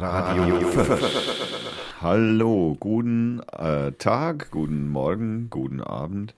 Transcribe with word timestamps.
Radio 0.00 0.60
Fürth. 0.70 1.02
Hallo, 2.00 2.74
guten 2.80 3.40
äh, 3.52 3.92
Tag, 3.92 4.50
guten 4.50 4.88
Morgen, 4.88 5.50
guten 5.50 5.82
Abend. 5.82 6.34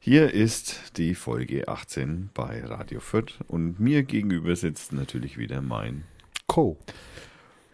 Hier 0.00 0.34
ist 0.34 0.96
die 0.96 1.14
Folge 1.14 1.68
18 1.68 2.30
bei 2.34 2.64
Radio 2.64 2.98
Fürth 2.98 3.38
und 3.46 3.78
mir 3.78 4.02
gegenüber 4.02 4.56
sitzt 4.56 4.92
natürlich 4.92 5.38
wieder 5.38 5.60
mein 5.62 6.02
Co. 6.48 6.76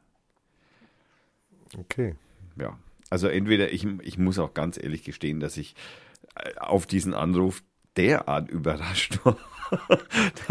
Okay. 1.78 2.16
Ja, 2.56 2.78
also 3.10 3.28
entweder 3.28 3.72
ich, 3.74 3.86
ich 4.02 4.18
muss 4.18 4.40
auch 4.40 4.54
ganz 4.54 4.82
ehrlich 4.82 5.04
gestehen, 5.04 5.40
dass 5.40 5.58
ich 5.58 5.76
äh, 6.36 6.58
auf 6.60 6.86
diesen 6.86 7.14
Anruf 7.14 7.62
derart 8.00 8.50
überrascht 8.50 9.20
war. 9.24 9.38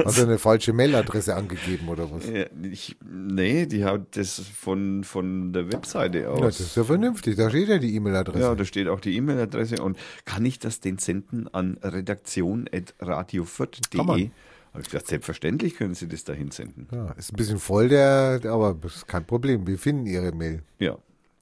Hast 0.05 0.19
du 0.19 0.23
eine 0.23 0.39
falsche 0.39 0.73
Mailadresse 0.73 1.35
angegeben, 1.35 1.89
oder 1.89 2.09
was? 2.13 2.25
Ja, 2.29 2.45
ich, 2.63 2.97
nee, 3.11 3.67
die 3.67 3.85
hat 3.85 4.17
das 4.17 4.39
von, 4.39 5.03
von 5.03 5.53
der 5.53 5.73
Webseite 5.73 6.21
Ja, 6.21 6.29
aus. 6.29 6.41
das 6.41 6.61
ist 6.61 6.77
ja 6.77 6.85
vernünftig. 6.85 7.35
Da 7.37 7.51
steht 7.51 7.69
ja 7.69 7.79
die 7.79 7.97
E-Mail-Adresse. 7.97 8.39
Ja, 8.39 8.55
da 8.55 8.65
steht 8.65 8.87
auch 8.87 9.01
die 9.01 9.17
E-Mail-Adresse 9.17 9.83
und 9.83 9.99
kann 10.25 10.47
ich 10.47 10.61
das 10.61 10.79
denn 10.79 10.99
senden 10.99 11.49
an 11.53 11.79
redaktion.radiofürth.de? 11.83 14.31
Habe 14.73 14.83
ich 14.83 14.91
gesagt, 14.91 15.07
selbstverständlich 15.09 15.77
können 15.77 15.95
Sie 15.95 16.09
das 16.09 16.25
dahin 16.25 16.51
senden. 16.51 16.89
Ja, 16.93 17.13
ist 17.13 17.33
ein 17.33 17.37
bisschen 17.37 17.59
voll, 17.59 17.89
der, 17.89 18.41
aber 18.45 18.77
das 18.81 18.97
ist 18.97 19.09
kein 19.09 19.25
Problem. 19.25 19.67
Wir 19.67 19.79
finden 19.79 20.07
Ihre 20.07 20.33
Mail. 20.33 20.63
Ja. 20.79 20.97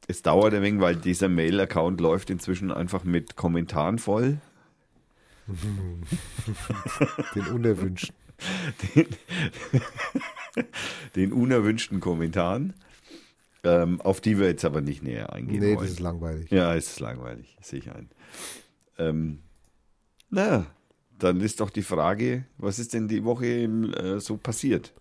Es 0.09 0.23
dauert 0.23 0.55
ein 0.55 0.63
wenig, 0.63 0.81
weil 0.81 0.97
dieser 0.97 1.29
Mail-Account 1.29 2.01
läuft 2.01 2.31
inzwischen 2.31 2.71
einfach 2.71 3.03
mit 3.05 3.37
Kommentaren 3.37 3.99
voll. 3.99 4.39
Den 7.35 7.47
unerwünschten. 7.49 8.15
Den 11.15 11.33
unerwünschten 11.33 12.01
Kommentaren, 12.01 12.75
ähm, 13.65 14.01
auf 14.01 14.21
die 14.21 14.39
wir 14.39 14.47
jetzt 14.49 14.65
aber 14.65 14.81
nicht 14.81 15.03
näher 15.03 15.33
eingehen 15.33 15.61
Nee, 15.61 15.75
wollen. 15.77 15.81
das 15.87 15.91
ist 15.93 16.01
langweilig. 16.01 16.51
Ja, 16.51 16.75
es 16.75 16.89
ist 16.93 17.01
langweilig, 17.01 17.57
sehe 17.61 17.79
ich 17.81 17.91
ein. 17.91 18.09
Ähm, 18.99 19.41
naja, 20.31 20.67
dann 21.19 21.41
ist 21.41 21.61
doch 21.61 21.71
die 21.71 21.83
Frage, 21.83 22.45
was 22.59 22.79
ist 22.79 22.93
denn 22.95 23.09
die 23.09 23.25
Woche 23.25 23.47
äh, 23.47 24.21
so 24.21 24.37
passiert? 24.37 24.93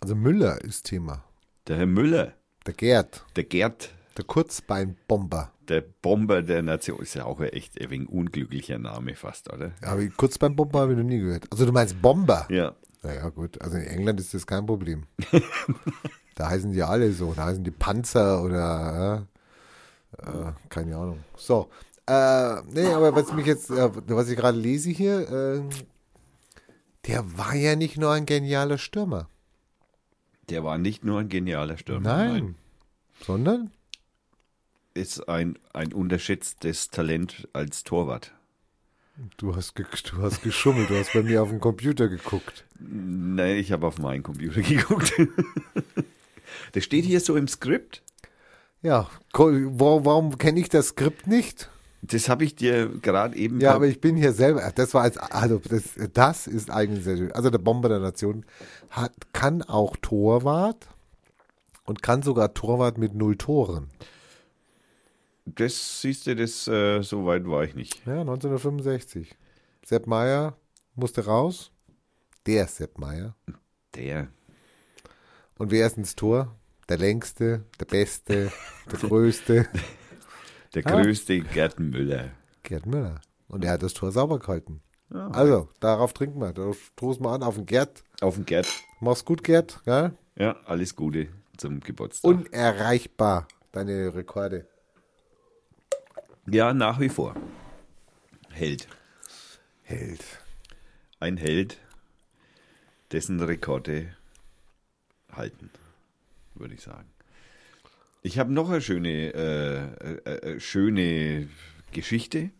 Also 0.00 0.14
Müller 0.14 0.62
ist 0.62 0.84
Thema. 0.86 1.24
Der 1.66 1.76
Herr 1.76 1.86
Müller, 1.86 2.34
Der 2.66 2.74
Gerd, 2.74 3.24
der 3.36 3.44
Gerd, 3.44 3.94
der 4.18 4.24
Kurzbeinbomber. 4.24 5.52
der 5.68 5.82
Bomber 6.02 6.42
der 6.42 6.62
Nation, 6.62 7.00
ist 7.00 7.14
ja 7.14 7.24
auch 7.24 7.40
ein 7.40 7.48
echt 7.50 7.80
ein 7.80 7.90
wenig 7.90 8.08
unglücklicher 8.08 8.78
Name 8.78 9.14
fast, 9.14 9.52
oder? 9.52 9.72
Ja, 9.82 9.88
Aber 9.92 10.06
Kurzbeinbomber 10.08 10.80
habe 10.80 10.92
ich 10.92 10.98
noch 10.98 11.04
nie 11.04 11.18
gehört. 11.20 11.46
Also 11.50 11.64
du 11.66 11.72
meinst 11.72 12.00
Bomber? 12.02 12.46
Ja, 12.50 12.74
Naja, 13.02 13.28
gut. 13.28 13.60
Also 13.62 13.76
in 13.76 13.84
England 13.84 14.18
ist 14.20 14.34
das 14.34 14.46
kein 14.46 14.66
Problem. 14.66 15.04
da 16.34 16.48
heißen 16.50 16.72
die 16.72 16.82
alle 16.82 17.12
so. 17.12 17.32
Da 17.34 17.44
heißen 17.46 17.62
die 17.64 17.70
Panzer 17.70 18.42
oder 18.42 19.26
äh, 20.18 20.52
keine 20.68 20.96
Ahnung. 20.96 21.20
So. 21.36 21.68
Äh, 22.06 22.62
nee, 22.72 22.86
aber 22.92 23.14
was 23.14 23.32
mich 23.34 23.46
jetzt, 23.46 23.70
äh, 23.70 23.90
was 24.08 24.28
ich 24.30 24.36
gerade 24.36 24.58
lese 24.58 24.90
hier, 24.90 25.30
äh, 25.30 25.60
der 27.06 27.38
war 27.38 27.54
ja 27.54 27.76
nicht 27.76 27.98
nur 27.98 28.12
ein 28.12 28.26
genialer 28.26 28.78
Stürmer. 28.78 29.28
der 30.50 30.64
war 30.64 30.78
nicht 30.78 31.04
nur 31.04 31.20
ein 31.20 31.28
genialer 31.28 31.76
Stürmer. 31.76 32.16
Nein. 32.16 32.54
Sondern? 33.22 33.70
Ist 34.94 35.28
ein, 35.28 35.58
ein 35.72 35.92
unterschätztes 35.92 36.90
Talent 36.90 37.48
als 37.52 37.84
Torwart. 37.84 38.32
Du 39.36 39.56
hast, 39.56 39.74
du 39.76 40.22
hast 40.22 40.42
geschummelt, 40.42 40.90
du 40.90 40.96
hast 40.96 41.12
bei 41.12 41.22
mir 41.22 41.42
auf 41.42 41.48
dem 41.48 41.60
Computer 41.60 42.08
geguckt. 42.08 42.64
Nein, 42.78 43.56
ich 43.56 43.72
habe 43.72 43.86
auf 43.86 43.98
meinen 43.98 44.22
Computer 44.22 44.60
geguckt. 44.62 45.12
das 46.72 46.84
steht 46.84 47.04
hier 47.04 47.20
so 47.20 47.36
im 47.36 47.48
Skript. 47.48 48.02
Ja, 48.80 49.08
warum 49.32 50.38
kenne 50.38 50.60
ich 50.60 50.68
das 50.68 50.88
Skript 50.88 51.26
nicht? 51.26 51.68
Das 52.02 52.28
habe 52.28 52.44
ich 52.44 52.54
dir 52.54 52.88
gerade 53.02 53.36
eben. 53.36 53.60
Ja, 53.60 53.74
aber 53.74 53.88
ich 53.88 54.00
bin 54.00 54.16
hier 54.16 54.32
selber, 54.32 54.72
das 54.72 54.94
war 54.94 55.02
als, 55.02 55.18
also 55.18 55.60
das, 55.68 55.82
das 56.12 56.46
ist 56.46 56.70
eigentlich 56.70 57.02
sehr 57.02 57.16
schön. 57.16 57.32
Also 57.32 57.50
der 57.50 57.58
Bomber 57.58 57.88
der 57.88 57.98
Nation 57.98 58.46
hat, 58.90 59.12
kann 59.32 59.62
auch 59.62 59.96
Torwart 60.00 60.86
und 61.86 62.02
kann 62.02 62.22
sogar 62.22 62.54
Torwart 62.54 62.98
mit 62.98 63.14
null 63.14 63.36
Toren. 63.36 63.88
Das 65.54 66.00
siehst 66.00 66.26
du, 66.26 66.34
das 66.36 66.66
äh, 66.68 67.02
so 67.02 67.26
weit 67.26 67.46
war 67.46 67.64
ich 67.64 67.74
nicht. 67.74 68.04
Ja, 68.06 68.20
1965. 68.20 69.34
Sepp 69.84 70.06
Meier 70.06 70.56
musste 70.94 71.24
raus. 71.24 71.70
Der 72.46 72.66
Sepp 72.66 72.98
Meier. 72.98 73.34
Der. 73.94 74.28
Und 75.58 75.70
wer 75.70 75.86
ist 75.86 75.96
ins 75.96 76.14
Tor? 76.14 76.54
Der 76.88 76.98
längste, 76.98 77.64
der 77.80 77.84
beste, 77.84 78.50
der 78.90 78.98
größte. 78.98 79.68
Der 80.74 80.86
Ah. 80.86 81.00
größte 81.00 81.40
Gerd 81.40 81.80
Müller. 81.80 82.30
Gerd 82.62 82.84
Müller. 82.84 83.22
Und 83.48 83.64
er 83.64 83.72
hat 83.72 83.82
das 83.82 83.94
Tor 83.94 84.12
sauber 84.12 84.38
gehalten. 84.38 84.82
Ja. 85.10 85.28
Also, 85.28 85.70
darauf 85.80 86.12
trinken 86.12 86.40
wir. 86.42 86.52
Da 86.52 86.70
stoßen 86.74 87.24
wir 87.24 87.30
an 87.30 87.42
auf 87.42 87.54
den 87.54 87.64
Gerd. 87.64 88.04
Auf 88.20 88.34
den 88.34 88.44
Gerd. 88.44 88.68
Mach's 89.00 89.24
gut, 89.24 89.42
Gerd. 89.42 89.80
Ja? 89.86 90.12
Ja, 90.36 90.56
alles 90.66 90.94
Gute 90.94 91.28
zum 91.56 91.80
Geburtstag. 91.80 92.28
Unerreichbar, 92.30 93.48
deine 93.72 94.14
Rekorde. 94.14 94.66
Ja, 96.50 96.74
nach 96.74 97.00
wie 97.00 97.08
vor. 97.08 97.34
Held. 98.50 98.88
Held. 99.82 100.24
Ein 101.20 101.36
Held, 101.36 101.78
dessen 103.12 103.40
Rekorde 103.40 104.14
halten, 105.32 105.70
würde 106.54 106.74
ich 106.74 106.82
sagen. 106.82 107.08
Ich 108.22 108.38
habe 108.38 108.52
noch 108.52 108.68
eine 108.68 108.80
schöne, 108.80 109.32
äh, 109.32 110.30
äh, 110.30 110.54
äh, 110.54 110.60
schöne 110.60 111.48
Geschichte. 111.92 112.50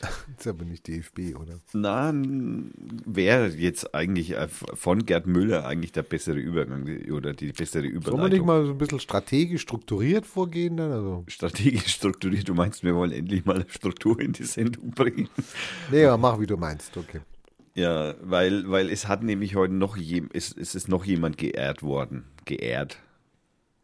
Ist 0.38 0.46
aber 0.46 0.64
nicht 0.64 0.86
DFB, 0.88 1.36
oder? 1.38 1.58
Na, 1.74 2.12
wäre 2.14 3.48
jetzt 3.48 3.94
eigentlich 3.94 4.30
äh, 4.32 4.48
von 4.48 5.04
Gerd 5.04 5.26
Müller 5.26 5.66
eigentlich 5.66 5.92
der 5.92 6.02
bessere 6.02 6.38
Übergang 6.38 6.88
oder 7.10 7.34
die 7.34 7.52
bessere 7.52 7.82
Sollen 7.82 7.92
wir 7.92 8.00
nicht 8.00 8.06
Überleitung. 8.06 8.46
mal 8.46 8.64
so 8.66 8.72
ein 8.72 8.78
bisschen 8.78 9.00
strategisch 9.00 9.60
strukturiert 9.62 10.24
vorgehen 10.24 10.78
dann? 10.78 10.90
Also, 10.92 11.24
Strategisch 11.28 11.88
strukturiert. 11.94 12.48
Du 12.48 12.54
meinst, 12.54 12.82
wir 12.82 12.94
wollen 12.94 13.12
endlich 13.12 13.44
mal 13.44 13.56
eine 13.56 13.68
Struktur 13.68 14.18
in 14.20 14.32
die 14.32 14.44
Sendung 14.44 14.90
bringen? 14.92 15.28
nee, 15.90 16.04
aber 16.06 16.16
mach 16.16 16.40
wie 16.40 16.46
du 16.46 16.56
meinst, 16.56 16.96
okay. 16.96 17.20
Ja, 17.74 18.14
weil, 18.22 18.68
weil 18.70 18.88
es 18.90 19.06
hat 19.06 19.22
nämlich 19.22 19.54
heute 19.54 19.74
noch 19.74 19.96
jem, 19.96 20.28
es, 20.32 20.50
es 20.56 20.74
ist 20.74 20.88
noch 20.88 21.04
jemand 21.04 21.36
geehrt 21.38 21.82
worden. 21.82 22.24
Geehrt? 22.46 22.98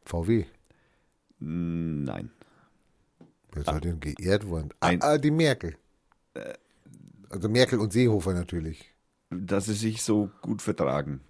VW. 0.04 0.44
Nein. 1.38 2.30
Wer 3.52 3.64
soll 3.64 3.80
denn 3.80 4.00
geehrt 4.00 4.48
worden? 4.48 4.70
Ah, 4.80 4.86
Ein- 4.88 5.02
ah, 5.02 5.18
die 5.18 5.30
Merkel. 5.30 5.76
Also 7.28 7.48
Merkel 7.48 7.78
und 7.78 7.92
Seehofer 7.92 8.32
natürlich. 8.32 8.92
Dass 9.30 9.66
sie 9.66 9.74
sich 9.74 10.02
so 10.02 10.30
gut 10.42 10.62
vertragen. 10.62 11.20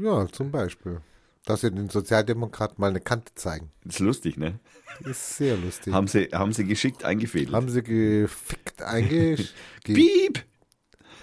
Ja, 0.00 0.26
zum 0.28 0.50
Beispiel. 0.50 1.00
Dass 1.44 1.62
sie 1.62 1.72
den 1.72 1.88
Sozialdemokraten 1.88 2.76
mal 2.78 2.90
eine 2.90 3.00
Kante 3.00 3.34
zeigen. 3.34 3.70
Das 3.84 3.96
ist 3.96 4.00
lustig, 4.00 4.36
ne? 4.36 4.60
Das 5.00 5.10
ist 5.10 5.36
sehr 5.38 5.56
lustig. 5.56 5.92
Haben 5.92 6.06
sie, 6.06 6.28
haben 6.32 6.52
sie 6.52 6.64
geschickt 6.64 7.04
eingefädelt. 7.04 7.52
Haben 7.52 7.68
sie 7.68 7.82
gefickt 7.82 8.82
einge... 8.82 9.36
ge 9.84 9.94
Piep! 9.94 10.44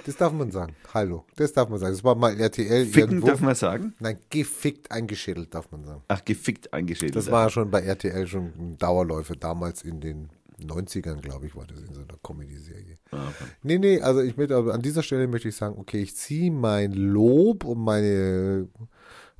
das 0.06 0.18
darf 0.18 0.34
man 0.34 0.52
sagen. 0.52 0.76
Hallo. 0.94 1.26
Das 1.36 1.54
darf 1.54 1.70
man 1.70 1.80
sagen. 1.80 1.94
Das 1.94 2.04
war 2.04 2.16
mal 2.16 2.38
RTL 2.40 2.86
Ficken 2.86 3.10
irgendwo. 3.10 3.28
darf 3.28 3.42
man 3.42 3.56
sagen? 3.56 3.94
Nein, 4.00 4.18
gefickt 4.30 4.92
eingeschädelt 4.92 5.54
darf 5.54 5.72
man 5.72 5.86
sagen. 5.86 6.02
Ach, 6.08 6.24
gefickt 6.26 6.74
eingeschädelt. 6.74 7.16
Das 7.16 7.32
war 7.32 7.50
schon 7.50 7.70
bei 7.70 7.82
RTL 7.82 8.28
schon 8.28 8.54
ein 8.58 8.78
Dauerläufer. 8.78 9.36
Damals 9.36 9.84
in 9.84 10.02
den 10.02 10.30
90ern, 10.62 11.22
glaube 11.22 11.46
ich, 11.48 11.56
war 11.56 11.66
das 11.68 11.80
in 11.82 11.94
so 11.94 12.02
einer 12.02 12.18
Comedy-Serie. 12.24 12.98
Ah, 13.12 13.28
okay. 13.30 13.50
Nee, 13.64 13.78
nee, 13.80 14.02
also 14.02 14.22
ich 14.22 14.38
möchte, 14.38 14.56
aber 14.56 14.74
an 14.74 14.82
dieser 14.82 15.04
Stelle 15.04 15.28
möchte 15.28 15.50
ich 15.50 15.56
sagen, 15.56 15.78
okay, 15.80 16.02
ich 16.02 16.16
ziehe 16.16 16.52
mein 16.52 16.92
Lob 16.94 17.64
und 17.66 17.80
meine, 17.80 18.68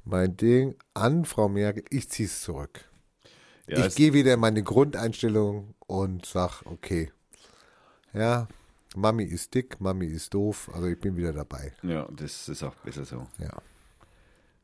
mein 0.06 0.36
Ding 0.38 0.76
an 0.94 1.26
Frau 1.26 1.50
Merkel, 1.50 1.84
ich 1.90 2.10
ziehe 2.10 2.28
es 2.28 2.42
zurück. 2.42 2.86
Ja, 3.68 3.86
ich 3.86 3.96
gehe 3.96 4.14
wieder 4.14 4.34
in 4.34 4.40
meine 4.40 4.64
Grundeinstellung 4.64 5.76
und 5.88 6.26
sag, 6.26 6.64
okay, 6.66 7.12
ja, 8.14 8.48
Mami 8.96 9.24
ist 9.24 9.54
dick, 9.54 9.80
Mami 9.80 10.08
ist 10.08 10.34
doof, 10.34 10.72
also 10.74 10.88
ich 10.88 11.00
bin 11.00 11.16
wieder 11.16 11.32
dabei. 11.34 11.74
ja, 11.84 12.08
das 12.16 12.50
ist 12.50 12.64
auch 12.64 12.74
besser 12.76 13.06
so. 13.06 13.28
Ja. 13.38 13.52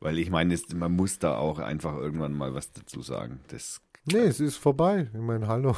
Weil 0.00 0.18
ich 0.18 0.30
meine, 0.30 0.52
es- 0.54 0.68
man 0.74 0.92
muss 0.92 1.18
da 1.20 1.36
auch 1.38 1.58
einfach 1.60 1.94
irgendwann 1.96 2.32
mal 2.32 2.52
was 2.54 2.72
dazu 2.72 3.02
sagen. 3.02 3.40
Das, 3.48 3.80
Nee, 4.08 4.18
es 4.18 4.38
ist 4.38 4.56
vorbei. 4.56 5.08
Ich 5.12 5.20
meine, 5.20 5.48
hallo. 5.48 5.74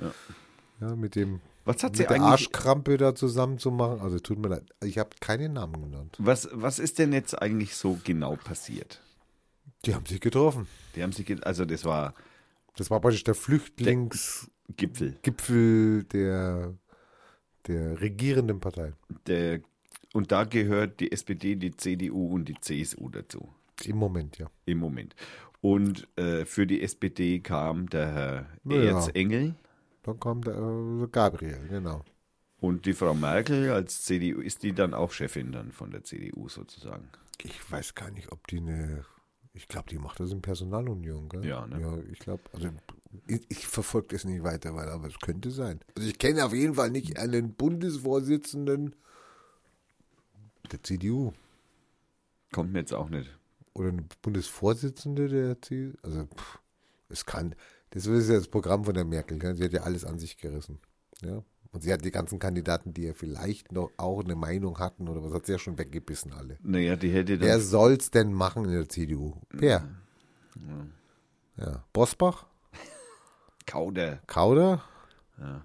Ja. 0.00 0.12
Ja, 0.80 0.96
mit 0.96 1.14
dem 1.14 1.40
was 1.66 1.82
hat 1.84 1.94
sie 1.96 2.02
mit 2.04 2.10
der 2.10 2.16
eigentlich, 2.16 2.30
Arschkrampe 2.30 2.96
da 2.96 3.14
zusammen 3.14 3.58
zu 3.58 3.70
machen. 3.70 4.00
Also 4.00 4.18
tut 4.18 4.38
mir 4.38 4.48
leid. 4.48 4.64
Ich 4.82 4.96
habe 4.98 5.10
keinen 5.20 5.52
Namen 5.52 5.82
genannt. 5.82 6.16
was, 6.18 6.48
was 6.52 6.78
ist 6.78 6.98
denn 6.98 7.12
jetzt 7.12 7.40
eigentlich 7.40 7.74
so 7.76 7.98
genau 8.02 8.36
passiert? 8.36 9.00
Die 9.84 9.94
haben 9.94 10.06
sich 10.06 10.20
getroffen. 10.20 10.66
Die 10.96 11.02
haben 11.02 11.12
sich, 11.12 11.26
ge- 11.26 11.40
also 11.42 11.64
das 11.66 11.84
war 11.84 12.14
Das 12.76 12.90
war 12.90 13.00
praktisch 13.00 13.24
der 13.24 13.34
Flüchtlingsgipfel 13.34 15.18
Gipfel. 15.22 16.04
der, 16.04 16.74
der 17.66 18.00
regierenden 18.00 18.60
Partei. 18.60 18.92
Der, 19.26 19.60
und 20.14 20.32
da 20.32 20.44
gehört 20.44 21.00
die 21.00 21.12
SPD, 21.12 21.56
die 21.56 21.76
CDU 21.76 22.34
und 22.34 22.46
die 22.48 22.56
CSU 22.60 23.08
dazu. 23.10 23.48
Im 23.84 23.96
Moment, 23.96 24.38
ja. 24.38 24.50
Im 24.64 24.78
Moment. 24.78 25.14
Und 25.60 26.08
äh, 26.16 26.44
für 26.46 26.66
die 26.66 26.82
SPD 26.82 27.40
kam 27.40 27.88
der 27.90 28.12
Herr 28.12 28.46
Ja. 28.64 29.08
Dann 30.02 30.40
der 30.42 30.54
äh, 30.54 31.06
Gabriel, 31.10 31.68
genau. 31.68 32.04
und 32.60 32.86
die 32.86 32.94
Frau 32.94 33.14
Merkel 33.14 33.70
als 33.70 34.02
CDU, 34.02 34.40
ist 34.40 34.62
die 34.62 34.72
dann 34.72 34.94
auch 34.94 35.12
Chefin 35.12 35.52
dann 35.52 35.72
von 35.72 35.90
der 35.90 36.04
CDU 36.04 36.48
sozusagen? 36.48 37.08
Ich 37.42 37.70
weiß 37.70 37.94
gar 37.94 38.10
nicht, 38.10 38.32
ob 38.32 38.46
die 38.46 38.58
eine. 38.58 39.04
Ich 39.52 39.66
glaube, 39.66 39.88
die 39.90 39.98
macht 39.98 40.20
das 40.20 40.30
in 40.30 40.42
Personalunion, 40.42 41.28
gell? 41.28 41.44
Ja, 41.44 41.66
ne? 41.66 41.80
Ja, 41.80 41.98
ich 42.12 42.20
glaube, 42.20 42.42
also 42.52 42.68
ich, 43.26 43.44
ich 43.48 43.66
verfolge 43.66 44.08
das 44.14 44.24
nicht 44.24 44.44
weiter, 44.44 44.74
weil, 44.74 44.88
aber 44.88 45.08
es 45.08 45.18
könnte 45.18 45.50
sein. 45.50 45.80
Also 45.96 46.08
ich 46.08 46.18
kenne 46.18 46.44
auf 46.44 46.54
jeden 46.54 46.74
Fall 46.74 46.90
nicht 46.90 47.18
einen 47.18 47.54
Bundesvorsitzenden 47.54 48.94
der 50.70 50.82
CDU 50.82 51.32
Kommt 52.52 52.72
mir 52.72 52.80
jetzt 52.80 52.94
auch 52.94 53.08
nicht. 53.08 53.30
oder 53.74 53.88
eine 53.88 54.04
Bundesvorsitzende 54.22 55.28
der 55.28 55.60
CDU. 55.60 55.96
Also 56.02 56.26
pff, 56.26 56.58
es 57.08 57.26
kann. 57.26 57.54
Das 57.90 58.06
ist 58.06 58.28
ja 58.28 58.36
das 58.36 58.48
Programm 58.48 58.84
von 58.84 58.94
der 58.94 59.04
Merkel. 59.04 59.38
Gell? 59.38 59.54
Sie 59.56 59.64
hat 59.64 59.72
ja 59.72 59.82
alles 59.82 60.04
an 60.04 60.18
sich 60.18 60.36
gerissen. 60.36 60.78
Ja. 61.22 61.42
Und 61.72 61.82
sie 61.82 61.92
hat 61.92 62.04
die 62.04 62.10
ganzen 62.10 62.38
Kandidaten, 62.38 62.94
die 62.94 63.02
ja 63.02 63.14
vielleicht 63.14 63.70
noch 63.70 63.90
auch 63.96 64.24
eine 64.24 64.34
Meinung 64.34 64.78
hatten 64.78 65.08
oder 65.08 65.22
was, 65.22 65.32
hat 65.32 65.46
sie 65.46 65.52
ja 65.52 65.58
schon 65.58 65.78
weggebissen 65.78 66.32
alle. 66.32 66.58
Naja, 66.62 66.96
die 66.96 67.10
hätte 67.12 67.38
dann. 67.38 67.46
Wer 67.46 67.60
soll's 67.60 68.10
denn 68.10 68.32
machen 68.32 68.64
in 68.64 68.72
der 68.72 68.88
CDU? 68.88 69.34
Wer? 69.50 69.88
Ja. 71.56 71.84
Bosbach? 71.92 72.46
Kauder. 73.66 74.20
Kauder? 74.26 74.82
Ja. 75.38 75.64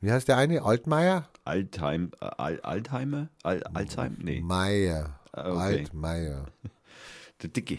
Wie 0.00 0.12
heißt 0.12 0.28
der 0.28 0.36
eine? 0.36 0.62
Altmaier? 0.62 1.28
Altheim, 1.44 2.12
äh, 2.20 2.26
Al, 2.36 2.60
Altheimer? 2.60 3.28
Al, 3.42 3.62
Alzheim? 3.64 4.16
Nee, 4.22 4.40
Meier. 4.40 5.18
Ah, 5.32 5.50
okay. 5.50 5.78
Altmaier. 5.80 6.46
der 7.42 7.50
Dicke. 7.50 7.78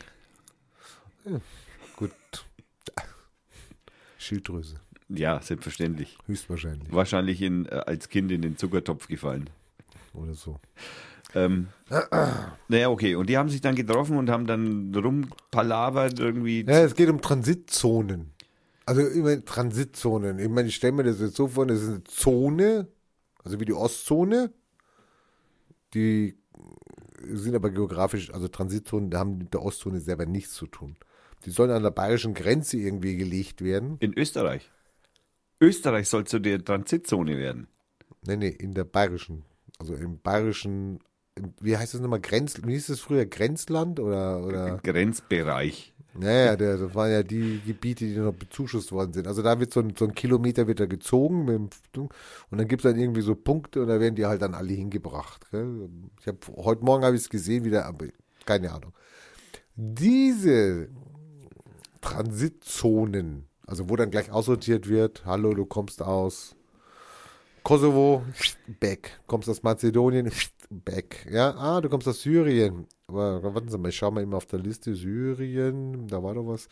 Gut. 1.96 2.12
Schilddrüse. 4.20 4.76
Ja, 5.08 5.42
selbstverständlich. 5.42 6.18
Höchstwahrscheinlich. 6.28 6.92
Wahrscheinlich 6.92 7.42
in, 7.42 7.66
äh, 7.66 7.82
als 7.86 8.10
Kind 8.10 8.32
in 8.32 8.42
den 8.42 8.58
Zuckertopf 8.58 9.08
gefallen. 9.08 9.50
Oder 10.14 10.36
so. 10.36 10.60
Ähm, 11.34 11.70
naja, 12.68 12.90
okay. 12.90 13.16
Und 13.16 13.30
die 13.30 13.38
haben 13.38 13.50
sich 13.50 13.62
dann 13.62 13.76
getroffen 13.76 14.18
und 14.18 14.30
haben 14.30 14.46
dann 14.46 14.94
rumpalavert 14.94 16.20
irgendwie. 16.20 16.64
Ja, 16.66 16.84
es 16.84 16.96
geht 16.96 17.10
um 17.10 17.22
Transitzonen. 17.22 18.32
Also 18.86 19.02
immer 19.02 19.44
Transitzonen. 19.44 20.40
Ich 20.40 20.50
meine, 20.50 20.68
ich 20.68 20.76
stelle 20.76 20.94
mir 20.94 21.04
das 21.04 21.20
jetzt 21.20 21.36
so 21.36 21.48
vor, 21.48 21.66
das 21.66 21.82
ist 21.82 21.90
eine 21.90 22.04
Zone, 22.04 22.88
also 23.44 23.60
wie 23.60 23.66
die 23.66 23.74
Ostzone. 23.74 24.52
Die 25.94 26.38
sind 27.24 27.56
aber 27.56 27.70
geografisch, 27.70 28.34
also 28.34 28.48
Transitzonen, 28.48 29.10
da 29.10 29.20
haben 29.20 29.38
mit 29.38 29.54
der 29.54 29.64
Ostzone 29.64 30.00
selber 30.00 30.26
nichts 30.26 30.54
zu 30.54 30.68
tun. 30.68 30.96
Die 31.46 31.52
sollen 31.52 31.72
an 31.72 31.84
der 31.84 31.92
bayerischen 31.92 32.34
Grenze 32.34 32.78
irgendwie 32.78 33.16
gelegt 33.16 33.64
werden. 33.64 33.98
In 34.00 34.18
Österreich. 34.18 34.70
Österreich 35.62 36.08
soll 36.08 36.26
zu 36.26 36.40
der 36.40 36.64
Transitzone 36.64 37.38
werden. 37.38 37.68
Nee, 38.26 38.38
nee, 38.38 38.50
in 38.50 38.74
der 38.74 38.84
bayerischen, 38.84 39.44
also 39.78 39.94
im 39.94 40.20
bayerischen, 40.20 41.00
wie 41.62 41.78
heißt 41.78 41.94
das 41.94 42.02
nochmal, 42.02 42.22
Grenz, 42.22 42.62
wie 42.66 42.74
hieß 42.74 42.88
das 42.88 43.00
früher, 43.00 43.26
Grenzland 43.26 44.00
oder, 44.00 44.44
oder? 44.44 44.78
Grenzbereich. 44.84 45.94
Naja, 46.16 46.56
der, 46.56 46.78
das 46.78 46.96
waren 46.96 47.12
ja 47.12 47.24
die 47.24 47.62
Gebiete, 47.66 48.06
die 48.06 48.18
noch 48.18 48.34
bezuschusst 48.34 48.92
worden 48.92 49.14
sind. 49.14 49.28
Also 49.28 49.42
da 49.42 49.60
wird 49.60 49.72
so 49.72 49.80
ein, 49.80 49.94
so 49.96 50.06
ein 50.06 50.16
Kilometer 50.16 50.68
wird 50.68 50.80
da 50.80 50.86
gezogen 50.86 51.48
dem, 51.48 51.70
und 51.96 52.10
dann 52.58 52.68
gibt 52.68 52.84
es 52.84 52.92
dann 52.92 53.00
irgendwie 53.00 53.22
so 53.22 53.36
Punkte 53.36 53.82
und 53.82 53.88
da 53.88 54.00
werden 54.00 54.16
die 54.16 54.26
halt 54.26 54.42
dann 54.42 54.54
alle 54.54 54.74
hingebracht. 54.74 55.50
Gell? 55.52 55.90
Ich 56.20 56.28
habe 56.28 56.40
heute 56.58 56.84
Morgen 56.84 57.06
habe 57.06 57.16
ich 57.16 57.22
es 57.22 57.30
gesehen 57.30 57.64
wieder, 57.64 57.86
aber 57.86 58.08
keine 58.46 58.72
Ahnung. 58.72 58.92
Diese 59.76 60.90
Transitzonen, 62.02 63.48
also 63.66 63.90
wo 63.90 63.96
dann 63.96 64.12
gleich 64.12 64.32
aussortiert 64.32 64.88
wird, 64.88 65.26
hallo, 65.26 65.54
du 65.54 65.66
kommst 65.66 66.02
aus 66.02 66.56
Kosovo, 67.64 68.24
back. 68.80 69.20
Kommst 69.28 69.50
aus 69.50 69.62
Mazedonien, 69.64 70.32
back. 70.70 71.28
Ja, 71.30 71.56
ah, 71.56 71.82
du 71.82 71.90
kommst 71.90 72.08
aus 72.08 72.22
Syrien. 72.22 72.88
Aber 73.08 73.44
warten 73.44 73.70
Sie 73.70 73.78
mal, 73.78 73.90
ich 73.90 73.98
schau 73.98 74.12
mal 74.12 74.24
immer 74.24 74.38
auf 74.38 74.46
der 74.46 74.60
Liste. 74.60 74.96
Syrien, 74.96 76.08
da 76.08 76.24
war 76.24 76.34
doch 76.34 76.48
was. 76.48 76.68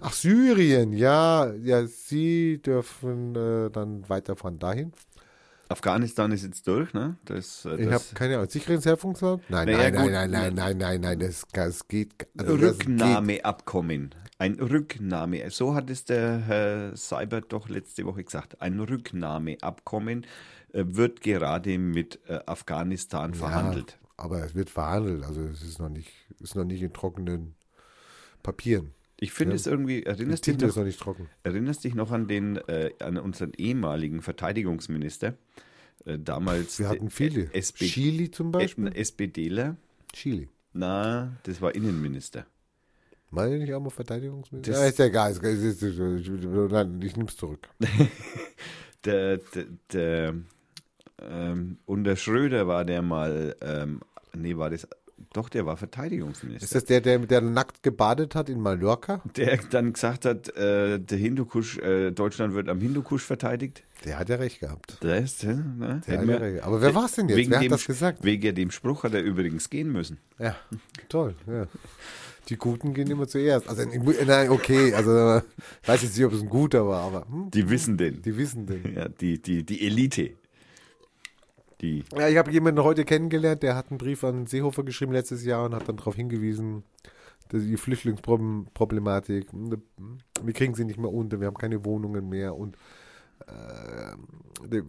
Ach, 0.00 0.12
Syrien, 0.12 0.92
ja, 0.92 1.52
ja, 1.54 1.86
Sie 1.86 2.60
dürfen 2.60 3.34
äh, 3.36 3.70
dann 3.70 4.08
weiterfahren 4.08 4.58
dahin. 4.58 4.92
Afghanistan 5.68 6.30
ist 6.32 6.44
jetzt 6.44 6.66
durch, 6.66 6.92
ne? 6.92 7.16
Das, 7.24 7.64
äh, 7.64 7.76
Ich 7.76 7.86
habe 7.86 7.90
das 7.92 8.14
keine 8.14 8.36
Ahnung. 8.36 8.50
Sicherheitsherkunftsland? 8.50 9.42
Nein, 9.48 9.68
Naja, 9.68 9.90
nein, 9.90 10.12
nein, 10.12 10.12
nein, 10.12 10.30
nein, 10.30 10.54
nein, 10.54 10.78
nein, 10.78 11.00
nein, 11.00 11.18
das, 11.18 11.44
das 11.52 11.88
geht. 11.88 12.12
Also 12.38 12.56
das 12.56 12.78
geht. 12.78 12.88
Rücknahmeabkommen. 12.88 14.14
Ein 14.38 14.54
Rücknahme. 14.60 15.50
So 15.50 15.74
hat 15.74 15.90
es 15.90 16.04
der 16.04 16.38
Herr 16.38 16.96
Seibert 16.96 17.52
doch 17.52 17.68
letzte 17.68 18.04
Woche 18.04 18.24
gesagt. 18.24 18.60
Ein 18.60 18.80
Rücknahmeabkommen 18.80 20.26
äh, 20.72 20.84
wird 20.86 21.20
gerade 21.20 21.78
mit 21.78 22.20
äh, 22.26 22.40
Afghanistan 22.46 23.32
verhandelt. 23.34 23.92
Ja, 23.92 24.08
aber 24.24 24.44
es 24.44 24.54
wird 24.54 24.70
verhandelt. 24.70 25.24
Also 25.24 25.42
es 25.42 25.62
ist 25.62 25.78
noch 25.78 25.88
nicht, 25.88 26.12
ist 26.40 26.56
noch 26.56 26.64
nicht 26.64 26.82
in 26.82 26.92
trockenen 26.92 27.54
Papieren. 28.42 28.92
Ich 29.24 29.32
finde 29.32 29.52
Ja. 29.54 29.56
es 29.56 29.66
irgendwie, 29.66 30.02
erinnerst 30.02 30.46
dich 30.46 30.58
noch, 30.58 30.76
noch 30.76 31.16
erinnerst 31.44 31.82
dich 31.84 31.94
noch 31.94 32.10
an 32.12 32.28
den, 32.28 32.56
äh, 32.68 32.90
an 33.00 33.16
unseren 33.16 33.52
ehemaligen 33.56 34.20
Verteidigungsminister? 34.20 35.34
Äh, 36.04 36.18
damals 36.18 36.78
Wir 36.78 36.90
hatten 36.90 37.08
viele. 37.08 37.44
äh, 37.54 37.58
SP, 37.64 37.86
Chili 37.88 38.30
zum 38.30 38.48
äh, 38.48 38.50
Beispiel? 38.52 38.92
SPDler. 38.94 39.76
Chili. 40.12 40.48
Na, 40.74 41.36
das 41.44 41.62
war 41.62 41.74
Innenminister. 41.74 42.44
Meine 43.30 43.54
ich 43.54 43.62
nicht 43.62 43.72
auch 43.72 43.80
mal 43.80 43.88
Verteidigungsminister? 43.90 44.72
Das- 44.72 44.80
Ja, 44.82 44.86
ist 44.88 44.98
ja 44.98 45.06
egal. 45.06 45.30
Ist, 45.32 45.42
ist, 45.42 45.82
ist, 45.82 45.98
nein, 45.98 47.00
ich 47.02 47.16
nehme 47.16 47.28
es 47.28 47.36
zurück. 47.36 47.66
Der, 49.04 49.36
der, 49.36 49.64
der 49.92 50.34
ähm, 51.20 51.78
unter 51.84 52.16
Schröder 52.16 52.66
war 52.66 52.84
der 52.86 53.02
mal, 53.02 53.54
ähm, 53.60 54.00
nee, 54.34 54.56
war 54.56 54.70
das, 54.70 54.88
doch, 55.32 55.48
der 55.48 55.66
war 55.66 55.76
Verteidigungsminister. 55.76 56.64
Ist 56.64 56.74
das 56.74 56.84
der, 56.84 57.00
der, 57.00 57.18
der 57.18 57.40
nackt 57.40 57.82
gebadet 57.82 58.34
hat 58.34 58.48
in 58.48 58.60
Mallorca? 58.60 59.22
der 59.36 59.58
dann 59.70 59.92
gesagt 59.92 60.24
hat, 60.24 60.48
äh, 60.56 60.98
der 60.98 61.18
Hindukusch, 61.18 61.78
äh, 61.78 62.10
Deutschland 62.10 62.54
wird 62.54 62.68
am 62.68 62.80
Hindukusch 62.80 63.22
verteidigt. 63.22 63.82
Der 64.04 64.18
hat 64.18 64.28
ja 64.28 64.36
recht 64.36 64.60
gehabt. 64.60 64.98
Das, 65.00 65.42
ne? 65.42 66.02
Der 66.06 66.20
hat 66.20 66.28
ja 66.28 66.36
recht. 66.36 66.62
Aber 66.62 66.80
wer 66.80 66.94
war 66.94 67.06
es 67.06 67.12
denn 67.12 67.28
jetzt? 67.28 67.38
Wegen 67.38 67.50
wer 67.50 67.60
dem, 67.60 67.72
hat 67.72 67.78
das 67.78 67.86
gesagt? 67.86 68.24
Wegen 68.24 68.54
dem 68.54 68.70
Spruch 68.70 69.04
hat 69.04 69.14
er 69.14 69.22
übrigens 69.22 69.70
gehen 69.70 69.92
müssen. 69.92 70.18
Ja, 70.38 70.56
toll. 71.08 71.34
Ja. 71.46 71.66
Die 72.48 72.56
Guten 72.56 72.92
gehen 72.92 73.10
immer 73.10 73.26
zuerst. 73.26 73.68
Also, 73.68 73.84
nein, 74.26 74.50
okay. 74.50 74.92
Also, 74.92 75.40
ich 75.82 75.88
weiß 75.88 76.02
jetzt 76.02 76.16
nicht, 76.16 76.26
ob 76.26 76.32
es 76.34 76.42
ein 76.42 76.48
guter 76.50 76.86
war, 76.86 77.02
aber 77.04 77.26
hm, 77.26 77.50
Die 77.50 77.70
wissen 77.70 77.96
den. 77.96 78.20
die 78.20 78.36
wissen 78.36 78.66
den. 78.66 78.94
Ja, 78.94 79.08
die, 79.08 79.40
die, 79.40 79.64
die 79.64 79.86
Elite. 79.86 80.32
Die, 81.84 82.04
Ja, 82.16 82.28
ich 82.28 82.38
habe 82.38 82.50
jemanden 82.50 82.82
heute 82.82 83.04
kennengelernt, 83.04 83.62
der 83.62 83.76
hat 83.76 83.90
einen 83.90 83.98
Brief 83.98 84.24
an 84.24 84.46
Seehofer 84.46 84.84
geschrieben 84.84 85.12
letztes 85.12 85.44
Jahr 85.44 85.66
und 85.66 85.74
hat 85.74 85.88
dann 85.88 85.98
darauf 85.98 86.16
hingewiesen, 86.16 86.82
dass 87.48 87.62
die 87.62 87.76
Flüchtlingsproblematik, 87.76 89.48
wir 89.52 90.52
kriegen 90.54 90.74
sie 90.74 90.84
nicht 90.84 90.98
mehr 90.98 91.12
unter, 91.12 91.40
wir 91.40 91.46
haben 91.46 91.56
keine 91.58 91.84
Wohnungen 91.84 92.28
mehr 92.28 92.56
und 92.56 92.76
äh, 93.46 94.16
der, 94.66 94.82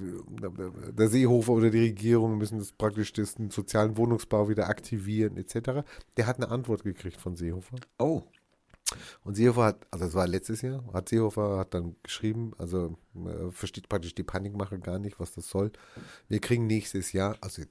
der 0.94 1.10
Seehofer 1.10 1.52
oder 1.52 1.70
die 1.70 1.82
Regierung 1.82 2.38
müssen 2.38 2.60
das 2.60 2.72
praktisch 2.72 3.12
den 3.12 3.50
sozialen 3.50 3.98
Wohnungsbau 3.98 4.48
wieder 4.48 4.70
aktivieren 4.70 5.36
etc. 5.36 5.84
Der 6.16 6.28
hat 6.28 6.38
eine 6.38 6.50
Antwort 6.50 6.84
gekriegt 6.84 7.20
von 7.20 7.36
Seehofer. 7.36 7.76
oh, 8.00 8.24
Und 9.24 9.36
Seehofer 9.36 9.64
hat, 9.66 9.88
also 9.92 10.06
das 10.06 10.14
war 10.14 10.28
letztes 10.28 10.62
Jahr, 10.62 10.84
hat 10.94 11.10
Seehofer 11.10 11.58
hat 11.58 11.74
dann 11.74 11.96
geschrieben, 12.04 12.54
also 12.58 12.96
äh, 13.16 13.52
versteht 13.52 13.90
praktisch 13.90 14.14
die 14.14 14.24
Panikmache 14.24 14.80
gar 14.80 15.00
nicht, 15.00 15.20
was 15.20 15.34
das 15.34 15.50
soll. 15.50 15.72
Wir 16.28 16.40
kriegen 16.40 16.68
nächstes 16.68 17.12
Jahr, 17.12 17.36
also 17.42 17.64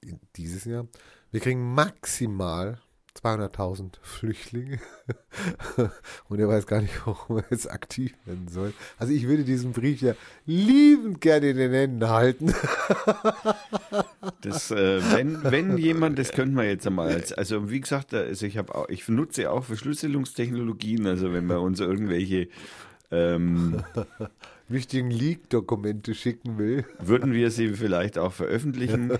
in- 0.00 0.20
dieses 0.36 0.64
Jahr, 0.64 0.86
wir 1.30 1.40
kriegen 1.40 1.74
maximal 1.74 2.80
200.000 3.16 3.94
Flüchtlinge 4.02 4.78
und 6.28 6.38
er 6.38 6.48
weiß 6.48 6.66
gar 6.66 6.80
nicht, 6.80 7.06
warum 7.06 7.38
er 7.38 7.44
jetzt 7.50 7.70
aktiv 7.70 8.14
werden 8.24 8.48
soll. 8.48 8.72
Also 8.98 9.12
ich 9.12 9.26
würde 9.26 9.44
diesen 9.44 9.72
Brief 9.72 10.02
ja 10.02 10.14
liebend 10.44 11.20
gerne 11.20 11.50
in 11.50 11.56
den 11.56 11.72
Händen 11.72 12.08
halten. 12.08 12.52
das, 14.42 14.70
äh, 14.70 15.00
wenn, 15.12 15.42
wenn 15.44 15.78
jemand, 15.78 16.18
das 16.18 16.32
könnte 16.32 16.54
man 16.54 16.66
jetzt 16.66 16.86
einmal 16.86 17.08
als, 17.08 17.32
also 17.32 17.70
wie 17.70 17.80
gesagt, 17.80 18.14
also 18.14 18.46
ich 18.46 18.58
habe 18.58 18.74
auch, 18.74 18.88
ich 18.88 19.08
nutze 19.08 19.50
auch 19.50 19.64
Verschlüsselungstechnologien, 19.64 21.06
also 21.06 21.32
wenn 21.32 21.46
man 21.46 21.58
uns 21.58 21.80
irgendwelche 21.80 22.48
ähm, 23.10 23.82
Wichtigen 24.68 25.10
Leak-Dokumente 25.10 26.14
schicken 26.14 26.58
will. 26.58 26.84
würden 26.98 27.32
wir 27.32 27.50
sie 27.50 27.68
vielleicht 27.74 28.18
auch 28.18 28.32
veröffentlichen. 28.32 29.18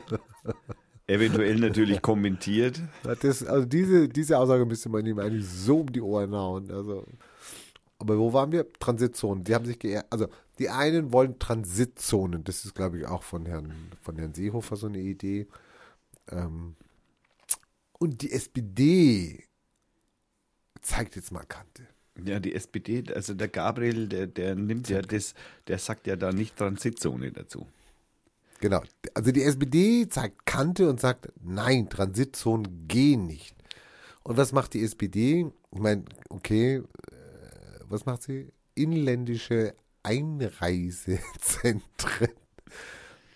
Eventuell 1.06 1.56
natürlich 1.56 2.02
kommentiert. 2.02 2.80
Das, 3.02 3.44
also 3.44 3.64
diese, 3.64 4.08
diese 4.08 4.38
Aussage 4.38 4.64
müsste 4.66 4.88
man 4.88 5.06
ihm 5.06 5.18
eigentlich 5.18 5.48
so 5.48 5.80
um 5.80 5.92
die 5.92 6.00
Ohren 6.00 6.34
hauen. 6.34 6.70
Also. 6.70 7.06
Aber 7.98 8.18
wo 8.18 8.32
waren 8.32 8.52
wir? 8.52 8.70
Transitzonen. 8.74 9.44
Die 9.44 9.54
haben 9.54 9.64
sich 9.64 9.78
geehrt. 9.78 10.06
Also 10.10 10.28
die 10.58 10.68
einen 10.68 11.12
wollen 11.12 11.38
Transitzonen. 11.38 12.44
Das 12.44 12.64
ist, 12.64 12.74
glaube 12.74 12.98
ich, 12.98 13.06
auch 13.06 13.22
von 13.22 13.46
Herrn, 13.46 13.72
von 14.02 14.16
Herrn 14.16 14.34
Seehofer 14.34 14.76
so 14.76 14.86
eine 14.86 14.98
Idee. 14.98 15.46
Ähm, 16.30 16.76
und 17.98 18.22
die 18.22 18.32
SPD 18.32 19.44
zeigt 20.80 21.16
jetzt 21.16 21.32
mal 21.32 21.44
Kante. 21.44 21.86
Ja, 22.24 22.40
die 22.40 22.54
SPD, 22.54 23.04
also 23.14 23.34
der 23.34 23.48
Gabriel, 23.48 24.08
der, 24.08 24.26
der 24.26 24.54
nimmt 24.54 24.88
ja 24.88 25.02
das, 25.02 25.34
der 25.68 25.78
sagt 25.78 26.06
ja 26.06 26.16
da 26.16 26.32
nicht 26.32 26.56
Transitzone 26.56 27.30
dazu. 27.30 27.66
Genau. 28.60 28.82
Also 29.14 29.32
die 29.32 29.42
SPD 29.42 30.08
zeigt 30.08 30.46
Kante 30.46 30.88
und 30.88 31.00
sagt, 31.00 31.32
nein, 31.42 31.88
Transitzonen 31.88 32.86
gehen 32.88 33.26
nicht. 33.26 33.54
Und 34.22 34.36
was 34.36 34.52
macht 34.52 34.74
die 34.74 34.82
SPD? 34.82 35.46
Ich 35.70 35.78
meine, 35.78 36.04
okay, 36.28 36.76
äh, 36.76 36.82
was 37.88 38.06
macht 38.06 38.22
sie? 38.22 38.52
Inländische 38.74 39.74
Einreisezentren. 40.02 42.30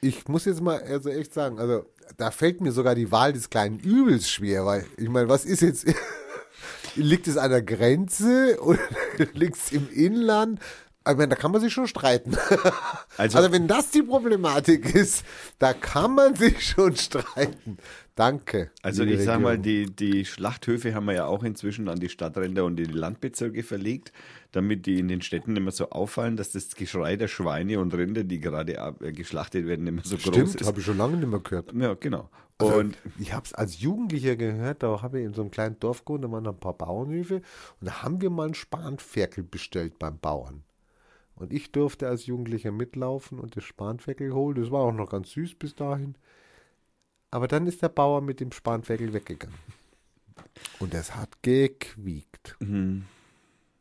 Ich 0.01 0.27
muss 0.29 0.47
jetzt 0.47 0.63
mal 0.63 0.83
also 0.83 1.11
echt 1.11 1.35
sagen, 1.35 1.59
also 1.59 1.85
da 2.17 2.31
fällt 2.31 2.61
mir 2.61 2.73
sogar 2.73 2.95
die 2.95 3.13
Wahl 3.13 3.33
des 3.33 3.51
kleinen 3.51 3.79
Übels 3.79 4.31
schwer, 4.31 4.67
weil 4.67 4.87
ich 4.97 5.09
meine, 5.09 5.29
was 5.29 5.45
ist 5.45 5.63
jetzt, 5.63 5.87
liegt 6.95 7.29
es 7.29 7.37
an 7.37 7.51
der 7.51 7.63
Grenze 7.63 8.59
oder 8.63 8.81
liegt 9.35 9.57
es 9.57 9.73
im 9.73 9.91
Inland? 9.91 10.61
Ich 11.09 11.17
meine, 11.17 11.29
da 11.29 11.37
kann 11.37 11.51
man 11.51 11.61
sich 11.61 11.73
schon 11.73 11.87
streiten. 11.87 12.37
Also- 13.17 13.39
Also, 13.39 13.53
wenn 13.53 13.67
das 13.69 13.91
die 13.91 14.03
Problematik 14.03 14.95
ist, 14.95 15.25
da 15.59 15.73
kann 15.75 16.15
man 16.15 16.35
sich 16.37 16.67
schon 16.67 16.95
streiten. 16.97 17.77
Danke. 18.15 18.71
Also 18.83 19.03
ich 19.05 19.23
sag 19.25 19.41
mal, 19.41 19.59
die, 19.59 19.87
die 19.87 20.25
Schlachthöfe 20.25 20.95
haben 20.95 21.07
wir 21.07 21.15
ja 21.15 21.25
auch 21.27 21.43
inzwischen 21.43 21.89
an 21.89 21.99
die 22.01 22.09
Stadtränder 22.09 22.65
und 22.65 22.79
in 22.81 22.87
die 22.89 22.93
Landbezirke 22.93 23.63
verlegt, 23.63 24.13
damit 24.53 24.87
die 24.87 24.99
in 24.99 25.09
den 25.09 25.23
Städten 25.23 25.57
immer 25.57 25.71
so 25.71 25.91
auffallen, 25.91 26.37
dass 26.37 26.53
das 26.53 26.75
Geschrei 26.75 27.17
der 27.17 27.29
Schweine 27.29 27.79
und 27.81 27.95
Rinder, 27.95 28.25
die 28.25 28.41
gerade 28.41 28.77
äh, 29.01 29.13
geschlachtet 29.13 29.67
werden, 29.67 29.87
immer 29.87 30.03
so 30.05 30.17
groß 30.17 30.35
Stimmt, 30.35 30.61
ist. 30.61 30.67
habe 30.67 30.81
ich 30.81 30.87
schon 30.87 30.99
lange 30.99 31.17
nicht 31.17 31.29
mehr 31.29 31.41
gehört. 31.41 31.73
Ja, 31.75 31.95
genau. 31.95 32.29
Also, 32.59 32.75
Und 32.75 32.99
ich 33.19 33.33
habe 33.33 33.45
es 33.47 33.55
als 33.55 33.81
Jugendlicher 33.81 34.37
gehört, 34.37 34.83
da 34.83 35.01
habe 35.03 35.21
ich 35.21 35.27
in 35.27 35.33
so 35.35 35.41
einem 35.43 35.51
kleinen 35.51 35.79
Dorf 35.81 36.05
gewohnt, 36.05 36.25
da 36.25 36.31
waren 36.31 36.47
ein 36.47 36.59
paar 36.61 36.75
Bauernhöfe 36.75 37.37
und 37.37 37.87
da 37.89 38.03
haben 38.03 38.21
wir 38.21 38.29
mal 38.31 38.45
einen 38.45 38.55
Spanferkel 38.55 39.45
bestellt 39.45 39.99
beim 39.99 40.19
Bauern. 40.19 40.63
Und 41.41 41.55
ich 41.55 41.73
durfte 41.73 42.07
als 42.07 42.27
Jugendlicher 42.27 42.71
mitlaufen 42.71 43.41
und 43.41 43.57
das 43.57 43.65
Spanferkel 43.65 44.35
holen. 44.35 44.61
Das 44.61 44.71
war 44.71 44.81
auch 44.81 44.93
noch 44.93 45.09
ganz 45.09 45.31
süß 45.31 45.55
bis 45.55 45.75
dahin. 45.75 46.15
Aber 47.31 47.49
dann 47.49 47.67
ist 47.67 47.81
der 47.81 47.89
Bauer 47.89 48.21
mit 48.21 48.41
dem 48.41 48.53
Spanferkel 48.53 49.15
weggegangen. 49.15 49.57
Und 50.81 50.93
das 50.93 51.17
hat 51.17 51.43
gequiekt. 51.43 52.57
Mhm. 52.61 53.07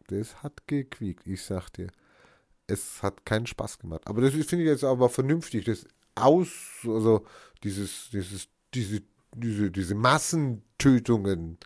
Das 0.08 0.42
hat 0.42 0.68
gequiekt, 0.68 1.28
ich 1.28 1.44
sag 1.44 1.70
dir. 1.72 1.88
Es 2.66 3.04
hat 3.04 3.26
keinen 3.26 3.46
Spaß 3.46 3.80
gemacht. 3.80 4.04
Aber 4.06 4.22
das 4.22 4.32
finde 4.32 4.64
ich 4.64 4.70
jetzt 4.70 4.86
aber 4.86 5.10
vernünftig. 5.10 5.66
Das 5.66 5.86
aus, 6.16 6.48
also 6.86 7.26
dieses, 7.64 8.10
dieses, 8.12 8.48
diese, 8.74 9.02
diese, 9.36 9.70
diese 9.70 9.96
Massentötungen, 9.96 11.58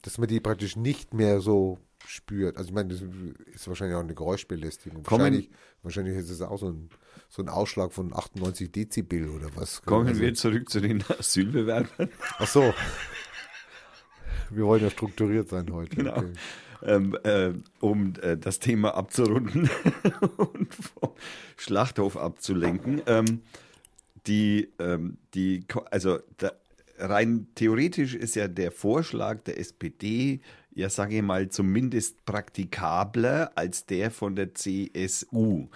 dass 0.00 0.16
man 0.16 0.28
die 0.28 0.40
praktisch 0.40 0.76
nicht 0.76 1.12
mehr 1.12 1.40
so 1.40 1.78
spürt. 2.06 2.56
Also 2.56 2.68
ich 2.68 2.74
meine, 2.74 2.88
das 2.90 3.02
ist 3.54 3.68
wahrscheinlich 3.68 3.96
auch 3.96 4.00
eine 4.02 4.14
Geräuschbelästigung. 4.14 5.02
Kommen- 5.02 5.20
Wahrscheinlich, 5.22 5.50
wahrscheinlich 5.82 6.16
ist 6.16 6.30
es 6.30 6.40
auch 6.42 6.58
so 6.58 6.68
ein, 6.70 6.88
so 7.28 7.42
ein 7.42 7.48
Ausschlag 7.48 7.92
von 7.92 8.12
98 8.14 8.70
Dezibel 8.72 9.28
oder 9.28 9.48
was. 9.56 9.82
kommen 9.82 10.08
Also- 10.08 10.20
wir 10.20 10.34
zurück 10.34 10.68
zu 10.68 10.80
den 10.80 11.02
Asylbewerbern. 11.18 12.08
Ach 12.38 12.46
so. 12.46 12.72
Wir 14.50 14.64
wollen 14.64 14.82
ja 14.82 14.90
strukturiert 14.90 15.48
sein 15.48 15.72
heute. 15.72 15.96
Genau. 15.96 16.16
Okay. 16.18 16.32
ähm, 16.82 17.16
äh, 17.24 17.52
um 17.80 18.12
äh, 18.20 18.36
das 18.36 18.58
Thema 18.58 18.94
abzurunden 18.94 19.68
und 20.36 20.74
vom 20.74 21.12
Schlachthof 21.56 22.16
abzulenken. 22.16 23.00
Ähm, 23.06 23.40
die, 24.26 24.68
ähm, 24.78 25.18
die, 25.34 25.64
also 25.90 26.18
da, 26.38 26.52
rein 26.98 27.48
theoretisch 27.54 28.14
ist 28.14 28.36
ja 28.36 28.48
der 28.48 28.70
Vorschlag 28.70 29.40
der 29.44 29.58
SPD, 29.58 30.40
ja 30.74 30.90
sage 30.90 31.16
ich 31.16 31.22
mal, 31.22 31.48
zumindest 31.48 32.24
praktikabler 32.24 33.52
als 33.54 33.86
der 33.86 34.10
von 34.10 34.36
der 34.36 34.54
CSU. 34.54 35.68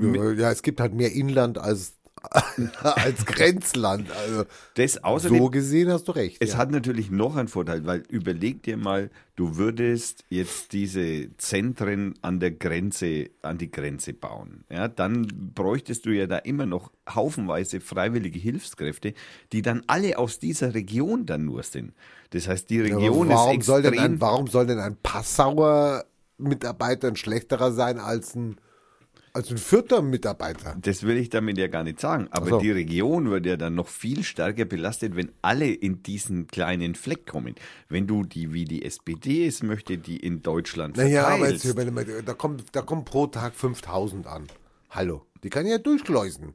Ja, 0.00 0.32
ja, 0.32 0.50
es 0.52 0.62
gibt 0.62 0.80
halt 0.80 0.94
mehr 0.94 1.12
Inland 1.12 1.58
als, 1.58 1.94
als 2.82 3.26
Grenzland. 3.26 4.10
Also 4.10 4.44
Das 4.74 5.02
außerdem, 5.02 5.38
so 5.38 5.50
gesehen 5.50 5.90
hast 5.90 6.08
du 6.08 6.12
recht. 6.12 6.38
Es 6.40 6.52
ja. 6.52 6.58
hat 6.58 6.70
natürlich 6.70 7.10
noch 7.10 7.36
einen 7.36 7.48
Vorteil, 7.48 7.84
weil 7.86 8.02
überleg 8.08 8.62
dir 8.62 8.76
mal, 8.76 9.10
du 9.36 9.56
würdest 9.56 10.24
jetzt 10.28 10.72
diese 10.72 11.36
Zentren 11.36 12.14
an 12.22 12.40
der 12.40 12.52
Grenze, 12.52 13.30
an 13.42 13.58
die 13.58 13.70
Grenze 13.70 14.12
bauen. 14.12 14.64
Ja, 14.70 14.88
dann 14.88 15.26
bräuchtest 15.54 16.06
du 16.06 16.10
ja 16.10 16.26
da 16.26 16.38
immer 16.38 16.66
noch 16.66 16.92
haufenweise 17.08 17.80
freiwillige 17.80 18.38
Hilfskräfte, 18.38 19.14
die 19.52 19.62
dann 19.62 19.82
alle 19.86 20.18
aus 20.18 20.38
dieser 20.38 20.74
Region 20.74 21.26
dann 21.26 21.44
nur 21.44 21.62
sind. 21.62 21.92
Das 22.30 22.48
heißt, 22.48 22.70
die 22.70 22.76
Ja, 22.76 22.84
Region 22.84 23.28
warum 23.28 23.58
ist 23.58 23.66
soll 23.66 23.82
denn 23.82 23.92
extrem. 23.94 24.12
ein, 24.14 24.20
warum 24.20 24.46
soll 24.46 24.66
denn 24.66 24.78
ein 24.78 24.96
Passauer 25.02 26.04
Mitarbeiter 26.38 27.08
ein 27.08 27.16
schlechterer 27.16 27.72
sein 27.72 27.98
als 27.98 28.34
ein, 28.34 28.56
als 29.32 29.50
ein 29.50 29.58
vierter 29.58 30.02
Mitarbeiter? 30.02 30.76
das 30.80 31.02
will 31.04 31.16
ich 31.16 31.30
damit 31.30 31.58
ja 31.58 31.68
gar 31.68 31.84
nicht 31.84 32.00
sagen. 32.00 32.28
Aber 32.30 32.48
so. 32.48 32.58
die 32.58 32.70
Region 32.70 33.30
wird 33.30 33.46
ja 33.46 33.56
dann 33.56 33.74
noch 33.74 33.88
viel 33.88 34.22
stärker 34.22 34.64
belastet, 34.64 35.16
wenn 35.16 35.32
alle 35.42 35.70
in 35.70 36.02
diesen 36.02 36.46
kleinen 36.46 36.94
Fleck 36.94 37.26
kommen. 37.26 37.54
Wenn 37.88 38.06
du 38.06 38.24
die, 38.24 38.52
wie 38.52 38.64
die 38.64 38.84
SPD 38.84 39.46
es 39.46 39.62
möchte, 39.62 39.98
die 39.98 40.16
in 40.16 40.42
Deutschland 40.42 40.96
Naja, 40.96 41.28
aber 41.28 41.50
jetzt, 41.50 41.66
da 42.26 42.34
kommt, 42.34 42.64
da 42.72 42.82
kommt 42.82 43.06
pro 43.06 43.26
Tag 43.26 43.54
5000 43.54 44.26
an. 44.26 44.46
Hallo, 44.90 45.22
die 45.42 45.50
kann 45.50 45.64
ich 45.64 45.72
ja 45.72 45.78
durchschleusen. 45.78 46.54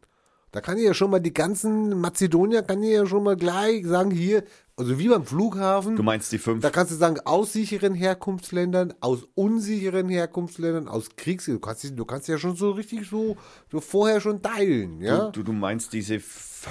Da 0.58 0.62
kann 0.62 0.80
ich 0.80 0.86
ja 0.86 0.96
schon 0.96 1.12
mal 1.12 1.20
die 1.20 1.36
ganzen 1.36 2.02
Mazedonier, 2.02 2.64
kann 2.64 2.82
ich 2.82 2.90
ja 2.90 3.06
schon 3.06 3.22
mal 3.22 3.36
gleich 3.36 3.86
sagen, 3.86 4.10
hier, 4.10 4.44
also 4.76 4.98
wie 4.98 5.08
beim 5.08 5.24
Flughafen. 5.24 5.96
Du 5.96 6.02
meinst 6.02 6.32
die 6.32 6.40
fünf 6.40 6.64
Da 6.64 6.72
kannst 6.72 6.92
du 6.92 6.96
sagen, 6.96 7.20
aus 7.26 7.54
sicheren 7.54 7.94
Herkunftsländern, 7.94 8.96
aus 9.00 9.28
unsicheren 9.36 10.10
Herkunftsländern, 10.10 10.88
aus 10.88 11.10
Kriegs... 11.16 11.46
Du 11.46 11.60
kannst, 11.60 11.88
du 11.96 12.06
kannst 12.06 12.28
ja 12.28 12.40
schon 12.40 12.56
so 12.56 12.72
richtig 12.72 13.08
so, 13.08 13.38
so 13.72 13.80
vorher 13.82 14.20
schon 14.20 14.42
teilen, 14.42 15.00
ja? 15.00 15.26
Du, 15.26 15.44
du, 15.44 15.52
du 15.52 15.54
meinst 15.54 15.94
diese 15.94 16.20
fünf, 16.20 16.66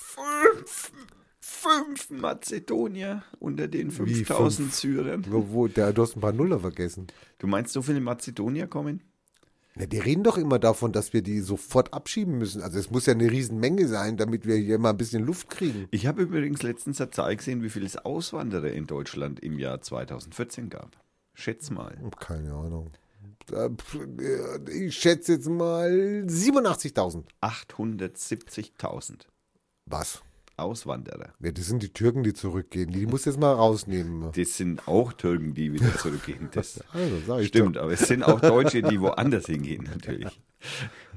fünf, 0.00 0.92
fünf 1.38 2.10
Mazedonier 2.10 3.22
unter 3.38 3.68
den 3.68 3.92
5000 3.92 4.74
Syrern. 4.74 5.24
Wo, 5.30 5.46
wo, 5.50 5.68
der, 5.68 5.92
du 5.92 6.02
hast 6.02 6.16
ein 6.16 6.20
paar 6.20 6.32
Nuller 6.32 6.58
vergessen. 6.58 7.06
Du 7.38 7.46
meinst, 7.46 7.72
so 7.72 7.80
viele 7.80 8.00
Mazedonier 8.00 8.66
kommen? 8.66 9.02
Ja, 9.78 9.86
die 9.86 9.98
reden 9.98 10.22
doch 10.22 10.36
immer 10.36 10.58
davon, 10.58 10.92
dass 10.92 11.12
wir 11.14 11.22
die 11.22 11.40
sofort 11.40 11.94
abschieben 11.94 12.36
müssen. 12.36 12.60
Also 12.62 12.78
es 12.78 12.90
muss 12.90 13.06
ja 13.06 13.14
eine 13.14 13.30
Riesenmenge 13.30 13.88
sein, 13.88 14.18
damit 14.18 14.46
wir 14.46 14.56
hier 14.56 14.78
mal 14.78 14.90
ein 14.90 14.98
bisschen 14.98 15.24
Luft 15.24 15.48
kriegen. 15.48 15.88
Ich 15.90 16.06
habe 16.06 16.22
übrigens 16.22 16.62
letztens 16.62 17.00
eine 17.00 17.10
Zahl 17.10 17.36
gesehen, 17.36 17.62
wie 17.62 17.70
viele 17.70 17.86
es 17.86 17.96
Auswanderer 17.96 18.70
in 18.70 18.86
Deutschland 18.86 19.40
im 19.40 19.58
Jahr 19.58 19.80
2014 19.80 20.68
gab. 20.68 21.02
Schätz 21.34 21.70
mal. 21.70 21.96
Keine 22.20 22.52
Ahnung. 22.52 22.90
äh, 23.50 23.70
ich 24.70 24.94
schätze 24.94 25.32
jetzt 25.32 25.48
mal 25.48 25.90
87.000. 26.26 27.24
870.000 27.40 29.26
Was? 29.86 30.22
Auswanderer. 30.56 31.32
Ja, 31.40 31.52
das 31.52 31.66
sind 31.66 31.82
die 31.82 31.92
Türken, 31.92 32.22
die 32.22 32.34
zurückgehen. 32.34 32.90
Die 32.90 33.06
muss 33.06 33.24
jetzt 33.24 33.38
mal 33.38 33.52
rausnehmen. 33.52 34.30
Das 34.34 34.56
sind 34.56 34.86
auch 34.86 35.12
Türken, 35.12 35.54
die 35.54 35.72
wieder 35.72 35.96
zurückgehen. 35.96 36.48
Das 36.52 36.82
Also, 36.92 37.42
stimmt, 37.42 37.78
aber 37.78 37.92
es 37.92 38.06
sind 38.06 38.22
auch 38.22 38.40
Deutsche, 38.40 38.82
die 38.82 39.00
woanders 39.00 39.46
hingehen, 39.46 39.84
natürlich. 39.84 40.24
Doch. 40.24 40.38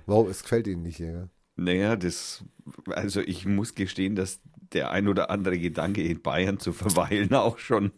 Wow, 0.07 0.29
es 0.29 0.43
gefällt 0.43 0.67
Ihnen 0.67 0.83
nicht 0.83 0.97
hier. 0.97 1.11
Gell? 1.11 1.29
Naja, 1.57 1.95
das, 1.95 2.43
also 2.87 3.21
ich 3.21 3.45
muss 3.45 3.75
gestehen, 3.75 4.15
dass 4.15 4.41
der 4.73 4.91
ein 4.91 5.07
oder 5.07 5.29
andere 5.29 5.57
Gedanke 5.57 6.03
in 6.03 6.21
Bayern 6.21 6.59
zu 6.59 6.73
verweilen 6.73 7.33
auch 7.33 7.59
schon. 7.59 7.91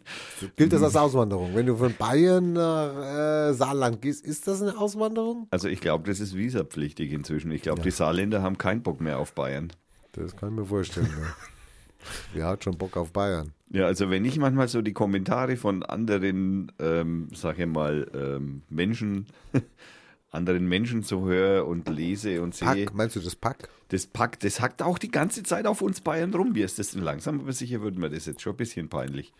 Gilt 0.56 0.72
das 0.72 0.82
als 0.82 0.96
Auswanderung? 0.96 1.54
Wenn 1.54 1.66
du 1.66 1.76
von 1.76 1.94
Bayern 1.94 2.52
nach 2.52 3.48
äh, 3.50 3.54
Saarland 3.54 4.00
gehst, 4.00 4.24
ist 4.24 4.46
das 4.46 4.62
eine 4.62 4.78
Auswanderung? 4.78 5.48
Also 5.50 5.68
ich 5.68 5.80
glaube, 5.80 6.08
das 6.08 6.20
ist 6.20 6.36
visapflichtig 6.36 7.12
inzwischen. 7.12 7.50
Ich 7.50 7.62
glaube, 7.62 7.82
die 7.82 7.90
Saarländer 7.90 8.42
haben 8.42 8.58
keinen 8.58 8.82
Bock 8.82 9.00
mehr 9.00 9.18
auf 9.18 9.32
Bayern. 9.32 9.72
Das 10.18 10.36
kann 10.36 10.50
ich 10.50 10.56
mir 10.56 10.66
vorstellen. 10.66 11.08
ja. 11.10 11.34
Wer 12.32 12.46
hat 12.46 12.64
schon 12.64 12.78
Bock 12.78 12.96
auf 12.96 13.12
Bayern? 13.12 13.52
Ja, 13.70 13.86
also 13.86 14.08
wenn 14.08 14.24
ich 14.24 14.38
manchmal 14.38 14.68
so 14.68 14.82
die 14.82 14.92
Kommentare 14.92 15.56
von 15.56 15.82
anderen, 15.82 16.72
ähm, 16.78 17.28
sag 17.34 17.58
ich 17.58 17.66
mal, 17.66 18.08
ähm, 18.14 18.62
Menschen, 18.70 19.26
anderen 20.30 20.66
Menschen 20.68 21.02
so 21.02 21.26
höre 21.26 21.66
und 21.66 21.88
lese 21.88 22.40
und 22.40 22.54
sehe, 22.54 22.86
Pack, 22.86 22.94
meinst 22.94 23.16
du 23.16 23.20
das 23.20 23.36
Pack? 23.36 23.68
das 23.88 24.06
packt, 24.06 24.44
das 24.44 24.60
hackt 24.60 24.82
auch 24.82 24.98
die 24.98 25.10
ganze 25.10 25.42
Zeit 25.42 25.66
auf 25.66 25.82
uns 25.82 26.00
Bayern 26.00 26.32
rum. 26.34 26.54
Wie 26.54 26.62
ist 26.62 26.78
das 26.78 26.92
denn 26.92 27.02
langsam? 27.02 27.40
Aber 27.40 27.52
sicher 27.52 27.80
wird 27.82 27.96
mir 27.96 28.10
das 28.10 28.26
jetzt 28.26 28.42
schon 28.42 28.54
ein 28.54 28.58
bisschen 28.58 28.88
peinlich. 28.88 29.32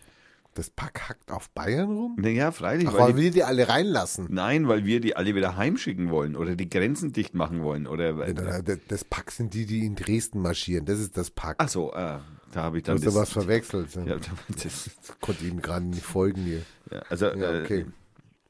Das 0.55 0.69
Pack 0.69 1.07
hackt 1.07 1.31
auf 1.31 1.49
Bayern 1.51 1.89
rum? 1.89 2.15
Naja, 2.17 2.51
freilich. 2.51 2.87
Ach, 2.87 2.93
weil 2.93 2.99
weil 3.01 3.13
die, 3.13 3.21
wir 3.21 3.31
die 3.31 3.43
alle 3.43 3.69
reinlassen. 3.69 4.27
nein, 4.29 4.67
weil 4.67 4.83
wir 4.85 4.99
die 4.99 5.15
alle 5.15 5.35
wieder 5.35 5.55
heimschicken 5.57 6.09
wollen 6.09 6.35
oder 6.35 6.55
die 6.55 6.69
Grenzen 6.69 7.13
dicht 7.13 7.33
machen 7.35 7.61
wollen. 7.61 7.87
Oder, 7.87 8.27
Ja, 8.27 8.61
Das 8.87 9.03
Pack 9.05 9.31
sind 9.31 9.53
die, 9.53 9.65
die 9.65 9.85
in 9.85 9.95
Dresden 9.95 10.41
marschieren. 10.41 10.85
Das 10.85 10.99
ist 10.99 11.15
das 11.17 11.29
Pack. 11.29 11.55
ach 11.59 11.69
so, 11.69 11.91
äh, 11.93 12.17
da 12.51 12.63
habe 12.63 12.77
ich 12.79 12.83
Du 12.83 12.91
dann 12.93 12.97
hast 12.97 13.15
da 13.15 13.19
was 13.19 13.31
verwechselt. 13.31 13.95
ja, 13.95 14.15
das, 14.17 14.29
Das 15.05 15.19
konnte 15.21 15.45
ihm 15.45 15.61
gerade 15.61 15.85
nicht 15.85 16.03
folgen 16.03 16.41
hier. 16.43 16.61
ja, 16.91 17.03
also, 17.09 17.27
Ja, 17.27 17.61
okay. 17.61 17.81
äh, 17.81 17.85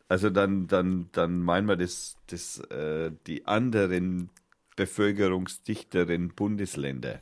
also 0.08 0.30
dann, 0.32 0.68
dann, 0.68 1.10
dann 1.12 1.42
meinen 1.44 1.68
wir 1.68 1.76
das, 1.76 2.16
das, 2.28 2.60
äh, 2.72 3.12
die 3.28 3.46
anderen 3.46 4.30
bevölkerungsdichteren 4.78 6.30
Bundesländer. 6.30 7.22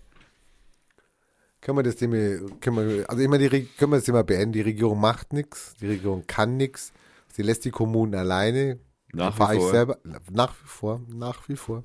Können 1.68 1.80
wir 1.80 1.84
das 1.84 1.98
Thema, 1.98 2.16
können 2.62 2.78
wir, 2.78 3.10
also 3.10 3.22
ich 3.22 3.28
meine, 3.28 3.50
die, 3.50 3.66
können 3.66 3.92
wir 3.92 3.98
das 3.98 4.06
Thema 4.06 4.24
beenden? 4.24 4.54
Die 4.54 4.62
Regierung 4.62 5.02
macht 5.02 5.34
nichts, 5.34 5.76
die 5.82 5.88
Regierung 5.88 6.24
kann 6.26 6.56
nichts, 6.56 6.94
sie 7.34 7.42
lässt 7.42 7.66
die 7.66 7.72
Kommunen 7.72 8.16
alleine. 8.16 8.80
Nach 9.12 9.38
wie 9.38 9.58
vor. 9.58 9.72
selber, 9.72 9.98
nach 10.32 10.54
wie 10.54 10.66
vor, 10.66 11.02
nach 11.14 11.50
wie 11.50 11.58
vor. 11.58 11.84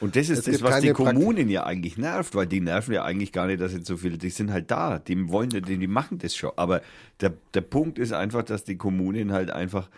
Und 0.00 0.16
das 0.16 0.30
Es 0.30 0.38
ist 0.38 0.48
das, 0.48 0.54
gibt 0.56 0.64
was 0.64 0.80
die 0.80 0.90
Kommunen 0.90 1.48
ja 1.48 1.62
eigentlich 1.62 1.96
nervt, 1.96 2.34
weil 2.34 2.48
die 2.48 2.60
nerven 2.60 2.92
ja 2.92 3.04
eigentlich 3.04 3.30
gar 3.30 3.46
nicht, 3.46 3.60
dass 3.60 3.72
jetzt 3.72 3.86
so 3.86 3.96
viele, 3.96 4.18
die 4.18 4.30
sind 4.30 4.50
halt 4.50 4.68
da, 4.72 4.98
die 4.98 5.28
wollen, 5.28 5.50
die, 5.50 5.60
die 5.60 5.86
machen 5.86 6.18
das 6.18 6.34
schon. 6.34 6.50
Aber 6.56 6.82
der, 7.20 7.34
der 7.54 7.60
Punkt 7.60 8.00
ist 8.00 8.12
einfach, 8.12 8.42
dass 8.42 8.64
die 8.64 8.76
Kommunen 8.76 9.30
halt 9.30 9.52
einfach 9.52 9.88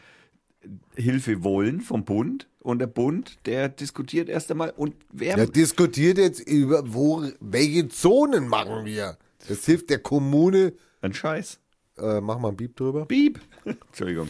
Hilfe 0.94 1.42
wollen 1.42 1.80
vom 1.80 2.04
Bund 2.04 2.48
und 2.60 2.78
der 2.78 2.86
Bund, 2.86 3.38
der 3.46 3.68
diskutiert 3.68 4.28
erst 4.28 4.50
einmal 4.50 4.70
und 4.70 4.94
wer 5.10 5.36
Der 5.36 5.46
diskutiert 5.46 6.18
jetzt 6.18 6.40
über, 6.40 6.82
wo, 6.92 7.24
welche 7.40 7.88
Zonen 7.88 8.48
machen 8.48 8.84
wir. 8.84 9.18
Das 9.48 9.64
hilft 9.64 9.90
der 9.90 9.98
Kommune. 9.98 10.74
ein 11.00 11.12
Scheiß. 11.12 11.58
Äh, 11.98 12.20
mach 12.20 12.38
mal 12.38 12.50
ein 12.50 12.56
Beep 12.56 12.76
drüber. 12.76 13.06
Piep. 13.06 13.40
Entschuldigung. 13.64 14.28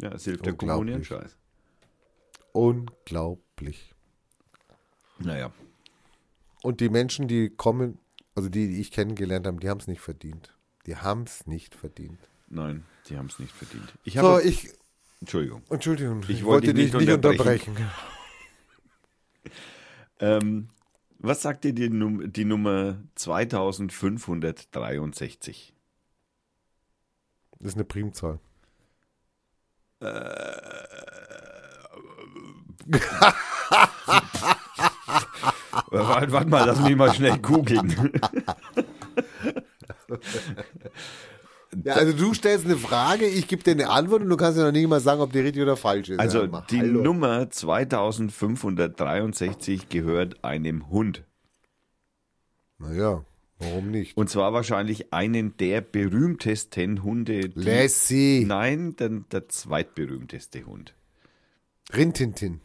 Ja, 0.00 0.12
es 0.12 0.24
hilft 0.24 0.44
der 0.44 0.52
Kommune 0.52 0.96
ein. 0.96 1.04
Scheiß. 1.04 1.36
Unglaublich. 2.52 3.94
Naja. 5.18 5.52
Und 6.62 6.80
die 6.80 6.88
Menschen, 6.90 7.28
die 7.28 7.48
kommen, 7.48 7.98
also 8.34 8.48
die, 8.48 8.68
die 8.68 8.80
ich 8.80 8.90
kennengelernt 8.90 9.46
habe, 9.46 9.58
die 9.60 9.68
haben 9.68 9.80
es 9.80 9.86
nicht 9.86 10.00
verdient. 10.00 10.56
Die 10.86 10.96
haben 10.96 11.22
es 11.22 11.46
nicht 11.46 11.74
verdient. 11.74 12.18
Nein, 12.48 12.84
die 13.08 13.16
haben 13.16 13.26
es 13.26 13.38
nicht 13.38 13.54
verdient. 13.54 13.92
Ich 14.04 14.14
So, 14.14 14.20
habe. 14.20 14.42
ich, 14.42 14.68
Entschuldigung. 15.20 15.62
Entschuldigung, 15.70 16.22
Ich 16.28 16.44
wollte 16.44 16.74
dich 16.74 16.92
nicht 16.92 17.10
unterbrechen. 17.10 17.74
Ähm, 20.18 20.70
was 21.18 21.42
sagt 21.42 21.64
dir 21.64 21.74
die, 21.74 21.90
Num 21.90 22.32
die 22.32 22.46
Nummer 22.46 22.96
2563? 23.16 25.74
Das 27.58 27.68
ist 27.68 27.74
eine 27.74 27.84
Primzahl. 27.84 28.38
Warte, 35.90 36.32
warte 36.32 36.48
mal, 36.48 36.64
lass 36.64 36.80
mich 36.80 36.96
mal 36.96 37.12
schnell 37.14 37.38
googeln. 37.38 38.12
Ja, 41.84 41.94
also 41.94 42.12
du 42.16 42.34
stellst 42.34 42.64
eine 42.64 42.76
Frage, 42.76 43.26
ich 43.26 43.48
gebe 43.48 43.62
dir 43.62 43.72
eine 43.72 43.90
Antwort 43.90 44.22
und 44.22 44.28
du 44.28 44.36
kannst 44.36 44.58
ja 44.58 44.64
noch 44.64 44.72
nicht 44.72 44.88
mal 44.88 45.00
sagen, 45.00 45.20
ob 45.20 45.32
die 45.32 45.40
richtig 45.40 45.62
oder 45.62 45.76
falsch 45.76 46.08
ist. 46.10 46.18
Also 46.18 46.44
Ja, 46.44 46.64
die 46.70 46.80
hallo. 46.80 47.02
Nummer 47.02 47.50
2563 47.50 49.88
gehört 49.88 50.42
einem 50.44 50.88
Hund. 50.90 51.24
Naja, 52.78 53.24
warum 53.58 53.90
nicht? 53.90 54.16
Und 54.16 54.28
zwar 54.30 54.52
wahrscheinlich 54.52 55.12
einen 55.12 55.56
der 55.56 55.80
berühmtesten 55.80 57.02
Hunde. 57.02 57.48
die- 57.48 57.60
Lassie. 57.60 58.44
Nein, 58.46 58.96
der, 58.96 59.08
der 59.30 59.48
zweitberühmteste 59.48 60.64
Hund. 60.66 60.94
Rintintin. 61.94 62.60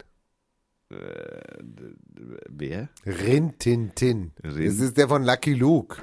Wer? 2.48 2.88
Rintintin. 3.06 4.32
Rin- 4.44 4.66
Das 4.66 4.78
ist 4.78 4.96
der 4.98 5.08
von 5.08 5.24
Lucky 5.24 5.54
Luke. 5.54 6.02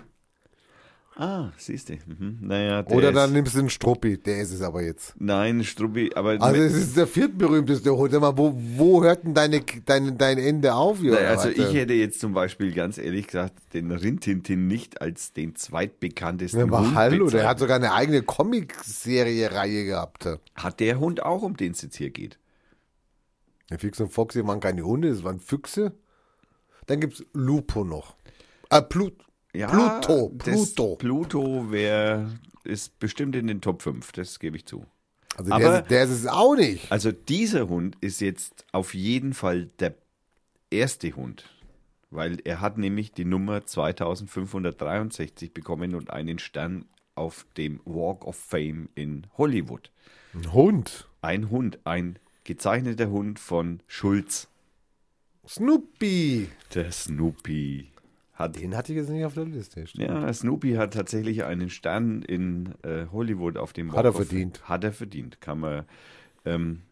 Ah, 1.21 1.51
siehst 1.58 1.89
du. 1.89 1.95
Mhm. 2.05 2.38
Naja, 2.39 2.82
der 2.82 2.95
Oder 2.95 3.12
dann 3.12 3.34
nimmst 3.34 3.53
du 3.53 3.60
einen 3.60 3.69
Struppi. 3.69 4.17
Der 4.17 4.39
ist 4.39 4.53
es 4.53 4.62
aber 4.62 4.82
jetzt. 4.82 5.15
Nein, 5.19 5.65
Struppi, 5.65 6.12
aber 6.15 6.38
Also 6.39 6.62
es 6.62 6.73
ist 6.73 6.95
der 6.95 7.08
viertberühmteste 7.08 7.93
Hund. 7.93 8.13
Mal, 8.13 8.38
wo, 8.38 8.53
wo 8.55 9.03
hört 9.03 9.25
denn 9.25 9.34
deine, 9.34 9.62
dein, 9.86 10.17
dein 10.17 10.38
Ende 10.38 10.73
auf? 10.75 11.01
Naja, 11.01 11.19
Jörg? 11.19 11.29
also 11.32 11.49
ich 11.49 11.73
hätte 11.73 11.91
jetzt 11.91 12.21
zum 12.21 12.34
Beispiel 12.34 12.71
ganz 12.71 12.97
ehrlich 12.97 13.27
gesagt 13.27 13.73
den 13.73 13.91
Rintintin 13.91 14.67
nicht 14.67 15.01
als 15.01 15.34
den 15.34 15.55
zweitbekanntesten 15.58 16.62
aber 16.62 16.79
Hund 16.79 16.95
hallo, 16.95 17.17
der 17.17 17.23
bezeichnet. 17.25 17.49
hat 17.49 17.60
sogar 17.60 17.75
eine 17.75 17.91
eigene 17.91 18.21
Comic-Serie-Reihe 18.21 19.84
gehabt. 19.84 20.25
Hat 20.55 20.79
der 20.79 20.99
Hund 21.01 21.21
auch, 21.21 21.41
um 21.41 21.58
den 21.58 21.73
es 21.73 21.82
jetzt 21.82 21.97
hier 21.97 22.12
geht? 22.12 22.39
Der 23.69 23.77
Fix 23.77 23.99
und 23.99 24.13
Foxy 24.13 24.47
waren 24.47 24.62
keine 24.62 24.84
Hunde, 24.84 25.10
das 25.10 25.25
waren 25.25 25.41
Füchse. 25.41 25.91
Dann 26.86 27.01
gibt's 27.01 27.25
Lupo 27.34 27.84
noch. 27.84 28.15
Äh, 28.69 28.82
Plut, 28.82 29.13
Ja, 29.54 29.68
Pluto, 30.00 30.30
Pluto. 30.38 30.96
Pluto 30.98 31.72
wär, 31.72 32.30
ist 32.64 33.00
bestimmt 33.00 33.36
in 33.36 33.48
den 33.48 33.62
Top 33.62 33.82
5, 33.82 34.12
das 34.12 34.40
gebe 34.40 34.58
ich 34.58 34.66
zu. 34.66 34.86
Also 35.38 35.52
Aber- 35.52 35.64
der, 35.64 35.82
ist- 35.82 35.92
der 35.92 36.04
ist 36.04 36.10
es 36.12 36.28
auch 36.28 36.56
nicht. 36.56 36.92
Also 36.92 37.12
dieser 37.12 37.68
Hund 37.70 37.96
ist 38.02 38.20
jetzt 38.22 38.66
auf 38.72 38.94
jeden 38.94 39.34
Fall 39.34 39.68
der 39.80 39.96
erste 40.70 41.12
Hund, 41.16 41.46
weil 42.12 42.38
er 42.44 42.62
hat 42.62 42.78
nämlich 42.78 43.12
die 43.12 43.26
Nummer 43.26 43.66
2563 43.66 45.54
bekommen 45.54 45.96
und 45.96 46.10
einen 46.12 46.40
Stern 46.40 46.86
auf 47.16 47.46
dem 47.58 47.80
Walk 47.86 48.26
of 48.26 48.36
Fame 48.38 48.90
in 48.96 49.28
Hollywood. 49.38 49.92
Ein 50.34 50.54
Hund. 50.54 51.08
Ein 51.22 51.50
Hund, 51.50 51.80
ein 51.86 52.18
gezeichneter 52.44 53.10
Hund 53.10 53.40
von 53.40 53.82
Schulz. 53.88 54.48
Snoopy. 55.48 56.50
Der 56.76 56.92
Snoopy 56.92 57.88
Den 58.47 58.75
hatte 58.75 58.93
ich 58.93 58.97
jetzt 58.97 59.10
nicht 59.10 59.25
auf 59.25 59.34
der 59.34 59.45
Liste. 59.45 59.86
stimmt. 59.86 60.08
Ja, 60.08 60.32
Snoopy 60.32 60.75
hat 60.75 60.93
tatsächlich 60.93 61.43
einen 61.43 61.69
Stern 61.69 62.21
in 62.21 62.73
äh, 62.84 63.08
Hollywood 63.12 63.58
auf 63.58 63.73
dem 63.73 63.91
Hat 63.91 64.06
er 64.06 64.13
Walk 64.13 64.28
verdient. 64.28 64.62
Hat 64.63 64.84
er 64.84 64.93
verdient, 64.93 65.41
kann 65.41 65.60
man. 65.60 65.86
Ähm, 66.45 66.84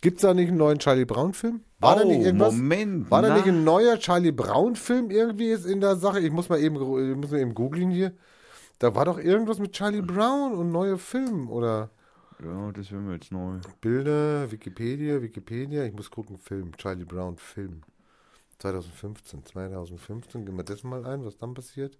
Gibt's 0.00 0.22
da 0.22 0.34
nicht 0.34 0.48
einen 0.48 0.58
neuen 0.58 0.78
Charlie 0.78 1.04
Brown-Film? 1.04 1.60
War 1.80 1.96
da 1.96 2.02
oh, 2.02 2.08
nicht 2.08 2.24
irgendwas? 2.24 2.54
Moment. 2.54 3.10
War 3.10 3.22
da 3.22 3.28
na, 3.28 3.34
nicht 3.36 3.46
ein 3.46 3.64
neuer 3.64 3.98
Charlie 3.98 4.32
Brown-Film 4.32 5.10
irgendwie 5.10 5.48
jetzt 5.48 5.66
in 5.66 5.80
der 5.80 5.96
Sache? 5.96 6.20
Ich 6.20 6.32
muss 6.32 6.48
mal 6.48 6.60
eben, 6.60 6.76
ich 6.76 7.16
muss 7.16 7.30
mal 7.30 7.40
eben 7.40 7.54
googeln 7.54 7.90
hier. 7.90 8.12
Da 8.78 8.94
war 8.94 9.04
doch 9.04 9.18
irgendwas 9.18 9.58
mit 9.58 9.72
Charlie 9.72 10.02
Brown 10.02 10.52
und 10.54 10.70
neuer 10.70 10.98
Film 10.98 11.48
oder 11.50 11.90
Ja, 12.44 12.70
das 12.72 12.92
wäre 12.92 13.02
mir 13.02 13.14
jetzt 13.14 13.32
neu. 13.32 13.58
Bilder, 13.80 14.50
Wikipedia, 14.50 15.20
Wikipedia. 15.20 15.84
Ich 15.84 15.92
muss 15.92 16.10
gucken, 16.10 16.38
Film, 16.38 16.76
Charlie 16.76 17.04
Brown 17.04 17.36
Film. 17.36 17.82
2015, 18.58 19.44
2015, 19.46 20.44
gehen 20.46 20.56
wir 20.56 20.64
das 20.64 20.82
mal 20.82 21.04
ein, 21.06 21.24
was 21.24 21.36
dann 21.38 21.54
passiert. 21.54 21.98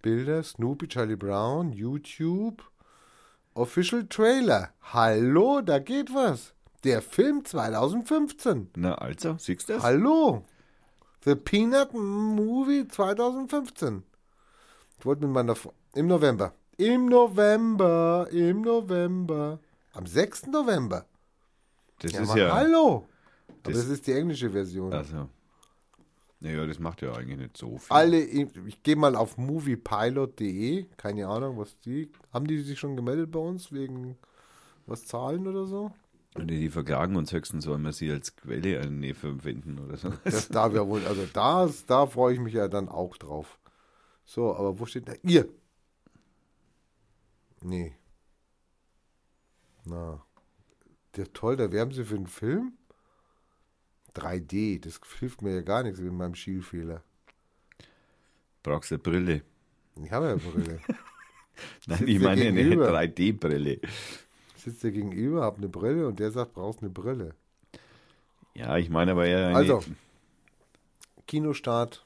Bilder, 0.00 0.42
Snoopy, 0.42 0.88
Charlie 0.88 1.16
Brown, 1.16 1.72
YouTube, 1.72 2.62
Official 3.54 4.06
Trailer. 4.06 4.70
Hallo, 4.82 5.60
da 5.60 5.78
geht 5.80 6.14
was. 6.14 6.54
Der 6.84 7.02
Film 7.02 7.44
2015. 7.44 8.70
Na, 8.76 8.94
also, 8.94 9.36
siehst 9.38 9.68
du 9.68 9.74
das? 9.74 9.82
Hallo. 9.82 10.44
The 11.24 11.34
Peanut 11.34 11.92
Movie 11.92 12.86
2015. 12.86 14.04
Ich 14.98 15.04
wollte 15.04 15.22
mit 15.26 15.34
meiner 15.34 15.54
Fre- 15.54 15.72
im 15.94 16.06
November. 16.06 16.54
Im 16.76 17.06
November, 17.06 18.28
im 18.30 18.62
November. 18.62 19.58
Am 19.92 20.06
6. 20.06 20.46
November. 20.46 21.04
Das 21.98 22.12
Ja, 22.12 22.20
ist 22.22 22.30
aber 22.30 22.38
ja. 22.40 22.54
hallo! 22.54 23.08
Aber 23.48 23.72
Das- 23.72 23.82
das 23.82 23.86
ist 23.88 24.06
die 24.06 24.12
englische 24.12 24.48
Version. 24.50 24.92
Also. 24.92 25.28
Naja, 26.40 26.66
das 26.66 26.78
macht 26.78 27.02
ja 27.02 27.12
eigentlich 27.12 27.38
nicht 27.38 27.56
so 27.56 27.78
viel. 27.78 27.94
Alle, 27.96 28.20
ich 28.22 28.82
gehe 28.82 28.94
mal 28.94 29.16
auf 29.16 29.38
moviepilot.de, 29.38 30.86
keine 30.96 31.26
Ahnung, 31.26 31.58
was 31.58 31.78
die, 31.80 32.12
haben 32.32 32.46
die 32.46 32.58
sich 32.58 32.78
schon 32.78 32.96
gemeldet 32.96 33.32
bei 33.32 33.40
uns 33.40 33.72
wegen 33.72 34.16
was 34.86 35.04
zahlen 35.04 35.46
oder 35.48 35.66
so? 35.66 35.92
Und 36.34 36.48
die 36.48 36.70
verklagen 36.70 37.16
uns 37.16 37.32
höchstens, 37.32 37.64
sollen 37.64 37.82
wir 37.82 37.92
sie 37.92 38.10
als 38.12 38.36
Quelle 38.36 38.76
äh, 38.76 38.88
nee, 38.88 39.14
verwenden 39.14 39.80
oder 39.80 39.96
so. 39.96 40.12
Das 40.24 40.48
darf 40.48 40.72
ja 40.72 40.86
wohl, 40.86 41.04
also 41.04 41.26
das, 41.32 41.86
da 41.86 42.06
freue 42.06 42.34
ich 42.34 42.40
mich 42.40 42.54
ja 42.54 42.68
dann 42.68 42.88
auch 42.88 43.16
drauf. 43.16 43.58
So, 44.24 44.54
aber 44.54 44.78
wo 44.78 44.86
steht 44.86 45.08
da? 45.08 45.14
Ihr! 45.22 45.48
Nee. 47.60 47.96
Na. 49.84 50.24
Der 51.16 51.32
toll, 51.32 51.56
da 51.56 51.72
werben 51.72 51.92
sie 51.92 52.04
für 52.04 52.14
einen 52.14 52.28
Film? 52.28 52.77
3D, 54.14 54.80
das 54.80 55.00
hilft 55.18 55.42
mir 55.42 55.54
ja 55.54 55.60
gar 55.62 55.82
nichts 55.82 56.00
mit 56.00 56.12
meinem 56.12 56.34
Schielfehler. 56.34 57.02
Brauchst 58.62 58.90
du 58.90 58.96
eine 58.96 59.02
Brille? 59.02 59.42
Ich 60.02 60.10
habe 60.12 60.26
ja 60.26 60.32
eine 60.32 60.40
Brille. 60.40 60.80
Nein, 61.86 62.04
ich 62.06 62.18
dir 62.18 62.24
meine 62.24 62.42
eine 62.42 62.52
gegenüber. 62.62 62.92
3D-Brille. 62.92 63.80
Sitzt 64.56 64.84
der 64.84 64.90
gegenüber, 64.92 65.42
hab 65.42 65.58
eine 65.58 65.68
Brille 65.68 66.06
und 66.06 66.18
der 66.20 66.30
sagt, 66.30 66.52
brauchst 66.54 66.80
eine 66.80 66.90
Brille. 66.90 67.34
Ja, 68.54 68.76
ich 68.76 68.90
meine 68.90 69.12
aber 69.12 69.26
ja. 69.26 69.48
eine- 69.48 69.56
Also, 69.56 69.82
Kinostart. 71.26 72.04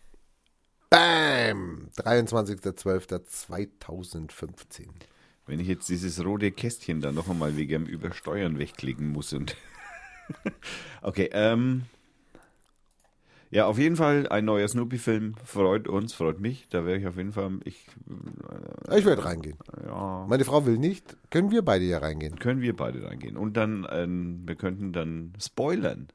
Bam! 0.91 1.89
23.12.2015. 1.97 4.87
Wenn 5.47 5.61
ich 5.61 5.69
jetzt 5.69 5.89
dieses 5.89 6.23
rote 6.25 6.51
Kästchen 6.53 7.01
dann 7.01 7.15
noch 7.15 7.29
einmal 7.29 7.57
wegen 7.57 7.85
dem 7.85 7.87
Übersteuern 7.87 8.59
wegklicken 8.59 9.09
muss 9.09 9.33
und. 9.33 9.57
okay, 11.03 11.31
ähm. 11.33 11.83
Ja, 13.51 13.67
auf 13.67 13.77
jeden 13.77 13.97
Fall 13.97 14.27
ein 14.29 14.47
neuer 14.47 14.67
Snoopy-Film. 14.67 15.35
Freut 15.45 15.87
uns, 15.87 16.15
freut 16.15 16.41
mich. 16.41 16.69
Da 16.71 16.87
wäre 16.87 16.97
ich 16.97 17.07
auf 17.07 17.19
jeden 17.19 17.33
Fall. 17.33 17.59
Ich, 17.65 17.87
Ich 18.97 19.05
werde 19.05 19.27
reingehen. 19.27 19.59
ja, 19.85 20.25
Meine 20.27 20.47
Frau 20.47 20.65
will 20.65 20.79
nicht. 20.79 21.19
Können 21.29 21.51
wir 21.51 21.61
beide 21.63 21.85
ja 21.85 21.99
reingehen? 21.99 22.39
können 22.39 22.63
wir 22.63 22.75
beide 22.75 23.05
reingehen. 23.07 23.37
Und 23.37 23.59
dann, 23.59 23.87
ähm, 23.91 24.41
wir 24.47 24.55
könnten 24.55 24.95
dann 24.95 25.35
spoilern. 25.39 26.09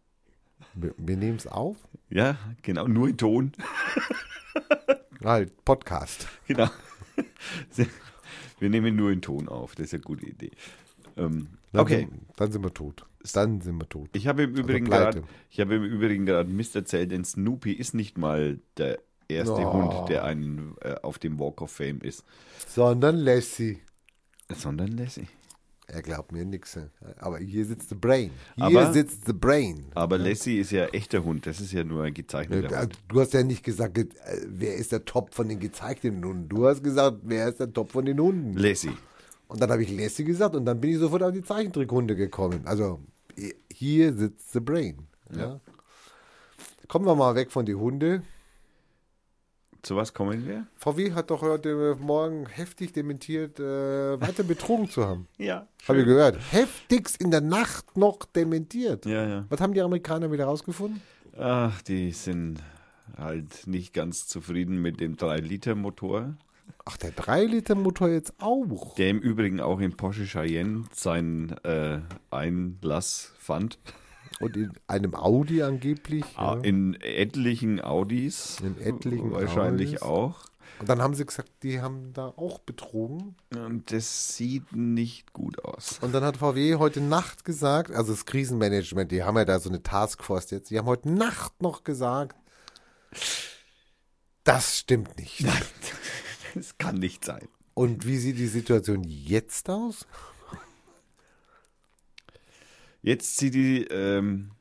Wir, 0.74 0.96
wir 0.98 1.16
nehmen 1.16 1.38
es 1.38 1.46
auf. 1.46 1.78
Ja, 2.10 2.38
genau, 2.64 2.88
nur 2.88 3.08
in 3.08 3.18
Ton. 3.18 3.52
Halt, 5.24 5.64
Podcast. 5.64 6.28
Genau. 6.48 6.70
Wir 8.60 8.70
nehmen 8.70 8.96
nur 8.96 9.12
in 9.12 9.22
Ton 9.22 9.48
auf. 9.48 9.76
Das 9.76 9.88
ist 9.88 9.94
eine 9.94 10.02
gute 10.02 10.26
Idee. 10.26 10.52
Ähm, 11.16 11.48
Dann 11.72 11.82
okay. 11.82 12.00
Sind, 12.00 12.12
dann 12.38 12.52
sind 12.52 12.64
wir 12.64 12.74
tot. 12.74 13.06
Dann 13.36 13.62
sind 13.62 13.78
wir 13.78 13.88
tot. 13.90 14.10
Ich 14.14 14.28
habe 14.28 14.44
im 14.44 14.56
Übrigen 14.56 14.86
pleite. 14.86 15.24
gerade, 16.26 16.50
Mist 16.50 16.76
erzählt, 16.76 17.12
denn 17.12 17.26
Snoopy 17.26 17.72
ist 17.74 17.94
nicht 17.94 18.18
mal 18.18 18.60
der 18.78 19.00
erste 19.28 19.54
Oh. 19.68 19.74
Hund, 19.74 20.10
der 20.10 20.24
einen 20.24 20.76
äh, 20.82 20.96
auf 21.02 21.20
dem 21.20 21.40
Walk 21.40 21.62
of 21.62 21.72
Fame 21.72 22.00
ist, 22.02 22.24
Sondern 22.68 23.18
Lassie. 23.18 23.80
sondern 24.56 24.96
Lassie. 24.98 25.28
Er 25.90 26.02
glaubt 26.02 26.34
mir 26.34 26.44
nichts. 26.44 26.78
Aber 27.18 27.38
hier 27.38 27.64
sitzt 27.66 27.88
the 27.90 27.96
Brain. 27.96 28.32
Hier 28.56 28.66
Aber- 28.66 28.92
sitzt 28.92 29.26
the 29.26 29.32
Brain. 29.32 29.86
Aber 29.96 30.18
Lassie 30.18 30.60
ist 30.60 30.72
ja 30.72 30.86
echter 30.88 31.24
Hund, 31.24 31.46
das 31.46 31.62
ist 31.62 31.72
ja 31.72 31.86
nur 31.86 32.04
ein 32.04 32.14
gezeichneter 32.14 32.76
Äh, 32.76 32.82
Hund. 32.82 32.98
Du 33.08 33.22
hast 33.22 33.34
ja 33.34 33.42
nicht 33.44 33.64
gesagt, 33.64 33.98
äh, 33.98 34.06
wer 34.48 34.76
ist 34.76 34.92
der 34.92 35.06
Top 35.06 35.34
von 35.34 35.48
den 35.48 35.60
gezeigten 35.62 36.24
Hunden. 36.26 36.50
Du 36.50 36.68
hast 36.68 36.84
gesagt, 36.84 37.20
wer 37.24 37.48
ist 37.48 37.62
der 37.62 37.72
Top 37.72 37.92
von 37.94 38.04
den 38.06 38.20
Hunden. 38.20 38.58
Lassie. 38.58 38.92
Und 39.48 39.62
dann 39.62 39.72
habe 39.72 39.82
ich 39.82 39.90
Lassie 39.98 40.26
gesagt 40.26 40.56
und 40.58 40.66
dann 40.66 40.82
bin 40.82 40.90
ich 40.92 40.98
sofort 40.98 41.24
auf 41.24 41.32
die 41.32 41.42
Zeichentrickhunde 41.42 42.18
gekommen. 42.18 42.62
Also 42.66 43.00
hier 43.72 44.14
sitzt 44.14 44.52
the 44.54 44.60
Brain. 44.60 45.08
Ja. 45.36 45.60
Kommen 46.88 47.06
wir 47.06 47.16
mal 47.16 47.36
weg 47.36 47.52
von 47.52 47.66
den 47.66 47.80
Hunde. 47.80 48.24
Zu 49.82 49.96
was 49.96 50.14
kommen 50.14 50.46
wir? 50.48 50.68
VW 50.76 51.14
hat 51.14 51.30
doch 51.30 51.42
heute 51.42 51.96
Morgen 52.00 52.48
heftig 52.48 52.94
dementiert, 52.94 53.60
äh, 53.60 54.20
weiter 54.20 54.44
betrogen 54.48 54.90
zu 54.90 55.06
haben. 55.06 55.28
Ja. 55.38 55.68
Habe 55.88 56.00
ich 56.00 56.06
gehört. 56.06 56.38
Heftigst 56.52 57.22
in 57.22 57.32
der 57.32 57.42
Nacht 57.42 57.96
noch 57.96 58.26
dementiert. 58.26 59.06
Ja, 59.06 59.28
ja. 59.28 59.46
Was 59.50 59.62
haben 59.62 59.74
die 59.74 59.82
Amerikaner 59.82 60.32
wieder 60.32 60.46
rausgefunden? 60.46 61.02
Ach, 61.38 61.82
die 61.84 62.12
sind 62.12 62.62
halt 63.18 63.68
nicht 63.68 63.94
ganz 63.94 64.28
zufrieden 64.28 64.82
mit 64.82 65.00
dem 65.00 65.16
3-Liter-Motor, 65.16 66.36
Ach, 66.90 66.96
der 66.96 67.14
3-Liter-Motor 67.14 68.08
jetzt 68.08 68.34
auch. 68.40 68.96
der 68.96 69.10
im 69.10 69.20
Übrigen 69.20 69.60
auch 69.60 69.82
in 69.82 69.98
Porsche 69.98 70.24
Cheyenne 70.26 70.86
seinen 70.94 71.52
äh, 71.66 72.00
Einlass 72.32 73.34
fand. 73.38 73.78
Und 74.40 74.56
in 74.56 74.72
einem 74.88 75.14
Audi 75.14 75.64
angeblich. 75.64 76.24
Ah, 76.38 76.54
Ja. 76.56 76.62
In 76.62 76.94
etlichen 77.02 77.82
Audis. 77.82 78.60
In 78.62 78.80
etlichen 78.80 79.32
Wahrscheinlich 79.34 80.02
Audis. 80.02 80.02
auch. 80.02 80.46
Und 80.80 80.88
dann 80.88 81.02
haben 81.02 81.14
sie 81.14 81.26
gesagt, 81.26 81.50
die 81.64 81.82
haben 81.82 82.14
da 82.14 82.28
auch 82.38 82.60
betrogen. 82.60 83.36
Und 83.54 83.92
das 83.92 84.38
sieht 84.38 84.74
nicht 84.74 85.34
gut 85.34 85.62
aus. 85.66 86.00
Und 86.02 86.14
dann 86.14 86.24
hat 86.24 86.38
VW 86.38 86.76
heute 86.76 87.02
Nacht 87.02 87.44
gesagt, 87.44 87.92
also 87.92 88.14
das 88.14 88.26
Krisenmanagement, 88.26 89.12
die 89.12 89.24
haben 89.24 89.36
ja 89.38 89.44
da 89.44 89.60
so 89.60 89.68
eine 89.70 89.84
Taskforce 89.84 90.52
jetzt, 90.52 90.70
die 90.70 90.78
haben 90.78 90.86
heute 90.86 91.12
Nacht 91.12 91.62
noch 91.62 91.84
gesagt, 91.84 92.38
das 94.46 94.78
stimmt 94.78 95.18
nicht. 95.18 95.46
Das 96.56 96.78
kann 96.78 96.96
nicht 96.96 97.26
sein. 97.26 97.48
Und 97.74 98.06
wie 98.06 98.18
sieht 98.18 98.38
die 98.38 98.48
Situation 98.48 99.04
jetzt 99.04 99.70
aus? 99.70 100.08
Jetzt 103.02 103.38
sieht 103.38 103.54
die, 103.54 103.84
ähm, 103.86 104.52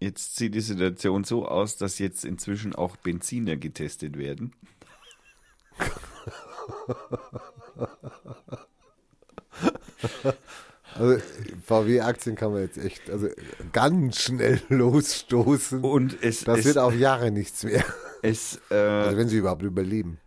jetzt 0.00 0.36
sieht 0.36 0.54
die 0.54 0.60
Situation 0.60 1.24
so 1.24 1.46
aus, 1.46 1.76
dass 1.76 1.98
jetzt 1.98 2.24
inzwischen 2.24 2.74
auch 2.74 2.96
Benziner 2.96 3.56
getestet 3.56 4.16
werden. 4.16 4.52
Also 10.94 11.22
VW-Aktien 11.66 12.34
kann 12.34 12.52
man 12.52 12.62
jetzt 12.62 12.78
echt 12.78 13.10
also 13.10 13.28
ganz 13.72 14.20
schnell 14.20 14.60
losstoßen. 14.68 15.82
Und 15.82 16.16
es, 16.22 16.44
Das 16.44 16.60
es, 16.60 16.64
wird 16.64 16.78
auf 16.78 16.94
Jahre 16.94 17.30
nichts 17.30 17.64
mehr. 17.64 17.84
es 18.22 18.60
äh, 18.70 18.74
Also 18.74 19.16
wenn 19.16 19.28
sie 19.28 19.38
überhaupt 19.38 19.62
überleben. 19.62 20.18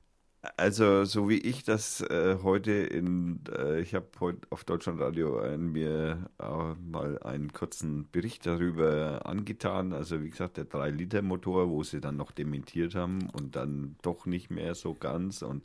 Also, 0.58 1.06
so 1.06 1.30
wie 1.30 1.38
ich 1.38 1.64
das 1.64 2.02
äh, 2.02 2.38
heute 2.42 2.72
in, 2.72 3.42
äh, 3.56 3.80
ich 3.80 3.94
habe 3.94 4.08
heute 4.20 4.40
auf 4.50 4.64
Deutschlandradio 4.64 5.40
ein, 5.40 5.72
mir 5.72 6.30
äh, 6.40 6.74
mal 6.90 7.20
einen 7.22 7.54
kurzen 7.54 8.10
Bericht 8.12 8.48
darüber 8.48 9.28
angetan. 9.28 9.94
Also, 9.94 10.24
wie 10.24 10.32
gesagt, 10.32 10.58
der 10.58 10.66
3-Liter-Motor, 10.68 11.70
wo 11.70 11.84
sie 11.84 12.02
dann 12.02 12.18
noch 12.18 12.32
dementiert 12.32 12.96
haben 12.96 13.30
und 13.34 13.56
dann 13.56 13.98
doch 14.02 14.26
nicht 14.26 14.50
mehr 14.50 14.74
so 14.74 14.96
ganz. 14.96 15.44
Und 15.44 15.64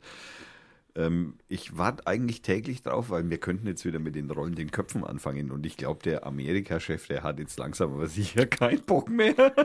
ähm, 0.95 1.39
ich 1.47 1.75
warte 1.75 2.05
eigentlich 2.05 2.43
täglich 2.43 2.83
drauf, 2.83 3.09
weil 3.09 3.27
wir 3.31 3.39
könnten 3.39 3.65
jetzt 3.65 3.83
wieder 3.83 3.99
mit 3.99 4.13
den 4.13 4.29
rollenden 4.29 4.69
Köpfen 4.69 5.03
anfangen. 5.03 5.49
Und 5.49 5.65
ich 5.65 5.77
glaube, 5.77 6.03
der 6.03 6.23
Amerika-Chef, 6.27 7.07
der 7.07 7.23
hat 7.23 7.39
jetzt 7.39 7.57
langsam 7.57 7.93
aber 7.93 8.07
sicher 8.07 8.45
keinen 8.45 8.83
Bock 8.83 9.09
mehr. 9.09 9.33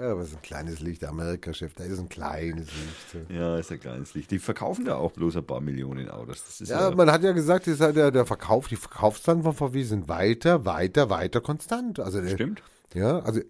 Ja, 0.00 0.12
aber 0.12 0.22
es 0.22 0.28
ist 0.30 0.36
ein 0.36 0.42
kleines 0.42 0.80
Licht, 0.80 1.04
Amerika-Chef, 1.04 1.74
da 1.74 1.84
ist 1.84 1.98
ein 1.98 2.08
kleines 2.08 2.68
Licht. 2.68 3.30
Ja, 3.30 3.58
ist 3.58 3.70
ein 3.70 3.80
kleines 3.80 4.14
Licht. 4.14 4.30
Die 4.30 4.38
verkaufen 4.38 4.86
da 4.86 4.94
auch 4.96 5.12
bloß 5.12 5.36
ein 5.36 5.44
paar 5.44 5.60
Millionen 5.60 6.08
Autos. 6.08 6.60
Ist 6.60 6.70
Ja, 6.70 6.90
man 6.92 7.12
hat 7.12 7.22
ja 7.22 7.32
gesagt, 7.32 7.66
das 7.66 7.80
halt 7.80 7.96
der, 7.96 8.10
der 8.10 8.24
Verkauf, 8.24 8.68
die 8.68 8.76
Verkaufszahlen 8.76 9.42
von 9.42 9.52
VW 9.52 9.82
sind 9.82 10.08
weiter, 10.08 10.64
weiter, 10.64 11.10
weiter 11.10 11.42
konstant. 11.42 12.00
Also 12.00 12.22
der, 12.22 12.30
Stimmt. 12.30 12.62
Ja, 12.94 13.18
also 13.20 13.40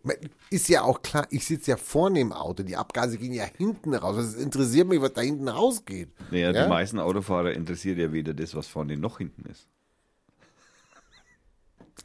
ist 0.50 0.68
ja 0.68 0.82
auch 0.82 1.02
klar, 1.02 1.26
ich 1.30 1.46
sitze 1.46 1.70
ja 1.70 1.76
vorne 1.76 2.18
im 2.18 2.32
Auto, 2.32 2.64
die 2.64 2.76
Abgase 2.76 3.16
gehen 3.16 3.32
ja 3.32 3.44
hinten 3.56 3.94
raus. 3.94 4.16
Es 4.16 4.34
interessiert 4.34 4.88
mich, 4.88 5.00
was 5.00 5.12
da 5.12 5.20
hinten 5.20 5.48
rausgeht. 5.48 6.10
Naja, 6.32 6.50
Ja? 6.50 6.64
die 6.64 6.68
meisten 6.68 6.98
Autofahrer 6.98 7.52
interessiert 7.52 7.96
ja 7.98 8.12
weder 8.12 8.34
das, 8.34 8.56
was 8.56 8.66
vorne 8.66 8.96
noch 8.96 9.18
hinten 9.18 9.48
ist. 9.48 9.68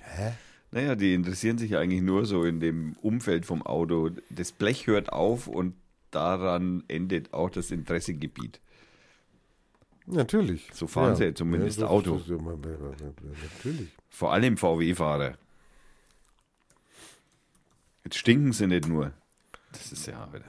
Hä? 0.02 0.34
Naja, 0.76 0.96
die 0.96 1.14
interessieren 1.14 1.58
sich 1.58 1.78
eigentlich 1.78 2.02
nur 2.02 2.26
so 2.26 2.44
in 2.44 2.60
dem 2.60 2.98
Umfeld 3.02 3.46
vom 3.46 3.62
Auto. 3.66 4.10
Das 4.30 4.52
Blech 4.52 4.88
hört 4.88 5.14
auf 5.14 5.48
und 5.48 5.74
daran 6.12 6.84
endet 6.90 7.34
auch 7.34 7.50
das 7.50 7.72
Interessegebiet. 7.72 8.60
Natürlich. 10.06 10.70
So 10.74 10.86
fahren 10.88 11.16
sie 11.16 11.34
zumindest 11.34 11.82
das- 11.82 11.90
Auto. 11.90 12.18
das- 12.18 12.28
natürlich. 12.28 13.88
Vor 14.10 14.34
allem 14.34 14.58
VW-Fahrer. 14.58 15.38
Jetzt 18.04 18.18
stinken 18.18 18.52
sie 18.52 18.68
nicht 18.68 18.86
nur. 18.86 19.14
Das 19.72 19.94
ist 19.94 20.06
ja 20.08 20.28
wieder. 20.34 20.44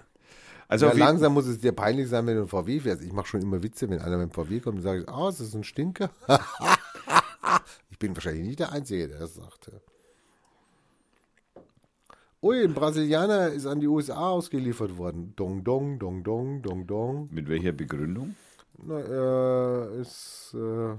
Also 0.67 0.87
Ja, 0.87 0.93
langsam 0.95 1.35
muss 1.35 1.47
es 1.47 1.61
dir 1.61 1.71
peinlich 1.71 2.09
sein, 2.09 2.27
wenn 2.27 2.35
du 2.35 2.43
ein 2.43 2.49
VW 2.49 2.81
fährst. 2.81 3.01
Ich 3.03 3.13
mache 3.13 3.29
schon 3.29 3.43
immer 3.43 3.63
Witze, 3.63 3.89
wenn 3.89 4.01
einer 4.01 4.19
mit 4.19 4.31
dem 4.31 4.35
VW 4.35 4.59
kommt 4.59 4.79
und 4.79 4.83
sage 4.83 5.03
ich, 5.03 5.09
ah, 5.09 5.29
es 5.29 5.39
ist 5.39 5.55
ein 5.55 5.63
Stinker. 5.63 6.11
ich 7.91 7.99
bin 8.01 8.17
wahrscheinlich 8.17 8.45
nicht 8.45 8.59
der 8.59 8.73
Einzige, 8.73 9.07
der 9.07 9.21
das 9.21 9.37
sagt. 9.37 9.71
Ui, 12.47 12.63
ein 12.63 12.75
Brasilianer 12.75 13.49
ist 13.49 13.67
an 13.67 13.81
die 13.81 13.89
USA 13.89 14.29
ausgeliefert 14.29 14.97
worden. 14.97 15.33
Dong, 15.35 15.65
dong, 15.65 15.99
dong, 15.99 16.23
dong, 16.23 16.63
dong, 16.63 16.87
dong. 16.87 17.29
mit 17.33 17.49
welcher 17.49 17.73
Begründung? 17.73 18.37
Na, 18.85 19.01
er 19.01 19.91
ist, 20.01 20.55
äh, 20.55 20.91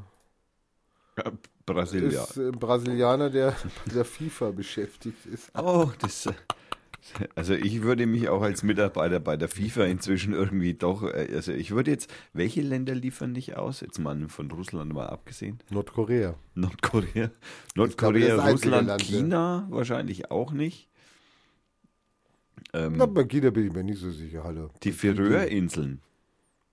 Ja, 1.22 1.32
Brasilia. 1.66 2.24
ist 2.24 2.38
ein 2.38 2.52
Brasilianer, 2.52 3.30
der 3.30 3.56
mit 3.86 3.96
der 3.96 4.04
FIFA 4.04 4.52
beschäftigt 4.52 5.26
ist. 5.26 5.50
Oh, 5.58 5.90
das. 6.00 6.28
Also 7.36 7.54
ich 7.54 7.82
würde 7.82 8.06
mich 8.08 8.28
auch 8.28 8.42
als 8.42 8.64
Mitarbeiter 8.64 9.22
bei 9.22 9.38
der 9.38 9.48
FIFA 9.48 9.86
inzwischen 9.86 10.34
irgendwie 10.34 10.74
doch, 10.74 11.04
äh, 11.04 11.30
also 11.34 11.54
ich 11.54 11.72
würde 11.72 11.92
jetzt, 11.92 12.12
welche 12.34 12.60
Länder 12.60 12.94
liefern 12.94 13.32
nicht 13.32 13.56
aus? 13.56 13.80
Jetzt 13.80 14.00
mal 14.00 14.28
von 14.28 14.52
Russland 14.52 14.92
mal 14.92 15.08
abgesehen. 15.08 15.60
Nordkorea. 15.70 16.36
Nordkorea, 16.56 17.32
Nordkorea, 17.76 18.50
Russland. 18.50 19.02
China 19.02 19.66
wahrscheinlich 19.70 20.30
auch 20.30 20.52
nicht. 20.52 20.90
Ähm, 22.78 22.94
Na, 22.98 23.06
bei 23.06 23.24
China 23.24 23.50
bin 23.50 23.68
ich 23.68 23.74
mir 23.74 23.84
nicht 23.84 24.00
so 24.00 24.12
sicher, 24.12 24.44
hallo. 24.44 24.70
die 24.84 24.92
Färöerinseln, 24.92 26.02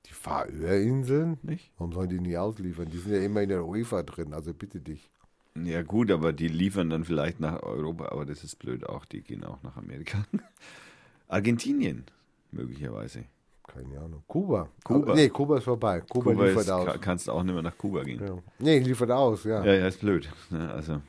Die 0.06 0.12
Färöerinseln? 0.12 1.38
nicht? 1.42 1.70
Warum 1.78 1.92
sollen 1.92 2.08
die 2.10 2.20
nicht 2.20 2.36
ausliefern? 2.36 2.88
Die 2.90 2.98
sind 2.98 3.12
ja 3.12 3.20
immer 3.20 3.42
in 3.42 3.48
der 3.48 3.64
UEFA 3.64 4.02
drin, 4.02 4.34
also 4.34 4.52
bitte 4.52 4.80
dich. 4.80 5.08
Ja 5.56 5.82
gut, 5.82 6.10
aber 6.10 6.32
die 6.32 6.48
liefern 6.48 6.90
dann 6.90 7.04
vielleicht 7.04 7.38
nach 7.40 7.62
Europa, 7.62 8.08
aber 8.10 8.26
das 8.26 8.42
ist 8.42 8.56
blöd 8.58 8.84
auch, 8.86 9.04
die 9.04 9.22
gehen 9.22 9.44
auch 9.44 9.62
nach 9.62 9.76
Amerika. 9.76 10.24
Argentinien, 11.28 12.04
möglicherweise. 12.50 13.24
Keine 13.66 13.98
Ahnung. 13.98 14.22
Kuba. 14.28 14.68
Kuba. 14.84 15.02
Aber, 15.12 15.14
nee, 15.14 15.28
Kuba 15.30 15.56
ist 15.58 15.64
vorbei. 15.64 16.00
Kuba, 16.00 16.32
Kuba 16.32 16.44
liefert 16.46 16.62
ist, 16.64 16.70
aus. 16.70 16.84
ka- 16.86 16.98
kannst 16.98 17.28
du 17.28 17.32
auch 17.32 17.42
nicht 17.42 17.54
mehr 17.54 17.62
nach 17.62 17.78
Kuba 17.78 18.02
gehen. 18.04 18.20
Ja. 18.22 18.36
Nee, 18.58 18.78
liefert 18.80 19.10
aus, 19.10 19.44
ja. 19.44 19.64
Ja, 19.64 19.72
ja, 19.74 19.86
ist 19.88 20.00
blöd. 20.00 20.28
Ja, 20.50 20.70
also, 20.72 21.00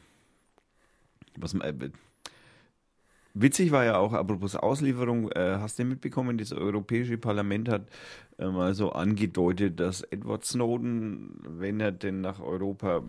was, 1.37 1.53
man- 1.53 1.67
äh, 1.67 1.89
witzig 3.35 3.71
war 3.71 3.85
ja 3.85 3.97
auch, 3.97 4.13
apropos 4.13 4.55
Auslieferung, 4.55 5.29
äh, 5.31 5.57
hast 5.59 5.77
du 5.77 5.83
mitbekommen, 5.85 6.37
das 6.37 6.51
Europäische 6.51 7.17
Parlament 7.17 7.69
hat 7.69 7.83
äh, 8.37 8.47
mal 8.47 8.73
so 8.73 8.91
angedeutet, 8.91 9.79
dass 9.79 10.01
Edward 10.01 10.43
Snowden, 10.43 11.39
wenn 11.59 11.79
er 11.79 11.91
denn 11.91 12.21
nach 12.21 12.39
Europa 12.39 13.03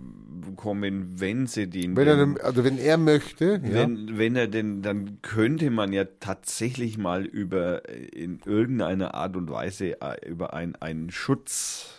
kommen, 0.57 1.19
wenn 1.21 1.47
sie 1.47 1.69
den, 1.69 1.97
Wenn 1.97 2.07
er, 2.09 2.17
denn- 2.17 2.41
also 2.41 2.63
wenn 2.65 2.79
er 2.79 2.99
möchte, 2.99 3.61
ja, 3.65 3.73
wenn, 3.75 4.19
wenn 4.19 4.37
er 4.37 4.47
denn, 4.49 4.83
dann 4.83 5.19
könnte 5.23 5.71
man 5.71 5.93
ja 5.93 6.05
tatsächlich 6.21 6.99
mal 6.99 7.25
über 7.25 7.89
äh, 7.89 8.05
in 8.05 8.41
irgendeiner 8.45 9.15
Art 9.15 9.37
und 9.37 9.51
Weise 9.51 10.01
äh, 10.01 10.29
über 10.29 10.55
ein, 10.55 10.77
einen 10.77 11.11
Schutz 11.11 11.93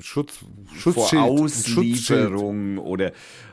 Schutz, 0.00 0.38
vor 0.38 0.48
Schutzschild, 0.76 1.22
Schutzschild. 1.22 2.26
Auslieferung 2.32 2.78
oder 2.78 3.12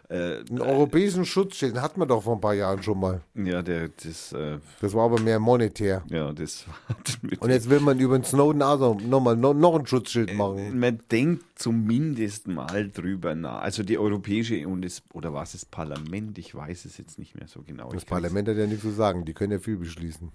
äh, 0.09 0.39
Einen 0.49 0.61
europäischen 0.61 1.25
Schutzschild 1.25 1.75
den 1.75 1.81
hatten 1.81 1.99
wir 2.01 2.05
doch 2.05 2.23
vor 2.23 2.35
ein 2.35 2.41
paar 2.41 2.53
Jahren 2.53 2.81
schon 2.83 2.99
mal. 2.99 3.21
ja, 3.35 3.61
der, 3.61 3.89
das, 4.03 4.33
äh, 4.33 4.57
Das 4.81 4.93
war 4.93 5.05
aber 5.05 5.19
mehr 5.21 5.39
monetär. 5.39 6.03
ja, 6.09 6.31
das 6.33 6.65
Und 7.39 7.49
jetzt 7.49 7.69
will 7.69 7.79
man 7.79 7.99
über 7.99 8.17
den 8.17 8.23
Snowden 8.25 8.61
also 8.61 8.95
nochmal 8.95 9.37
noch, 9.37 9.53
noch 9.53 9.75
ein 9.75 9.85
Äh, 9.85 9.87
Schutzschild 9.87 10.33
machen. 10.35 10.79
man 10.79 10.99
denkt 11.11 11.45
zumindest 11.55 12.47
mal 12.47 12.89
drüber 12.89 13.35
nach. 13.35 13.61
Also 13.61 13.83
die 13.83 13.97
europäische 13.97 14.67
und 14.67 14.83
das, 14.83 15.01
oder 15.13 15.33
was 15.33 15.53
das 15.53 15.65
Parlament, 15.65 16.37
ich 16.37 16.53
weiß 16.55 16.85
es 16.85 16.97
jetzt 16.97 17.17
nicht 17.19 17.35
mehr 17.35 17.47
so 17.47 17.61
genau. 17.61 17.89
Das 17.91 18.03
Parlament 18.05 18.47
hat 18.49 18.57
ja 18.57 18.65
nichts 18.67 18.81
zu 18.83 18.91
sagen, 18.91 19.23
die 19.25 19.33
können 19.33 19.53
ja 19.53 19.59
viel 19.59 19.77
beschließen. 19.77 20.31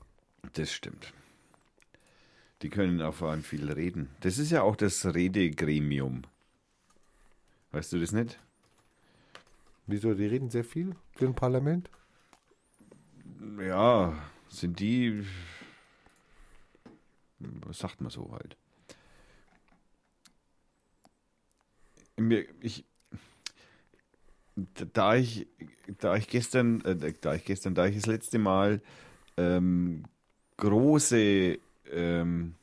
Das 0.54 0.72
stimmt. 0.72 1.12
Die 2.62 2.70
können 2.70 3.02
auch 3.02 3.14
vor 3.14 3.30
allem 3.30 3.42
viel 3.42 3.70
reden. 3.70 4.08
Das 4.20 4.38
ist 4.38 4.50
ja 4.50 4.62
auch 4.62 4.76
das 4.76 5.04
Redegremium. 5.04 6.22
Weißt 7.72 7.92
du 7.92 8.00
das 8.00 8.12
nicht? 8.12 8.38
Wieso, 9.86 10.14
die 10.14 10.26
reden 10.26 10.50
sehr 10.50 10.64
viel 10.64 10.96
für 11.12 11.26
ein 11.26 11.34
Parlament? 11.34 11.90
Ja, 13.60 14.18
sind 14.48 14.80
die. 14.80 15.24
Was 17.38 17.78
sagt 17.78 18.00
man 18.00 18.10
so 18.10 18.32
halt? 18.32 18.56
Mir, 22.16 22.46
ich, 22.60 22.84
da 24.94 25.16
ich, 25.16 25.46
da 25.98 26.16
ich 26.16 26.28
gestern, 26.28 26.80
äh, 26.86 27.12
da 27.20 27.34
ich 27.34 27.44
gestern, 27.44 27.74
da 27.74 27.86
ich 27.86 27.94
das 27.94 28.06
letzte 28.06 28.38
Mal 28.38 28.80
ähm, 29.36 30.04
große 30.56 31.58
ähm, 31.92 32.54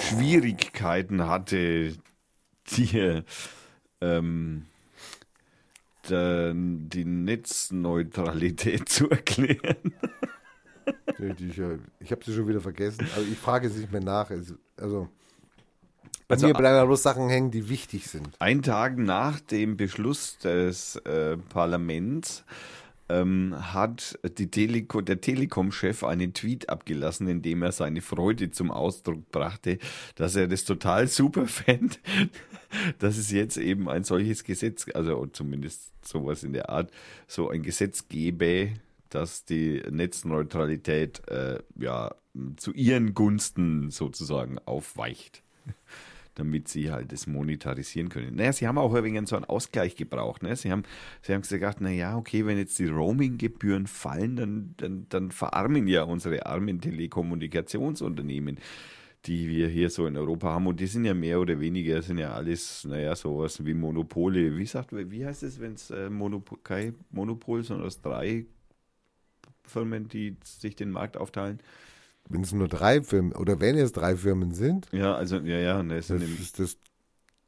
Schwierigkeiten 0.00 1.26
hatte, 1.26 1.94
dir 2.76 3.24
ähm, 4.00 4.66
dann 6.08 6.88
die 6.88 7.04
Netzneutralität 7.04 8.88
zu 8.88 9.10
erklären. 9.10 9.94
Ich 12.00 12.10
habe 12.10 12.24
sie 12.24 12.34
schon 12.34 12.48
wieder 12.48 12.60
vergessen, 12.60 13.06
aber 13.14 13.22
ich 13.24 13.38
frage 13.38 13.68
es 13.68 13.76
nicht 13.76 13.92
mehr 13.92 14.00
nach. 14.02 14.30
Es- 14.30 14.54
Also, 14.76 15.08
bei 16.26 16.34
Also, 16.36 16.46
mir 16.46 16.54
bleiben 16.54 16.86
bloß 16.86 17.02
Sachen 17.02 17.28
hängen, 17.28 17.50
die 17.50 17.68
wichtig 17.68 18.06
sind. 18.06 18.28
Ein 18.38 18.62
Tag 18.62 18.96
nach 18.96 19.40
dem 19.40 19.76
Beschluss 19.76 20.38
des 20.38 20.96
äh, 20.96 21.36
Parlaments 21.36 22.44
ähm, 23.10 23.56
hat 23.58 24.18
die 24.38 24.50
Teleko 24.50 25.00
der 25.00 25.20
Telekom-Chef 25.20 26.04
einen 26.04 26.32
Tweet 26.32 26.68
abgelassen, 26.68 27.28
in 27.28 27.42
dem 27.42 27.62
er 27.62 27.72
seine 27.72 28.00
Freude 28.00 28.50
zum 28.50 28.70
Ausdruck 28.70 29.30
brachte, 29.30 29.78
dass 30.14 30.36
er 30.36 30.46
das 30.46 30.64
total 30.64 31.08
super 31.08 31.46
fände, 31.46 31.96
dass 32.98 33.18
es 33.18 33.30
jetzt 33.30 33.56
eben 33.56 33.88
ein 33.88 34.04
solches 34.04 34.44
Gesetz, 34.44 34.86
also 34.94 35.26
zumindest 35.26 35.92
sowas 36.06 36.44
in 36.44 36.52
der 36.52 36.70
Art, 36.70 36.90
so 37.26 37.50
ein 37.50 37.62
Gesetz 37.62 38.08
gäbe, 38.08 38.70
dass 39.08 39.44
die 39.44 39.82
Netzneutralität 39.90 41.28
äh, 41.28 41.58
ja 41.76 42.14
zu 42.56 42.72
ihren 42.72 43.14
Gunsten 43.14 43.90
sozusagen 43.90 44.58
aufweicht 44.60 45.42
damit 46.40 46.68
sie 46.68 46.90
halt 46.90 47.12
das 47.12 47.26
monetarisieren 47.26 48.08
können. 48.08 48.34
Naja, 48.34 48.52
sie 48.52 48.66
haben 48.66 48.78
auch 48.78 48.94
ein 48.94 49.04
wenig 49.04 49.28
so 49.28 49.36
einen 49.36 49.44
Ausgleich 49.44 49.94
gebraucht. 49.94 50.42
Ne? 50.42 50.56
Sie 50.56 50.72
haben, 50.72 50.82
sie 51.22 51.34
haben 51.34 51.42
gesagt, 51.42 51.80
naja, 51.80 52.16
okay, 52.16 52.46
wenn 52.46 52.56
jetzt 52.56 52.78
die 52.78 52.86
Roaming-Gebühren 52.86 53.86
fallen, 53.86 54.36
dann, 54.36 54.74
dann, 54.78 55.06
dann 55.10 55.30
verarmen 55.30 55.86
ja 55.86 56.02
unsere 56.04 56.46
armen 56.46 56.80
Telekommunikationsunternehmen, 56.80 58.58
die 59.26 59.48
wir 59.50 59.68
hier 59.68 59.90
so 59.90 60.06
in 60.06 60.16
Europa 60.16 60.48
haben. 60.48 60.66
Und 60.66 60.80
die 60.80 60.86
sind 60.86 61.04
ja 61.04 61.12
mehr 61.12 61.38
oder 61.40 61.60
weniger, 61.60 62.00
sind 62.00 62.18
ja 62.18 62.32
alles, 62.32 62.84
naja, 62.84 63.14
sowas 63.14 63.64
wie 63.64 63.74
Monopole. 63.74 64.56
Wie 64.56 64.66
sagt, 64.66 64.92
wie 64.92 65.26
heißt 65.26 65.42
es, 65.42 65.60
wenn 65.60 65.74
es 65.74 65.90
äh, 65.90 66.08
Monopol, 66.08 66.58
kein 66.64 66.94
Monopol, 67.10 67.62
sondern 67.62 67.86
aus 67.86 68.00
drei 68.00 68.46
Firmen, 69.62 70.08
die 70.08 70.36
sich 70.42 70.74
den 70.74 70.90
Markt 70.90 71.18
aufteilen? 71.18 71.60
Wenn 72.28 72.42
es 72.42 72.52
nur 72.52 72.68
drei 72.68 73.02
Firmen, 73.02 73.32
oder 73.32 73.58
wenn 73.60 73.76
es 73.76 73.92
drei 73.92 74.16
Firmen 74.16 74.52
sind, 74.52 74.86
Ja, 74.92 75.14
also, 75.14 75.38
ja, 75.38 75.58
ja, 75.58 75.82
ne, 75.82 76.00
sind 76.02 76.22
das 76.22 76.28
ist 76.30 76.58
das 76.60 76.76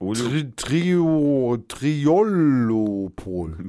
Tri 0.00 0.50
Trio, 0.56 1.58
Triolopol. 1.68 3.56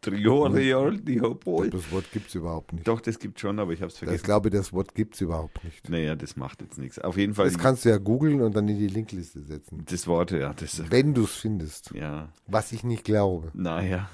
Triolo, 0.00 0.90
Diopol. 0.90 1.70
Das 1.70 1.90
Wort 1.92 2.10
gibt 2.12 2.28
es 2.28 2.34
überhaupt 2.34 2.72
nicht. 2.72 2.88
Doch, 2.88 3.00
das 3.00 3.20
gibt 3.20 3.38
schon, 3.38 3.60
aber 3.60 3.72
ich 3.72 3.80
habe 3.80 3.88
es 3.88 3.94
Ich 3.94 3.98
vergessen. 4.00 4.24
glaube, 4.24 4.50
das 4.50 4.72
Wort 4.72 4.94
gibt 4.96 5.14
es 5.14 5.20
überhaupt 5.20 5.62
nicht. 5.62 5.88
Naja, 5.88 6.16
das 6.16 6.36
macht 6.36 6.60
jetzt 6.62 6.78
nichts. 6.78 6.98
Auf 6.98 7.16
jeden 7.16 7.34
Fall 7.34 7.46
Das 7.46 7.56
kannst 7.58 7.84
du 7.84 7.90
ja 7.90 7.98
googeln 7.98 8.40
und 8.40 8.56
dann 8.56 8.66
in 8.68 8.78
die 8.78 8.88
Linkliste 8.88 9.42
setzen. 9.42 9.84
das 9.88 10.06
Wort, 10.08 10.32
ja, 10.32 10.52
das 10.54 10.82
Wenn 10.90 11.14
du 11.14 11.22
es 11.22 11.36
findest. 11.36 11.92
ja, 11.94 12.32
Was 12.48 12.72
ich 12.72 12.82
nicht 12.82 13.04
glaube. 13.04 13.52
naja. 13.54 14.08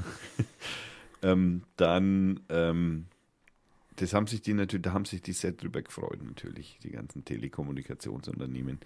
ähm, 1.22 1.62
dann, 1.76 2.40
ähm, 2.50 3.06
das 4.00 4.14
haben 4.14 4.26
sich 4.26 4.40
die 4.40 4.54
natürlich, 4.54 4.82
da 4.82 4.92
haben 4.92 5.04
sich 5.04 5.20
die 5.20 5.32
sehr 5.32 5.52
drüber 5.52 5.82
gefreut, 5.82 6.22
natürlich, 6.22 6.78
die 6.82 6.90
ganzen 6.90 7.24
Telekommunikationsunternehmen, 7.24 8.80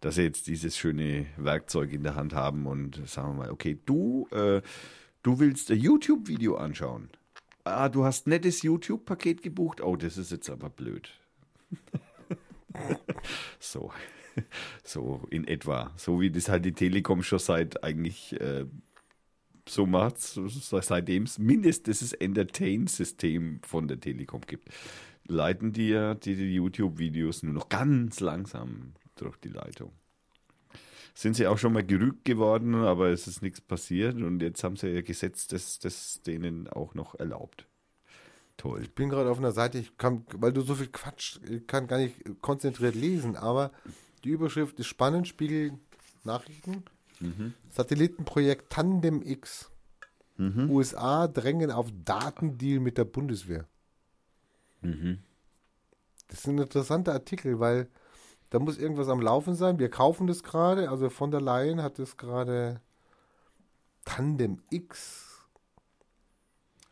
dass 0.00 0.16
sie 0.16 0.22
jetzt 0.22 0.48
dieses 0.48 0.76
schöne 0.76 1.26
Werkzeug 1.36 1.92
in 1.92 2.02
der 2.02 2.16
Hand 2.16 2.34
haben 2.34 2.66
und 2.66 3.00
sagen 3.08 3.30
wir 3.30 3.44
mal, 3.44 3.50
okay, 3.50 3.78
du, 3.86 4.26
äh, 4.32 4.62
du 5.22 5.38
willst 5.38 5.70
ein 5.70 5.78
YouTube-Video 5.78 6.56
anschauen. 6.56 7.10
Ah, 7.62 7.88
du 7.88 8.04
hast 8.04 8.26
nettes 8.26 8.62
YouTube-Paket 8.62 9.42
gebucht. 9.42 9.80
Oh, 9.80 9.96
das 9.96 10.18
ist 10.18 10.32
jetzt 10.32 10.50
aber 10.50 10.70
blöd. 10.70 11.10
so. 13.58 13.92
So 14.84 15.22
in 15.30 15.48
etwa. 15.48 15.92
So 15.96 16.20
wie 16.20 16.30
das 16.30 16.50
halt 16.50 16.66
die 16.66 16.72
Telekom 16.72 17.22
schon 17.22 17.38
seit 17.38 17.82
eigentlich 17.82 18.38
äh, 18.38 18.66
so 19.68 19.86
macht, 19.86 20.18
so 20.20 20.48
seitdem 20.48 21.24
es 21.24 21.38
mindestens 21.38 22.00
das 22.00 22.12
Entertain-System 22.12 23.60
von 23.62 23.88
der 23.88 24.00
Telekom 24.00 24.42
gibt, 24.46 24.68
leiten 25.26 25.72
die 25.72 25.88
ja 25.88 26.14
die, 26.14 26.36
die 26.36 26.54
YouTube-Videos 26.54 27.42
nur 27.42 27.54
noch 27.54 27.68
ganz 27.68 28.20
langsam 28.20 28.92
durch 29.16 29.36
die 29.38 29.48
Leitung. 29.48 29.92
Sind 31.14 31.34
sie 31.34 31.46
auch 31.46 31.58
schon 31.58 31.72
mal 31.72 31.84
gerügt 31.84 32.24
geworden, 32.24 32.74
aber 32.74 33.08
es 33.08 33.26
ist 33.26 33.42
nichts 33.42 33.60
passiert 33.60 34.16
und 34.16 34.40
jetzt 34.42 34.62
haben 34.62 34.76
sie 34.76 34.88
ja 34.88 35.00
Gesetz, 35.00 35.46
das, 35.46 35.78
das 35.78 36.20
denen 36.22 36.68
auch 36.68 36.94
noch 36.94 37.14
erlaubt. 37.18 37.66
Toll. 38.58 38.82
Ich 38.82 38.94
bin 38.94 39.08
gerade 39.08 39.30
auf 39.30 39.38
einer 39.38 39.52
Seite, 39.52 39.78
ich 39.78 39.96
kann, 39.98 40.24
weil 40.34 40.52
du 40.52 40.62
so 40.62 40.74
viel 40.74 40.88
Quatsch, 40.88 41.38
ich 41.48 41.66
kann 41.66 41.88
gar 41.88 41.98
nicht 41.98 42.14
konzentriert 42.40 42.94
lesen, 42.94 43.36
aber 43.36 43.70
die 44.24 44.30
Überschrift 44.30 44.78
ist 44.78 44.86
spannend, 44.86 45.28
Spiegel 45.28 45.72
Nachrichten. 46.24 46.84
Satellitenprojekt 47.70 48.70
Tandem 48.70 49.22
X. 49.22 49.70
USA 50.68 51.28
drängen 51.28 51.70
auf 51.70 51.88
Datendeal 52.04 52.78
mit 52.80 52.98
der 52.98 53.04
Bundeswehr. 53.04 53.66
Das 56.28 56.40
ist 56.40 56.46
ein 56.46 56.58
interessanter 56.58 57.12
Artikel, 57.14 57.58
weil 57.58 57.88
da 58.50 58.58
muss 58.58 58.78
irgendwas 58.78 59.08
am 59.08 59.20
Laufen 59.20 59.54
sein. 59.54 59.78
Wir 59.78 59.88
kaufen 59.90 60.26
das 60.26 60.42
gerade, 60.42 60.90
also 60.90 61.08
von 61.10 61.30
der 61.30 61.40
Leyen 61.40 61.82
hat 61.82 61.98
das 61.98 62.16
gerade 62.16 62.80
Tandem 64.04 64.62
X. 64.70 65.25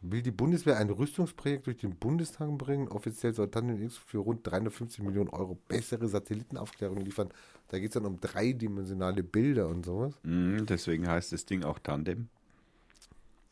Will 0.06 0.20
die 0.20 0.30
Bundeswehr 0.30 0.76
ein 0.76 0.90
Rüstungsprojekt 0.90 1.66
durch 1.66 1.78
den 1.78 1.96
Bundestag 1.96 2.50
bringen? 2.58 2.88
Offiziell 2.88 3.32
soll 3.32 3.50
Tandem 3.50 3.82
X 3.82 3.96
für 3.96 4.18
rund 4.18 4.46
350 4.46 5.02
Millionen 5.02 5.30
Euro 5.30 5.58
bessere 5.66 6.08
Satellitenaufklärung 6.08 7.00
liefern. 7.00 7.30
Da 7.68 7.78
geht 7.78 7.88
es 7.88 7.94
dann 7.94 8.04
um 8.04 8.20
dreidimensionale 8.20 9.22
Bilder 9.22 9.66
und 9.66 9.86
sowas. 9.86 10.12
Mhm, 10.22 10.66
deswegen 10.66 11.08
heißt 11.08 11.32
das 11.32 11.46
Ding 11.46 11.64
auch 11.64 11.78
Tandem. 11.78 12.28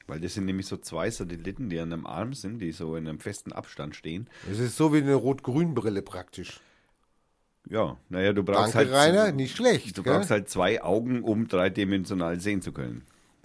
Weil 0.07 0.21
das 0.21 0.35
sind 0.35 0.45
nämlich 0.45 0.67
so 0.67 0.77
zwei 0.77 1.11
Satelliten, 1.11 1.71
die 1.71 1.79
an 1.79 1.91
einem 1.91 2.07
Arm 2.07 2.35
sind, 2.35 2.59
die 2.59 2.73
so 2.73 2.97
in 2.97 3.09
einem 3.09 3.19
festen 3.19 3.53
Abstand 3.53 3.97
stehen. 3.97 4.29
Es 4.51 4.59
ist 4.59 4.77
so 4.77 4.93
wie 4.93 4.99
eine 4.99 5.15
Rot-Grün-Brille 5.15 6.03
praktisch. 6.03 6.61
Ja, 7.67 7.97
naja, 8.11 8.35
du 8.35 8.43
brauchst 8.43 8.75
Danke, 8.75 8.93
halt. 8.93 9.15
Rainer, 9.15 9.33
nicht 9.33 9.57
schlecht. 9.57 9.97
Du 9.97 10.03
gell? 10.03 10.12
brauchst 10.12 10.31
halt 10.31 10.51
zwei 10.51 10.83
Augen, 10.83 11.23
um 11.23 11.49
dreidimensional 11.49 12.41
sehen 12.41 12.61
zu 12.61 12.73
können. 12.73 13.05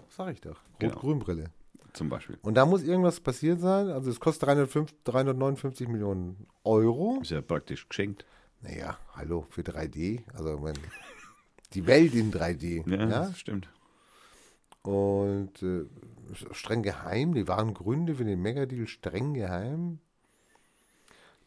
Sag 0.10 0.34
ich 0.34 0.42
doch. 0.42 0.60
Genau. 0.80 0.94
Rot-Grün-Brille. 0.94 1.52
Zum 1.98 2.10
Beispiel. 2.10 2.38
Und 2.44 2.54
da 2.54 2.68
muss 2.68 2.84
irgendwas 2.84 3.20
passiert 3.20 3.60
sein. 3.60 3.90
Also 3.90 4.12
es 4.12 4.20
kostet 4.20 4.48
305, 4.48 4.94
359 5.04 5.88
Millionen 5.88 6.46
Euro. 6.64 7.18
Ist 7.24 7.32
ja 7.32 7.42
praktisch 7.42 7.90
geschenkt. 7.90 8.24
Naja, 8.62 9.00
hallo, 9.16 9.48
für 9.50 9.62
3D. 9.62 10.22
Also 10.36 10.60
man, 10.60 10.76
die 11.74 11.88
Welt 11.88 12.14
in 12.14 12.32
3D. 12.32 12.88
Ja, 12.88 13.10
Ja, 13.10 13.34
stimmt. 13.34 13.68
Und 14.84 15.64
äh, 15.64 15.86
streng 16.52 16.84
geheim, 16.84 17.34
die 17.34 17.48
wahren 17.48 17.74
Gründe 17.74 18.14
für 18.14 18.26
den 18.26 18.44
Megadeal 18.44 18.86
streng 18.86 19.34
geheim. 19.34 19.98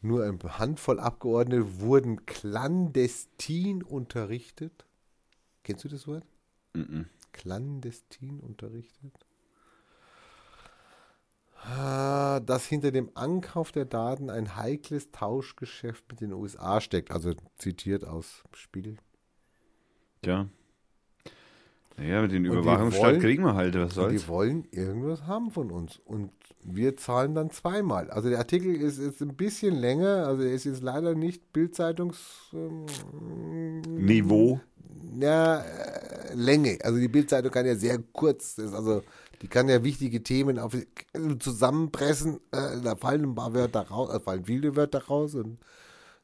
Nur 0.02 0.24
eine 0.24 0.58
Handvoll 0.58 0.98
Abgeordnete 0.98 1.80
wurden 1.80 2.26
clandestin 2.26 3.84
unterrichtet. 3.84 4.84
Kennst 5.62 5.84
du 5.84 5.88
das 5.88 6.08
Wort? 6.08 6.24
Mhm. 6.74 7.06
Clandestin 7.30 8.40
unterrichtet? 8.40 9.14
Ah, 11.62 12.40
Dass 12.40 12.66
hinter 12.66 12.90
dem 12.90 13.10
Ankauf 13.14 13.72
der 13.72 13.84
Daten 13.84 14.30
ein 14.30 14.56
heikles 14.56 15.10
Tauschgeschäft 15.10 16.04
mit 16.08 16.20
den 16.20 16.32
USA 16.32 16.80
steckt. 16.80 17.10
Also 17.10 17.32
zitiert 17.58 18.04
aus 18.06 18.42
Spiegel. 18.54 18.96
Tja. 20.22 20.48
Naja, 21.96 22.22
mit 22.22 22.32
den 22.32 22.46
Überwachungsstaat 22.46 23.20
kriegen 23.20 23.44
wir 23.44 23.54
halt, 23.54 23.74
was 23.74 23.94
soll's. 23.94 24.22
die 24.22 24.28
wollen 24.28 24.66
irgendwas 24.70 25.26
haben 25.26 25.50
von 25.50 25.70
uns. 25.70 26.00
Und 26.06 26.30
wir 26.62 26.96
zahlen 26.96 27.34
dann 27.34 27.50
zweimal. 27.50 28.10
Also 28.10 28.30
der 28.30 28.38
Artikel 28.38 28.74
ist 28.74 28.98
jetzt 28.98 29.20
ein 29.20 29.36
bisschen 29.36 29.76
länger. 29.76 30.26
Also 30.26 30.42
er 30.42 30.52
ist 30.52 30.64
jetzt 30.64 30.82
leider 30.82 31.14
nicht 31.14 31.52
Bildzeitungs... 31.52 32.18
Ähm, 32.54 32.86
Niveau. 33.82 34.60
ja, 35.18 35.60
äh, 35.60 36.34
Länge. 36.34 36.78
Also 36.82 36.98
die 36.98 37.08
Bildzeitung 37.08 37.50
kann 37.50 37.66
ja 37.66 37.74
sehr 37.74 37.98
kurz, 38.12 38.56
ist 38.56 38.72
also 38.72 39.02
die 39.42 39.48
kann 39.48 39.68
ja 39.68 39.82
wichtige 39.82 40.22
Themen 40.22 40.58
auf, 40.58 40.74
zusammenpressen. 41.38 42.40
Äh, 42.52 42.80
da 42.82 42.96
fallen 42.96 43.24
ein 43.24 43.34
paar 43.34 43.54
Wörter 43.54 43.82
raus, 43.88 44.14
äh, 44.14 44.20
fallen 44.20 44.44
viele 44.44 44.76
Wörter 44.76 45.04
raus 45.04 45.34
und 45.34 45.58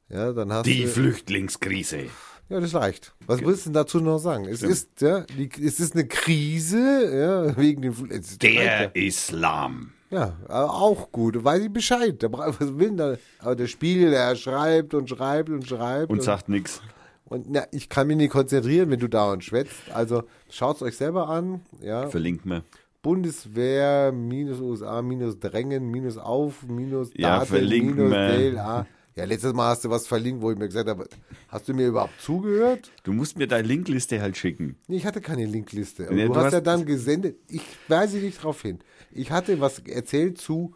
ja, 0.09 0.33
dann 0.33 0.53
hast 0.53 0.67
Die 0.67 0.83
du. 0.83 0.89
Flüchtlingskrise. 0.89 2.05
Ja, 2.49 2.61
das 2.61 2.75
reicht. 2.75 3.13
Was 3.27 3.41
willst 3.41 3.63
du 3.67 3.71
denn 3.71 3.75
dazu 3.75 3.99
noch 4.01 4.19
sagen? 4.19 4.45
Es 4.47 4.63
ist 4.63 5.01
ja, 5.01 5.23
die, 5.23 5.49
es 5.61 5.81
ist 5.81 5.95
eine 5.95 6.07
Krise, 6.07 6.79
ja, 7.13 7.57
wegen 7.61 7.83
Fl- 7.93 8.13
es- 8.13 8.39
Der 8.39 8.95
Islam. 8.95 9.91
ja, 10.11 10.37
auch 10.49 11.11
gut. 11.11 11.43
Weiß 11.43 11.65
ich 11.65 11.73
Bescheid. 11.73 12.23
Da, 12.23 12.31
was 12.33 12.61
will 12.61 12.89
denn 12.91 12.97
da? 12.99 13.17
Aber 13.41 13.57
der 13.57 13.67
Spiegel, 13.67 14.11
der 14.13 14.37
schreibt 14.37 14.95
und 14.95 15.09
schreibt 15.11 15.49
und 15.51 15.67
schreibt. 15.67 16.11
Und 16.13 16.23
sagt 16.23 16.49
nichts. 16.49 16.81
Und 17.25 17.47
na, 17.51 17.67
ich 17.73 17.89
kann 17.89 18.07
mich 18.07 18.17
nicht 18.17 18.31
konzentrieren, 18.31 18.89
wenn 18.91 19.01
du 19.01 19.09
dauernd 19.09 19.43
schwätzt. 19.43 19.75
Also 19.93 20.23
schaut 20.49 20.77
es 20.77 20.83
euch 20.83 20.97
selber 20.97 21.29
an. 21.29 21.63
Ja. 21.83 22.09
Verlinkt 22.09 22.47
mir. 22.47 22.63
Bundeswehr 23.07 24.11
minus 24.11 24.59
USA 24.59 25.01
minus 25.01 25.39
Drängen 25.39 25.93
minus 25.93 26.19
auf 26.19 26.65
minus 26.67 27.11
Ja, 27.15 27.37
Daten 27.39 27.47
verlinken 27.47 27.95
minus 27.95 28.11
wir. 28.11 28.51
DLA. 28.51 28.87
Ja, 29.15 29.25
letztes 29.25 29.53
Mal 29.53 29.69
hast 29.69 29.85
du 29.85 29.91
was 29.91 30.09
verlinkt, 30.09 30.43
wo 30.43 30.51
ich 30.51 30.59
mir 30.59 30.67
gesagt 30.67 30.89
habe, 30.89 31.09
hast 31.47 31.69
du 31.69 31.75
mir 31.75 31.87
überhaupt 31.87 32.21
zugehört? 32.21 32.91
Du 33.05 33.13
musst 33.13 33.39
mir 33.39 33.47
deine 33.47 33.69
Linkliste 33.69 34.21
halt 34.21 34.37
schicken. 34.37 34.75
Nee, 34.89 34.97
ich 34.97 35.07
hatte 35.07 35.21
keine 35.21 35.47
Linkliste. 35.47 36.09
Nee, 36.11 36.27
du, 36.27 36.33
du 36.33 36.41
hast, 36.41 36.53
ja 36.53 36.61
dann 36.61 36.85
gesendet. 36.85 37.39
Ich 37.49 37.63
weise 37.87 38.19
dich 38.19 38.39
darauf 38.39 38.61
hin. 38.61 38.81
Ich 39.13 39.31
hatte 39.31 39.61
was 39.61 39.79
erzählt 39.79 40.39
zu. 40.39 40.75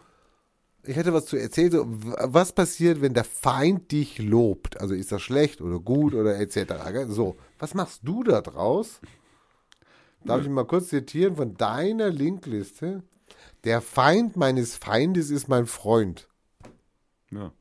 Ich 0.85 0.95
hätte 0.95 1.13
was 1.13 1.27
zu 1.27 1.37
erzählen, 1.37 1.73
so, 1.73 1.85
was 1.89 2.53
passiert, 2.53 3.03
wenn 3.03 3.13
der 3.13 3.25
Feind 3.25 3.91
dich 3.91 4.21
lobt? 4.21 4.81
Also 4.81 4.95
ist 4.95 5.11
das 5.11 5.21
schlecht 5.21 5.61
oder 5.61 5.81
gut 5.81 6.15
oder 6.15 6.39
etc. 6.39 6.75
So, 7.09 7.37
was 7.59 7.75
machst 7.75 8.03
du 8.05 8.23
da 8.23 8.41
draus? 8.41 9.01
Darf 10.25 10.43
ich 10.43 10.49
mal 10.49 10.67
kurz 10.67 10.89
zitieren 10.89 11.37
von 11.37 11.55
deiner 11.55 12.11
Linkliste? 12.11 13.03
Der 13.65 13.81
Feind 13.81 14.37
meines 14.37 14.77
Feindes 14.77 15.31
ist 15.31 15.49
mein 15.49 15.67
Freund. 15.67 16.29
Ja. 17.31 17.53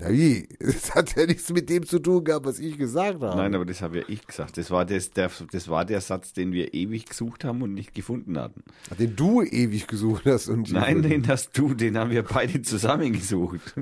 Ja, 0.00 0.10
wie? 0.10 0.48
Das 0.58 0.94
hat 0.94 1.14
ja 1.16 1.26
nichts 1.26 1.50
mit 1.50 1.68
dem 1.68 1.84
zu 1.84 1.98
tun 1.98 2.24
gehabt, 2.24 2.46
was 2.46 2.58
ich 2.58 2.78
gesagt 2.78 3.20
habe. 3.20 3.36
Nein, 3.36 3.54
aber 3.54 3.66
das 3.66 3.82
habe 3.82 3.98
ja 3.98 4.04
ich 4.08 4.26
gesagt. 4.26 4.56
Das 4.56 4.70
war, 4.70 4.84
das, 4.84 5.10
der, 5.10 5.30
das 5.50 5.68
war 5.68 5.84
der 5.84 6.00
Satz, 6.00 6.32
den 6.32 6.52
wir 6.52 6.72
ewig 6.72 7.06
gesucht 7.06 7.44
haben 7.44 7.62
und 7.62 7.74
nicht 7.74 7.94
gefunden 7.94 8.38
hatten. 8.38 8.62
Den 8.98 9.14
du 9.16 9.42
ewig 9.42 9.86
gesucht 9.86 10.24
hast. 10.24 10.48
Und 10.48 10.72
Nein, 10.72 11.02
den 11.02 11.28
hast 11.28 11.56
du, 11.58 11.74
den 11.74 11.98
haben 11.98 12.10
wir 12.10 12.22
beide 12.22 12.62
zusammen 12.62 13.12
gesucht. 13.12 13.74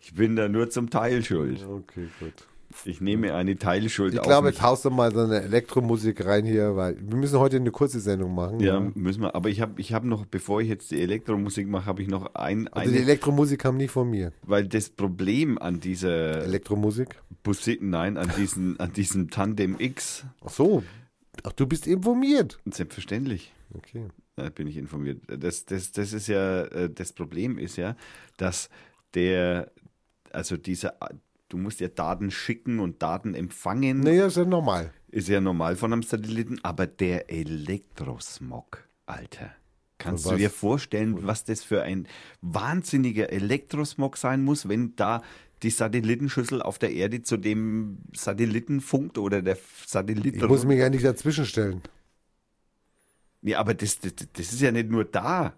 Ich 0.00 0.14
bin 0.14 0.36
da 0.36 0.48
nur 0.48 0.68
zum 0.70 0.90
Teil 0.90 1.24
schuld. 1.24 1.64
Okay, 1.64 2.08
gut. 2.18 2.46
Ich 2.84 3.00
nehme 3.00 3.34
eine 3.34 3.56
Teilschuld 3.56 4.14
Ich 4.14 4.20
auf 4.20 4.26
glaube, 4.26 4.46
mich. 4.46 4.54
jetzt 4.56 4.62
haust 4.62 4.84
du 4.84 4.90
mal 4.90 5.12
so 5.12 5.20
eine 5.20 5.42
Elektromusik 5.42 6.24
rein 6.24 6.44
hier, 6.44 6.76
weil 6.76 6.96
wir 7.00 7.16
müssen 7.16 7.38
heute 7.38 7.56
eine 7.56 7.70
kurze 7.72 7.98
Sendung 8.00 8.34
machen. 8.34 8.60
Ja, 8.60 8.78
müssen 8.94 9.22
wir. 9.22 9.34
Aber 9.34 9.48
ich 9.48 9.60
habe 9.60 9.80
ich 9.80 9.92
hab 9.92 10.04
noch, 10.04 10.24
bevor 10.26 10.60
ich 10.60 10.68
jetzt 10.68 10.90
die 10.92 11.00
Elektromusik 11.00 11.68
mache, 11.68 11.86
habe 11.86 12.00
ich 12.02 12.08
noch 12.08 12.34
ein, 12.34 12.68
Also 12.68 12.90
die 12.90 12.96
eine, 12.98 13.04
Elektromusik 13.06 13.60
kam 13.60 13.76
nicht 13.76 13.90
von 13.90 14.08
mir. 14.08 14.32
weil 14.42 14.66
das 14.68 14.88
Problem 14.88 15.58
an 15.58 15.80
dieser 15.80 16.42
Elektromusik? 16.44 17.20
Busi 17.42 17.78
nein, 17.82 18.16
an 18.16 18.30
diesen, 18.36 18.78
an 18.78 18.92
diesem 18.92 19.30
Tandem 19.30 19.76
X, 19.78 20.24
Ach 20.44 20.50
so. 20.50 20.82
Ach, 21.42 21.52
du 21.52 21.66
bist 21.66 21.86
informiert. 21.86 22.58
selbstverständlich. 22.70 23.52
Okay. 23.74 24.06
Da 24.36 24.48
bin 24.48 24.66
ich 24.66 24.76
informiert. 24.76 25.22
Das, 25.26 25.64
das, 25.64 25.92
das 25.92 26.12
ist 26.12 26.28
ja, 26.28 26.62
äh, 26.64 26.90
das 26.90 27.12
Problem 27.12 27.58
ist 27.58 27.76
ja, 27.76 27.96
dass 28.36 28.68
der, 29.14 29.70
also 30.32 30.56
dieser, 30.56 30.94
du 31.50 31.58
musst 31.58 31.80
ja 31.80 31.88
Daten 31.88 32.30
schicken 32.30 32.78
und 32.80 33.02
Daten 33.02 33.34
empfangen, 33.34 34.00
Naja, 34.00 34.26
ist 34.26 34.38
ja 34.38 34.44
normal. 34.46 34.92
ist 35.08 35.28
ja 35.28 35.40
normal 35.40 35.76
von 35.76 35.92
einem 35.92 36.02
Satelliten, 36.02 36.58
aber 36.62 36.86
der 36.86 37.30
Elektrosmog, 37.30 38.88
Alter. 39.06 39.50
Kannst 39.98 40.24
du 40.24 40.36
dir 40.36 40.48
vorstellen, 40.48 41.26
was 41.26 41.44
das 41.44 41.62
für 41.62 41.82
ein 41.82 42.08
wahnsinniger 42.40 43.30
Elektrosmog 43.30 44.16
sein 44.16 44.42
muss, 44.42 44.66
wenn 44.66 44.96
da 44.96 45.22
die 45.62 45.68
Satellitenschüssel 45.68 46.62
auf 46.62 46.78
der 46.78 46.92
Erde 46.94 47.22
zu 47.22 47.36
dem 47.36 47.98
Satelliten 48.16 48.80
funkt 48.80 49.18
oder 49.18 49.42
der 49.42 49.58
Satellit. 49.86 50.36
Ich 50.36 50.48
muss 50.48 50.64
mich 50.64 50.78
ja 50.78 50.88
nicht 50.88 51.04
dazwischen 51.04 51.44
stellen. 51.44 51.82
ja, 53.42 53.58
aber 53.58 53.74
das, 53.74 53.98
das, 53.98 54.14
das 54.32 54.52
ist 54.54 54.60
ja 54.62 54.72
nicht 54.72 54.88
nur 54.88 55.04
da. 55.04 55.52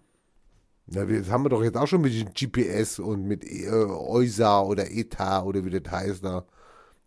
Na, 0.87 1.05
das 1.05 1.31
haben 1.31 1.45
wir 1.45 1.49
doch 1.49 1.62
jetzt 1.62 1.77
auch 1.77 1.87
schon 1.87 2.01
mit 2.03 2.12
dem 2.14 2.33
GPS 2.35 2.99
und 2.99 3.25
mit 3.25 3.45
äh, 3.45 3.68
EUSA 3.71 4.62
oder 4.62 4.90
ETA 4.90 5.42
oder 5.42 5.64
wie 5.64 5.71
das 5.71 5.90
heißt 5.90 6.25
da. 6.25 6.45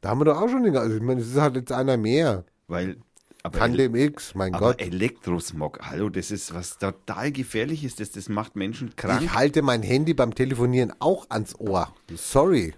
Da 0.01 0.09
haben 0.09 0.21
wir 0.21 0.25
doch 0.25 0.41
auch 0.41 0.49
schon 0.49 0.63
den, 0.63 0.77
also 0.77 0.95
ich 0.95 1.01
meine, 1.01 1.21
es 1.21 1.27
ist 1.29 1.41
halt 1.41 1.55
jetzt 1.55 1.71
einer 1.71 1.97
mehr. 1.97 2.45
Weil, 2.67 2.97
aber, 3.43 3.59
Tandem 3.59 3.95
X, 3.95 4.33
mein 4.33 4.53
aber 4.53 4.67
Gott. 4.67 4.81
Elektrosmog, 4.81 5.79
hallo, 5.81 6.09
das 6.09 6.31
ist 6.31 6.53
was 6.53 6.77
total 6.79 7.31
gefährlich 7.31 7.83
ist. 7.83 7.99
Das, 7.99 8.11
das 8.11 8.27
macht 8.29 8.55
Menschen 8.55 8.95
krank. 8.95 9.21
Ich 9.21 9.33
halte 9.33 9.61
mein 9.61 9.83
Handy 9.83 10.13
beim 10.13 10.33
Telefonieren 10.33 10.93
auch 10.99 11.29
ans 11.29 11.53
Ohr. 11.59 11.93
Sorry. 12.15 12.73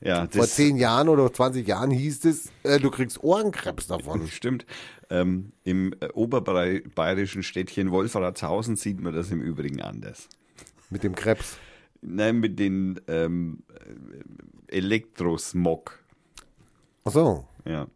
ja, 0.00 0.28
Vor 0.30 0.46
zehn 0.46 0.76
Jahren 0.76 1.08
oder 1.08 1.32
20 1.32 1.66
Jahren 1.66 1.90
hieß 1.90 2.24
es, 2.26 2.50
äh, 2.62 2.78
du 2.78 2.90
kriegst 2.90 3.24
Ohrenkrebs 3.24 3.88
davon. 3.88 4.26
Stimmt. 4.30 4.66
Ähm, 5.10 5.52
Im 5.64 5.94
äh, 6.00 6.08
oberbayerischen 6.12 7.42
Städtchen 7.42 7.90
Wolfratshausen 7.90 8.76
sieht 8.76 9.00
man 9.00 9.14
das 9.14 9.30
im 9.30 9.42
Übrigen 9.42 9.82
anders. 9.82 10.28
Mit 10.90 11.02
dem 11.02 11.14
Krebs. 11.14 11.58
Nein, 12.00 12.40
mit 12.40 12.58
den 12.58 13.00
ähm, 13.08 13.62
äh, 14.68 14.76
Elektrosmog. 14.76 15.98
Ach 17.04 17.12
so. 17.12 17.48
Ja. 17.64 17.86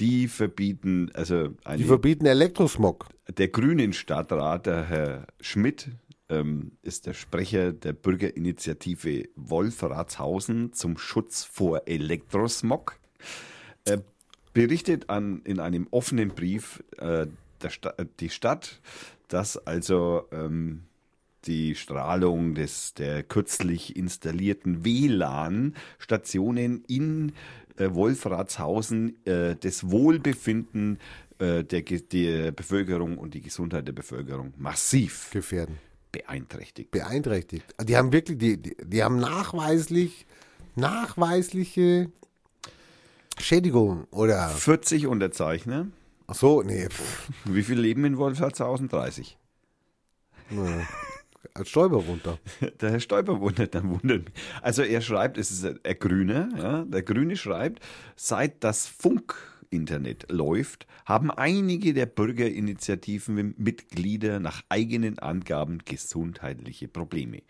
Die 0.00 0.26
verbieten, 0.26 1.10
also 1.14 1.48
Die 1.48 1.56
eine, 1.64 1.84
verbieten 1.84 2.26
Elektrosmog. 2.26 3.08
der 3.28 3.48
Grünen 3.48 3.92
Stadtrat, 3.92 4.66
der 4.66 4.84
Herr 4.84 5.26
Schmidt, 5.40 5.90
ähm, 6.28 6.72
ist 6.82 7.06
der 7.06 7.14
Sprecher 7.14 7.72
der 7.72 7.92
Bürgerinitiative 7.92 9.28
Wolfratshausen 9.36 10.72
zum 10.72 10.98
Schutz 10.98 11.44
vor 11.44 11.82
Elektrosmog. 11.86 12.98
Er 13.84 14.02
berichtet 14.52 15.10
an, 15.10 15.42
in 15.44 15.60
einem 15.60 15.86
offenen 15.90 16.30
Brief 16.30 16.82
äh, 16.98 17.26
Sta 17.68 17.94
die 18.20 18.30
Stadt, 18.30 18.80
dass 19.28 19.56
also 19.56 20.26
ähm, 20.32 20.84
die 21.46 21.74
Strahlung 21.74 22.54
des, 22.54 22.94
der 22.94 23.22
kürzlich 23.22 23.96
installierten 23.96 24.84
WLAN-Stationen 24.84 26.84
in 26.86 27.32
äh, 27.76 27.92
Wolfratshausen 27.92 29.24
äh, 29.26 29.56
das 29.56 29.90
Wohlbefinden 29.90 30.98
äh, 31.38 31.64
der, 31.64 31.82
der 31.82 32.52
Bevölkerung 32.52 33.18
und 33.18 33.34
die 33.34 33.40
Gesundheit 33.40 33.88
der 33.88 33.92
Bevölkerung 33.92 34.54
massiv 34.56 35.30
Gefährden. 35.32 35.78
beeinträchtigt. 36.12 36.92
Beeinträchtigt. 36.92 37.74
Die 37.82 37.96
haben 37.96 38.12
wirklich, 38.12 38.38
die, 38.38 38.60
die, 38.60 38.76
die 38.82 39.02
haben 39.02 39.18
nachweislich, 39.18 40.26
nachweisliche 40.76 42.10
Schädigung 43.38 44.06
oder. 44.10 44.48
40 44.48 45.08
Unterzeichner. 45.08 45.88
Ach 46.26 46.36
so, 46.36 46.62
nee. 46.62 46.88
Wie 47.44 47.62
viel 47.62 47.78
leben 47.78 48.04
in 48.04 48.16
Wolfratshausen? 48.16 48.88
30. 48.88 49.36
nee. 50.50 50.84
Als 51.52 51.68
Stäuber 51.68 51.98
runter. 51.98 52.38
Der 52.80 52.90
Herr 52.90 53.00
Stoiber 53.00 53.40
wundert, 53.40 53.74
dann 53.74 53.90
wundert 53.90 54.24
mich. 54.24 54.34
Also 54.62 54.82
er 54.82 55.00
schreibt, 55.00 55.38
es 55.38 55.50
ist 55.50 55.64
der 55.84 55.94
Grüne, 55.94 56.48
ja, 56.56 56.84
der 56.84 57.02
Grüne 57.02 57.36
schreibt, 57.36 57.82
seit 58.16 58.64
das 58.64 58.86
Funkinternet 58.86 60.30
läuft, 60.30 60.86
haben 61.04 61.30
einige 61.30 61.92
der 61.92 62.06
Bürgerinitiativen 62.06 63.54
Mitglieder 63.58 64.40
nach 64.40 64.62
eigenen 64.68 65.18
Angaben 65.18 65.78
gesundheitliche 65.84 66.88
Probleme. 66.88 67.42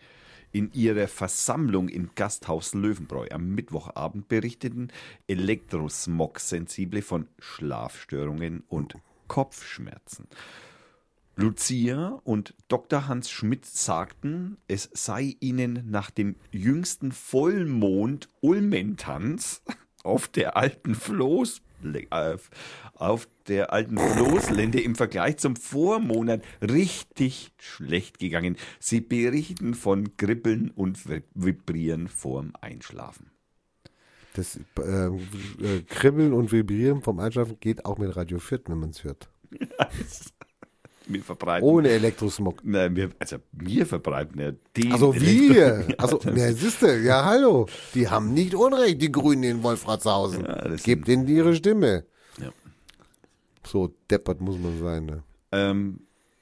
In 0.51 0.71
ihrer 0.71 1.09
Versammlung 1.09 1.89
im 1.89 2.11
Gasthaus 2.15 2.73
Löwenbräu 2.73 3.27
am 3.31 3.55
Mittwochabend 3.55 4.29
berichteten 4.29 4.89
Elektrosmog-Sensible 5.27 7.01
von 7.01 7.27
Schlafstörungen 7.39 8.63
und 8.69 8.95
Kopfschmerzen. 9.27 10.27
Lucia 11.35 12.19
und 12.23 12.53
Dr. 12.67 13.07
Hans 13.07 13.29
Schmidt 13.29 13.65
sagten, 13.65 14.57
es 14.67 14.89
sei 14.93 15.35
ihnen 15.41 15.89
nach 15.89 16.09
dem 16.09 16.35
jüngsten 16.51 17.11
Vollmond 17.11 18.29
Ulmentanz 18.41 19.61
auf 20.03 20.27
der 20.27 20.55
alten 20.55 20.95
Floß 20.95 21.61
auf 22.95 23.27
der 23.47 23.73
alten 23.73 23.97
Floßlände 23.97 24.79
im 24.79 24.95
Vergleich 24.95 25.37
zum 25.37 25.55
Vormonat 25.55 26.41
richtig 26.61 27.51
schlecht 27.57 28.17
gegangen. 28.17 28.57
Sie 28.79 29.01
berichten 29.01 29.73
von 29.73 30.17
Kribbeln 30.17 30.71
und 30.71 30.99
Vibrieren 31.33 32.07
vorm 32.07 32.53
Einschlafen. 32.61 33.29
Das 34.33 34.59
äh, 34.79 35.07
äh, 35.07 35.81
Kribbeln 35.87 36.33
und 36.33 36.51
Vibrieren 36.51 37.01
vom 37.01 37.19
Einschlafen 37.19 37.57
geht 37.59 37.85
auch 37.85 37.97
mit 37.97 38.15
Radio 38.15 38.39
Fürth, 38.39 38.63
wenn 38.67 38.79
man 38.79 38.89
es 38.89 39.03
hört. 39.03 39.29
Wir 41.07 41.23
verbreiten. 41.23 41.67
Ohne 41.67 41.89
Elektrosmog. 41.89 42.61
Nein, 42.63 42.95
wir, 42.95 43.09
also 43.19 43.37
wir 43.51 43.85
verbreiten 43.85 44.39
ja 44.39 44.51
den. 44.75 44.91
Also 44.91 45.13
wir. 45.15 45.87
Also, 45.97 46.19
ja, 46.35 46.51
siehste, 46.51 46.97
ja, 46.99 47.25
hallo. 47.25 47.67
Die 47.93 48.09
haben 48.09 48.33
nicht 48.33 48.55
Unrecht, 48.55 49.01
die 49.01 49.11
Grünen 49.11 49.43
in 49.43 49.63
Wolfratshausen. 49.63 50.45
Ja, 50.45 50.75
Gebt 50.83 51.07
ihnen 51.07 51.27
ihre 51.27 51.55
Stimme. 51.55 52.05
Ja. 52.41 52.49
So 53.65 53.93
deppert 54.09 54.41
muss 54.41 54.57
man 54.57 54.79
sein. 54.79 55.05
Ne? 55.05 55.23
Ähm, 55.51 55.99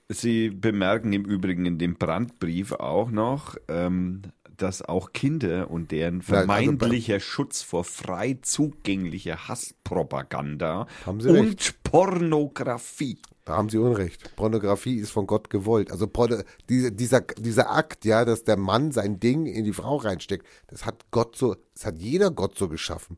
Sie 0.09 0.49
bemerken 0.49 1.13
im 1.13 1.25
Übrigen 1.25 1.65
in 1.65 1.77
dem 1.77 1.95
Brandbrief 1.95 2.73
auch 2.73 3.09
noch, 3.09 3.55
ähm, 3.67 4.21
dass 4.57 4.81
auch 4.81 5.13
Kinder 5.13 5.71
und 5.71 5.91
deren 5.91 6.19
also 6.19 6.33
vermeintlicher 6.33 7.19
Schutz 7.19 7.61
vor 7.61 7.83
frei 7.83 8.37
zugänglicher 8.41 9.47
Hasspropaganda 9.47 10.87
und. 11.05 11.83
Pornografie. 11.83 13.19
Da 13.45 13.57
haben 13.57 13.69
Sie 13.69 13.77
Unrecht. 13.77 14.35
Pornografie 14.35 14.97
ist 14.97 15.11
von 15.11 15.27
Gott 15.27 15.49
gewollt. 15.49 15.91
Also 15.91 16.09
diese, 16.69 16.91
dieser, 16.91 17.21
dieser 17.21 17.71
Akt, 17.71 18.05
ja, 18.05 18.23
dass 18.23 18.45
der 18.45 18.55
Mann 18.57 18.91
sein 18.91 19.19
Ding 19.19 19.45
in 19.45 19.65
die 19.65 19.73
Frau 19.73 19.97
reinsteckt, 19.97 20.47
das 20.67 20.85
hat 20.85 21.05
Gott 21.11 21.35
so, 21.35 21.55
das 21.73 21.85
hat 21.85 21.99
jeder 21.99 22.31
Gott 22.31 22.57
so 22.57 22.69
geschaffen. 22.69 23.17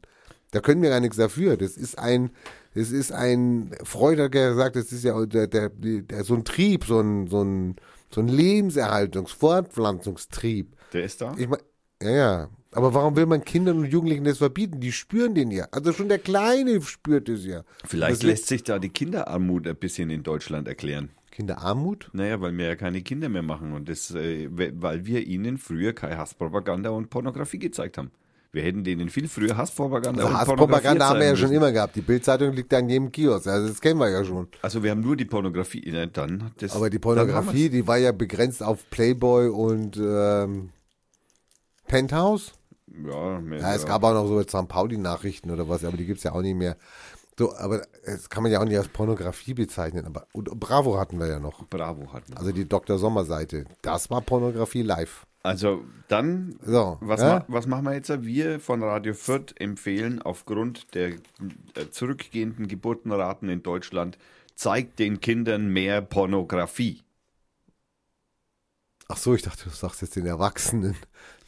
Da 0.51 0.61
können 0.61 0.81
wir 0.81 0.89
gar 0.89 0.99
nichts 0.99 1.17
dafür. 1.17 1.57
Das 1.57 1.77
ist 1.77 1.99
ein, 1.99 2.31
das 2.73 2.91
ist 2.91 3.11
ein, 3.11 3.75
Freud 3.83 4.21
hat 4.21 4.33
ja 4.33 4.49
gesagt, 4.49 4.75
das 4.75 4.91
ist 4.91 5.03
ja 5.03 5.25
der, 5.25 5.47
der, 5.47 5.69
der, 5.69 6.23
so 6.23 6.33
ein 6.33 6.43
Trieb, 6.43 6.85
so 6.85 6.99
ein, 6.99 7.27
so 7.27 7.43
ein, 7.43 7.75
so 8.09 8.21
ein 8.21 8.29
Lebenserhaltungs-, 8.29 9.35
Fortpflanzungstrieb. 9.35 10.75
Der 10.93 11.03
ist 11.03 11.21
da? 11.21 11.35
Ich 11.37 11.47
mein, 11.47 11.59
ja, 12.01 12.09
ja. 12.09 12.49
Aber 12.75 12.93
warum 12.93 13.15
will 13.15 13.25
man 13.25 13.43
Kindern 13.43 13.79
und 13.79 13.85
Jugendlichen 13.85 14.25
das 14.25 14.39
verbieten? 14.39 14.81
Die 14.81 14.91
spüren 14.91 15.33
den 15.33 15.49
ja. 15.49 15.67
Also 15.71 15.93
schon 15.93 16.09
der 16.09 16.19
Kleine 16.19 16.81
spürt 16.81 17.29
es 17.29 17.45
ja. 17.45 17.63
Vielleicht 17.85 18.17
das 18.17 18.23
lässt 18.23 18.47
sich 18.47 18.63
da 18.63 18.79
die 18.79 18.89
Kinderarmut 18.89 19.65
ein 19.65 19.77
bisschen 19.77 20.09
in 20.09 20.23
Deutschland 20.23 20.67
erklären. 20.67 21.09
Kinderarmut? 21.31 22.09
Naja, 22.13 22.39
weil 22.41 22.57
wir 22.57 22.67
ja 22.67 22.75
keine 22.75 23.01
Kinder 23.01 23.29
mehr 23.29 23.43
machen 23.43 23.73
und 23.73 23.87
das, 23.87 24.11
äh, 24.11 24.49
weil 24.51 25.05
wir 25.05 25.25
ihnen 25.25 25.57
früher 25.57 25.93
keine 25.93 26.17
Hasspropaganda 26.17 26.89
und 26.89 27.09
Pornografie 27.09 27.59
gezeigt 27.59 27.97
haben. 27.97 28.11
Wir 28.51 28.63
hätten 28.63 28.85
denen 28.85 29.09
viel 29.09 29.27
früher 29.27 29.57
Hasspropaganda 29.57 30.23
Also 30.23 30.33
und 30.33 30.39
Hasspropaganda 30.39 31.09
haben 31.09 31.19
wir 31.19 31.27
ja 31.27 31.35
schon 31.35 31.51
immer 31.51 31.73
gehabt. 31.73 31.95
Die 31.95 32.01
Bildzeitung 32.01 32.53
liegt 32.53 32.71
da 32.71 32.79
in 32.79 32.89
jedem 32.89 33.11
Kiosk. 33.11 33.47
Also 33.47 33.67
das 33.67 33.81
kennen 33.81 33.99
wir 33.99 34.09
ja 34.09 34.23
schon. 34.23 34.47
Also 34.61 34.81
wir 34.81 34.91
haben 34.91 35.01
nur 35.01 35.17
die 35.17 35.25
Pornografie, 35.25 35.89
ja, 35.89 36.05
dann 36.05 36.51
das. 36.57 36.73
Aber 36.73 36.89
die 36.89 36.99
Pornografie, 36.99 37.69
die 37.69 37.85
war 37.85 37.97
ja 37.97 38.13
begrenzt 38.13 38.63
auf 38.63 38.89
Playboy 38.89 39.49
und 39.49 39.97
ähm, 39.97 40.69
Penthouse. 41.87 42.53
Ja, 43.03 43.39
mehr, 43.39 43.59
Ja, 43.59 43.75
es 43.75 43.85
gab 43.85 44.03
auch 44.03 44.13
noch 44.13 44.27
so 44.27 44.41
St. 44.41 44.67
Pauli-Nachrichten 44.67 45.51
oder 45.51 45.67
was, 45.67 45.83
aber 45.83 45.97
die 45.97 46.05
gibt's 46.05 46.23
ja 46.23 46.33
auch 46.33 46.41
nicht 46.41 46.55
mehr. 46.55 46.77
So, 47.37 47.53
aber 47.55 47.81
das 48.05 48.29
kann 48.29 48.43
man 48.43 48.51
ja 48.51 48.61
auch 48.61 48.65
nicht 48.65 48.77
als 48.77 48.87
Pornografie 48.87 49.53
bezeichnen. 49.53 50.05
Aber 50.05 50.27
und 50.31 50.49
Bravo 50.57 50.97
hatten 50.97 51.19
wir 51.19 51.27
ja 51.27 51.39
noch. 51.39 51.67
Bravo 51.67 52.13
hatten. 52.13 52.31
wir. 52.31 52.37
Also 52.37 52.51
die 52.51 52.67
Dr. 52.67 52.97
Sommer-Seite. 52.97 53.65
Das 53.81 54.09
war 54.09 54.21
Pornografie 54.21 54.83
live. 54.83 55.25
Also 55.43 55.83
dann, 56.07 56.57
So, 56.65 56.97
was, 57.01 57.21
ja? 57.21 57.39
ma 57.39 57.45
was 57.47 57.67
machen 57.67 57.85
wir 57.85 57.93
jetzt? 57.93 58.09
Wir 58.23 58.59
von 58.59 58.81
Radio 58.81 59.13
Fürth 59.13 59.53
empfehlen 59.59 60.21
aufgrund 60.21 60.95
der 60.95 61.09
äh, 61.09 61.89
zurückgehenden 61.91 62.67
Geburtenraten 62.67 63.49
in 63.49 63.61
Deutschland, 63.61 64.17
zeigt 64.55 64.97
den 64.97 65.19
Kindern 65.19 65.67
mehr 65.67 66.01
Pornografie. 66.01 67.03
Ach 69.07 69.17
so, 69.17 69.35
ich 69.35 69.43
dachte, 69.43 69.65
du 69.65 69.69
sagst 69.69 70.01
jetzt 70.01 70.15
den 70.15 70.25
Erwachsenen. 70.25 70.95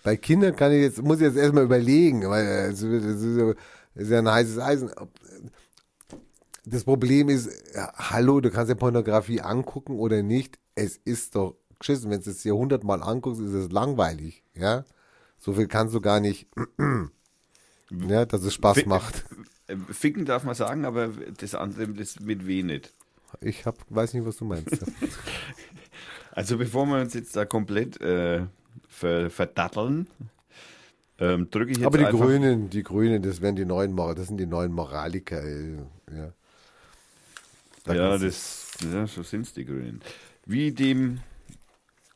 Bei 0.04 0.16
Kindern 0.16 0.56
kann 0.56 0.72
ich 0.72 0.82
jetzt, 0.82 1.02
muss 1.02 1.18
ich 1.18 1.24
jetzt 1.24 1.38
erstmal 1.38 1.64
überlegen, 1.64 2.28
weil 2.30 2.46
äh, 2.46 2.68
es 2.72 2.82
ist, 2.82 3.56
ja- 4.06 4.20
ein 4.20 4.30
heißes 4.32 4.60
Eisen. 4.60 4.92
Das 6.66 6.84
Problem 6.84 7.30
ist, 7.30 7.50
ja, 7.74 7.92
hallo, 7.96 8.40
du 8.42 8.52
kannst 8.52 8.70
ja 8.70 8.76
Pornografie 8.76 9.42
angucken 9.42 9.98
oder 10.00 10.22
nicht. 10.22 10.60
Es 10.76 10.98
ist 10.98 11.36
doch 11.36 11.56
geschissen, 11.80 12.10
wenn 12.12 12.22
du 12.22 12.30
es 12.30 12.42
dir 12.42 12.56
hundertmal 12.56 13.02
anguckst, 13.04 13.42
ist 13.42 13.54
es 13.54 13.72
langweilig, 13.72 14.44
ja. 14.54 14.84
So 15.40 15.54
viel 15.54 15.68
kannst 15.68 15.94
du 15.94 16.02
gar 16.02 16.20
nicht, 16.20 16.48
ja, 17.92 18.26
dass 18.26 18.44
es 18.44 18.54
Spaß 18.54 18.80
Fi- 18.80 18.86
macht. 18.88 19.26
Äh, 19.68 19.76
Ficken 19.92 20.26
darf 20.26 20.44
man 20.44 20.56
sagen, 20.56 20.86
aber 20.86 21.10
das 21.38 21.56
andere, 21.56 21.88
das 21.90 22.20
mit 22.20 22.46
W 22.48 22.64
nicht. 22.64 22.94
Ich 23.42 23.66
hab, 23.66 23.78
weiß 23.90 24.14
nicht, 24.14 24.26
was 24.26 24.38
du 24.38 24.46
meinst. 24.46 24.78
Also 26.32 26.58
bevor 26.60 26.86
wir 26.86 27.02
uns 27.02 27.16
jetzt 27.16 27.36
da 27.36 27.46
komplett 27.46 28.00
äh, 28.00 28.46
ver 28.98 29.30
verdatteln, 29.30 30.08
ähm, 31.20 31.50
drücke 31.52 31.72
ich 31.72 31.78
jetzt 31.78 31.86
Aber 31.88 31.98
die 31.98 32.06
einfach... 32.06 32.20
Grünen, 32.20 32.70
die 32.70 32.84
Grünen, 32.84 33.22
das 33.22 33.42
werden 33.42 33.56
die 33.56 33.66
neuen, 33.66 33.94
Mor- 33.94 34.16
das 34.16 34.28
sind 34.28 34.38
die 34.38 34.46
neuen 34.46 34.72
Moraliker, 34.72 35.42
ja. 35.48 36.34
Da 37.86 37.94
Ja, 37.94 38.18
das, 38.18 38.72
ja, 38.92 39.06
so 39.08 39.24
sind's 39.24 39.54
die 39.54 39.66
Grünen. 39.66 40.02
Wie 40.46 40.72
dem, 40.72 41.20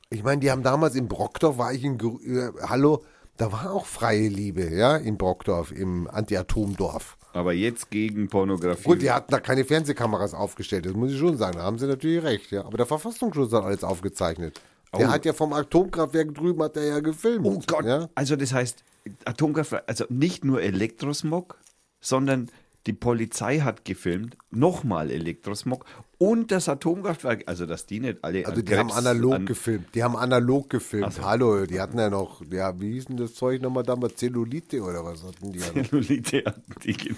Ich 0.10 0.24
meine, 0.24 0.42
die 0.42 0.52
haben 0.52 0.64
damals 0.64 0.96
in 0.96 1.08
Brockdorf, 1.08 1.58
war 1.58 1.74
ich 1.74 1.84
in, 1.84 2.00
äh, 2.00 2.52
hallo, 2.68 3.04
da 3.38 3.52
war 3.52 3.72
auch 3.72 3.86
freie 3.86 4.28
Liebe, 4.28 4.70
ja, 4.70 4.98
in 4.98 5.18
Brockdorf, 5.18 5.72
im 5.72 6.08
Anti-Atom-Dorf. 6.10 7.18
aber 7.34 7.54
jetzt 7.54 7.90
gegen 7.90 8.28
Pornografie. 8.28 8.84
Gut, 8.84 9.02
die 9.02 9.12
hatten 9.12 9.32
da 9.32 9.40
keine 9.40 9.64
Fernsehkameras 9.66 10.34
aufgestellt, 10.34 10.86
das 10.86 10.94
muss 10.94 11.12
ich 11.12 11.20
schon 11.20 11.38
sagen, 11.38 11.58
da 11.58 11.64
haben 11.64 11.80
sie 11.80 11.88
natürlich 11.88 12.24
recht, 12.24 12.52
ja. 12.52 12.66
Aber 12.66 12.78
der 12.78 12.86
Verfassungsschutz 12.86 13.54
hat 13.54 13.64
alles 13.64 13.84
aufgezeichnet. 13.84 14.60
Der 14.98 15.08
Oh. 15.08 15.12
hat 15.12 15.26
ja 15.26 15.34
vom 15.34 15.54
Atomkraftwerk 15.54 16.34
drüben, 16.36 16.62
hat 16.64 16.76
er 16.76 16.84
ja 16.86 17.00
gefilmt. 17.00 17.46
Oh 17.46 17.62
Gott, 17.66 17.86
Ja? 17.86 18.10
also 18.14 18.36
das 18.36 18.54
heißt, 18.54 18.84
Atomkraft, 19.26 19.88
also 19.88 20.06
nicht 20.10 20.44
nur 20.44 20.62
Elektrosmog, 20.62 21.58
sondern 22.02 22.50
die 22.88 22.94
Polizei 22.94 23.60
hat 23.60 23.86
gefilmt, 23.86 24.36
nochmal 24.50 25.12
Elektrosmog 25.12 25.86
und 26.18 26.52
das 26.52 26.68
Atomkraftwerk, 26.68 27.44
also 27.46 27.66
dass 27.68 27.86
die 27.86 28.00
nicht 28.00 28.24
alle 28.24 28.46
Also 28.46 28.62
die 28.64 28.76
haben 28.76 28.90
Krebs- 28.90 28.98
analog 28.98 29.34
an, 29.36 29.46
gefilmt, 29.46 29.96
die 29.96 30.04
haben 30.04 30.16
analog 30.18 30.70
gefilmt. 30.70 31.06
Ach 31.08 31.12
so. 31.12 31.24
Hallo, 31.24 31.66
die 31.68 31.80
hatten 31.80 31.98
ja 32.00 32.10
noch, 32.10 32.42
ja, 32.52 32.78
wie 32.82 32.94
hieß 32.94 33.06
denn 33.06 33.18
das 33.18 33.36
Zeug 33.36 33.62
nochmal 33.62 33.84
damals? 33.84 34.16
Zellulite 34.16 34.82
oder 34.82 35.06
was 35.06 35.24
hatten 35.24 35.52
die? 35.54 35.60
Zellulite 35.60 36.44
hatten 36.46 36.74
die, 36.84 36.94
genau. 36.94 37.18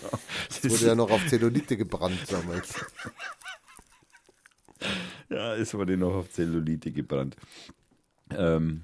Das 0.62 0.70
Wurde 0.70 0.86
ja 0.86 0.96
noch 0.96 1.10
auf 1.10 1.26
Zellulite 1.28 1.76
gebrannt 1.78 2.20
damals. 2.30 2.74
Ja, 5.30 5.56
es 5.56 5.74
wurde 5.74 5.98
noch 5.98 6.14
auf 6.14 6.30
Zellulite 6.30 6.92
gebrannt. 6.92 7.36
Ähm, 8.38 8.84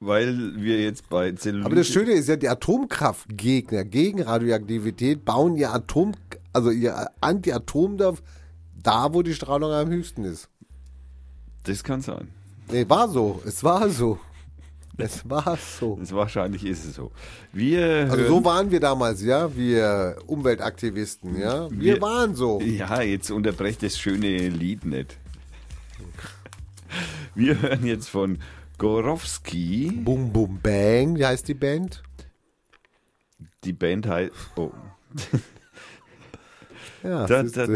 weil 0.00 0.54
wir 0.56 0.80
jetzt 0.80 1.08
bei 1.08 1.32
Zellulite. 1.32 1.66
Aber 1.66 1.76
das 1.76 1.88
Schöne 1.88 2.12
ist 2.12 2.28
ja, 2.28 2.36
die 2.36 2.48
Atomkraftgegner 2.48 3.84
gegen 3.84 4.22
Radioaktivität 4.22 5.24
bauen 5.24 5.56
ihr 5.56 5.72
Atom, 5.72 6.12
also 6.52 6.70
ihr 6.70 7.10
Anti-Atomdorf 7.20 8.22
da, 8.80 9.12
wo 9.12 9.22
die 9.22 9.34
Strahlung 9.34 9.72
am 9.72 9.88
höchsten 9.88 10.24
ist. 10.24 10.48
Das 11.64 11.82
kann 11.82 12.00
sein. 12.00 12.28
Nee, 12.70 12.88
war 12.88 13.08
so. 13.08 13.42
Es 13.44 13.64
war 13.64 13.88
so. 13.90 14.20
Es 15.00 15.28
war 15.30 15.56
so. 15.56 15.96
Das 16.00 16.12
wahrscheinlich 16.12 16.64
ist 16.66 16.84
es 16.84 16.96
so. 16.96 17.12
Wir 17.52 18.08
Also 18.10 18.26
so 18.26 18.44
waren 18.44 18.70
wir 18.70 18.80
damals, 18.80 19.22
ja, 19.22 19.54
wir 19.56 20.16
Umweltaktivisten, 20.26 21.38
ja. 21.38 21.70
Wir, 21.70 21.94
Wir- 21.94 22.00
waren 22.02 22.34
so. 22.34 22.60
Ja, 22.60 23.00
jetzt 23.02 23.30
unterbrecht 23.30 23.82
das 23.82 23.96
schöne 23.98 24.48
Lied 24.48 24.84
nicht. 24.84 25.16
Wir 27.34 27.60
hören 27.62 27.86
jetzt 27.86 28.08
von 28.08 28.38
Gorowski. 28.78 29.92
Bum 30.04 30.32
Bum 30.32 30.58
Bang, 30.60 31.16
wie 31.16 31.24
heißt 31.24 31.46
die 31.46 31.54
Band? 31.54 32.02
Die 33.64 33.72
Band 33.72 34.06
heißt. 34.06 34.32
Oh. 34.56 34.70
Ja, 37.04 37.26
Da, 37.26 37.44
da, 37.44 37.66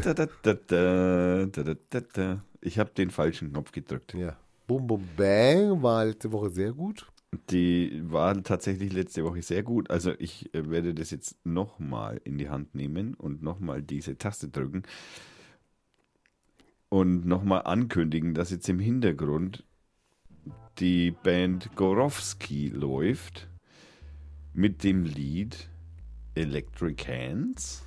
da. 2.12 2.43
Ich 2.61 2.79
habe 2.81 2.91
den 2.91 3.11
falschen 3.12 3.53
Knopf 3.53 3.70
gedrückt. 3.70 4.14
ja. 4.14 4.37
Bum 4.66 4.85
Bum 4.87 5.09
Bang 5.16 5.81
war 5.81 6.05
letzte 6.07 6.31
Woche 6.33 6.51
sehr 6.51 6.73
gut. 6.73 7.07
Die 7.51 8.03
war 8.05 8.43
tatsächlich 8.43 8.93
letzte 8.93 9.24
Woche 9.24 9.43
sehr 9.43 9.62
gut. 9.62 9.91
Also 9.91 10.12
ich 10.18 10.55
äh, 10.55 10.70
werde 10.70 10.95
das 10.95 11.11
jetzt 11.11 11.37
nochmal 11.45 12.20
in 12.24 12.39
die 12.39 12.51
Hand 12.51 12.74
nehmen 12.74 13.14
und 13.14 13.43
nochmal 13.43 13.83
diese 13.83 14.18
Taste 14.18 14.49
drücken 14.49 14.83
und 16.89 17.24
nochmal 17.24 17.62
ankündigen, 17.62 18.35
dass 18.35 18.51
jetzt 18.51 18.68
im 18.68 18.78
Hintergrund 18.78 19.64
die 20.78 21.11
Band 21.11 21.74
Gorowski 21.74 22.68
läuft 22.68 23.49
mit 24.53 24.85
dem 24.85 25.05
Lied 25.05 25.70
Electric 26.35 27.05
Hands. 27.07 27.83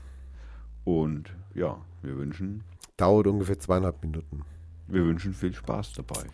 Und 0.86 1.36
ja, 1.54 1.80
wir 2.02 2.18
wünschen, 2.18 2.64
Dauert 2.98 3.28
ungefähr 3.28 3.60
zweieinhalb 3.60 4.02
Minuten. 4.02 4.43
wir 4.88 5.06
wünschen 5.06 5.34
viel 5.34 5.54
Spaß 5.54 5.93
dabei. 5.93 6.26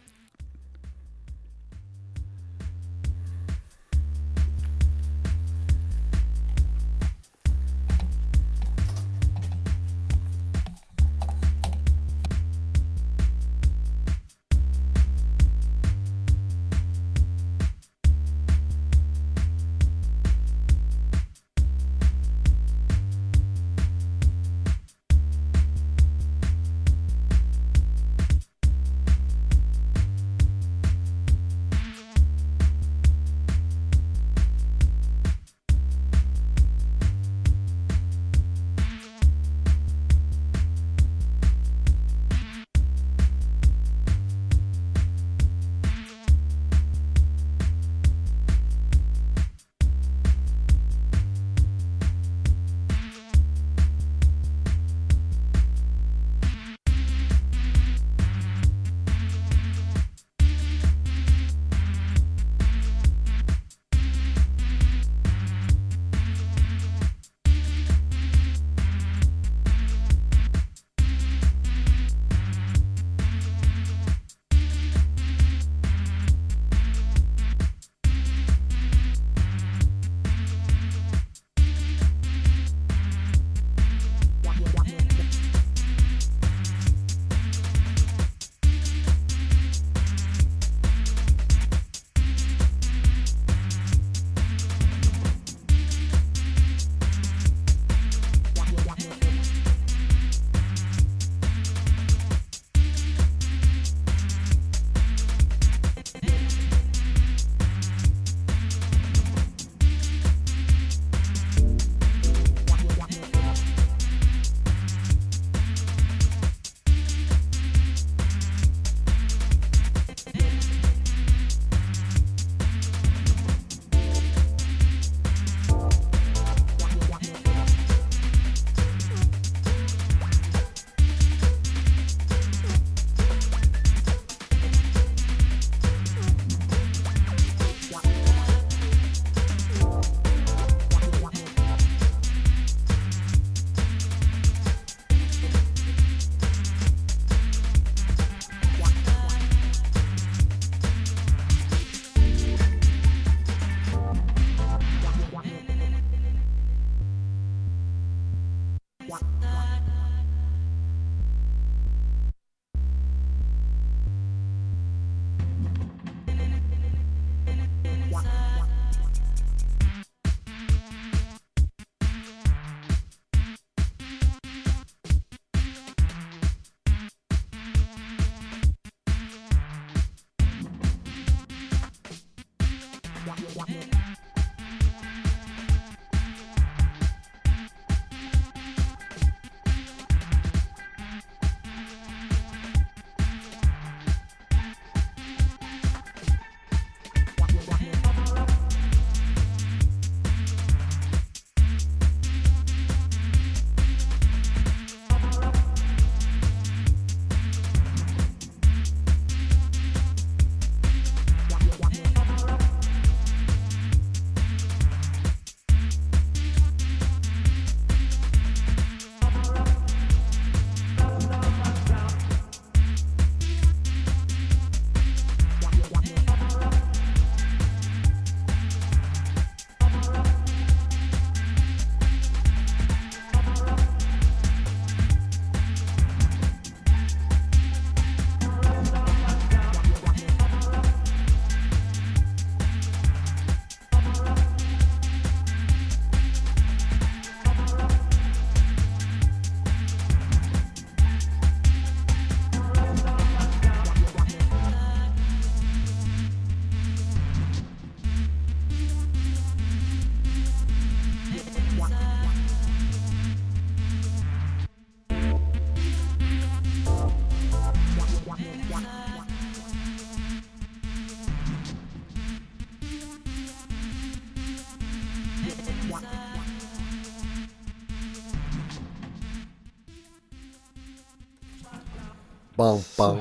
Bam, 282.62 282.86
bam. 282.96 283.18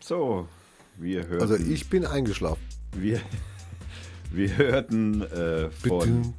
So, 0.00 0.48
wir 0.98 1.28
hörten. 1.28 1.40
Also 1.40 1.54
ich 1.54 1.88
bin 1.88 2.04
eingeschlafen. 2.04 2.60
wir, 2.96 3.20
wir 4.32 4.56
hörten 4.56 5.22
äh, 5.22 5.70
von 5.70 6.34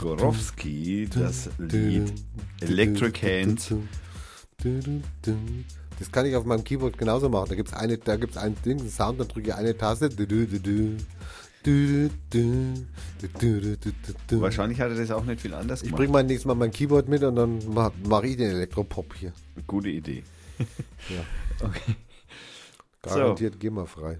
Gorowski 0.00 1.08
das 1.14 1.48
Lied 1.58 2.12
Electric 2.60 3.20
Hands. 3.22 3.74
Das 6.00 6.10
kann 6.10 6.26
ich 6.26 6.34
auf 6.34 6.44
meinem 6.44 6.64
Keyboard 6.64 6.98
genauso 6.98 7.28
machen. 7.28 7.50
Da 7.50 7.54
gibt 7.54 7.68
es 7.68 7.74
eine, 7.74 7.98
da 7.98 8.16
gibt's 8.16 8.36
ein 8.36 8.56
Ding, 8.64 8.80
einen 8.80 8.90
Sound, 8.90 9.20
dann 9.20 9.28
drücke 9.28 9.50
ich 9.50 9.54
eine 9.54 9.78
Taste. 9.78 10.10
Wahrscheinlich 14.30 14.80
hat 14.80 14.90
er 14.90 14.96
das 14.96 15.12
auch 15.12 15.24
nicht 15.24 15.40
viel 15.40 15.54
anders 15.54 15.82
Ich 15.82 15.86
gemacht. 15.86 15.98
bringe 15.98 16.12
mal 16.14 16.24
nächstes 16.24 16.46
Mal 16.46 16.56
mein 16.56 16.72
Keyboard 16.72 17.08
mit 17.08 17.22
und 17.22 17.36
dann 17.36 17.60
mache 17.72 17.92
mach 18.08 18.24
ich 18.24 18.36
den 18.36 18.50
Elektropop 18.50 19.14
hier. 19.14 19.32
Gute 19.68 19.90
Idee. 19.90 20.24
Ja. 21.08 21.24
Okay. 21.60 21.94
Garantiert 23.02 23.60
GEMA-frei. 23.60 24.18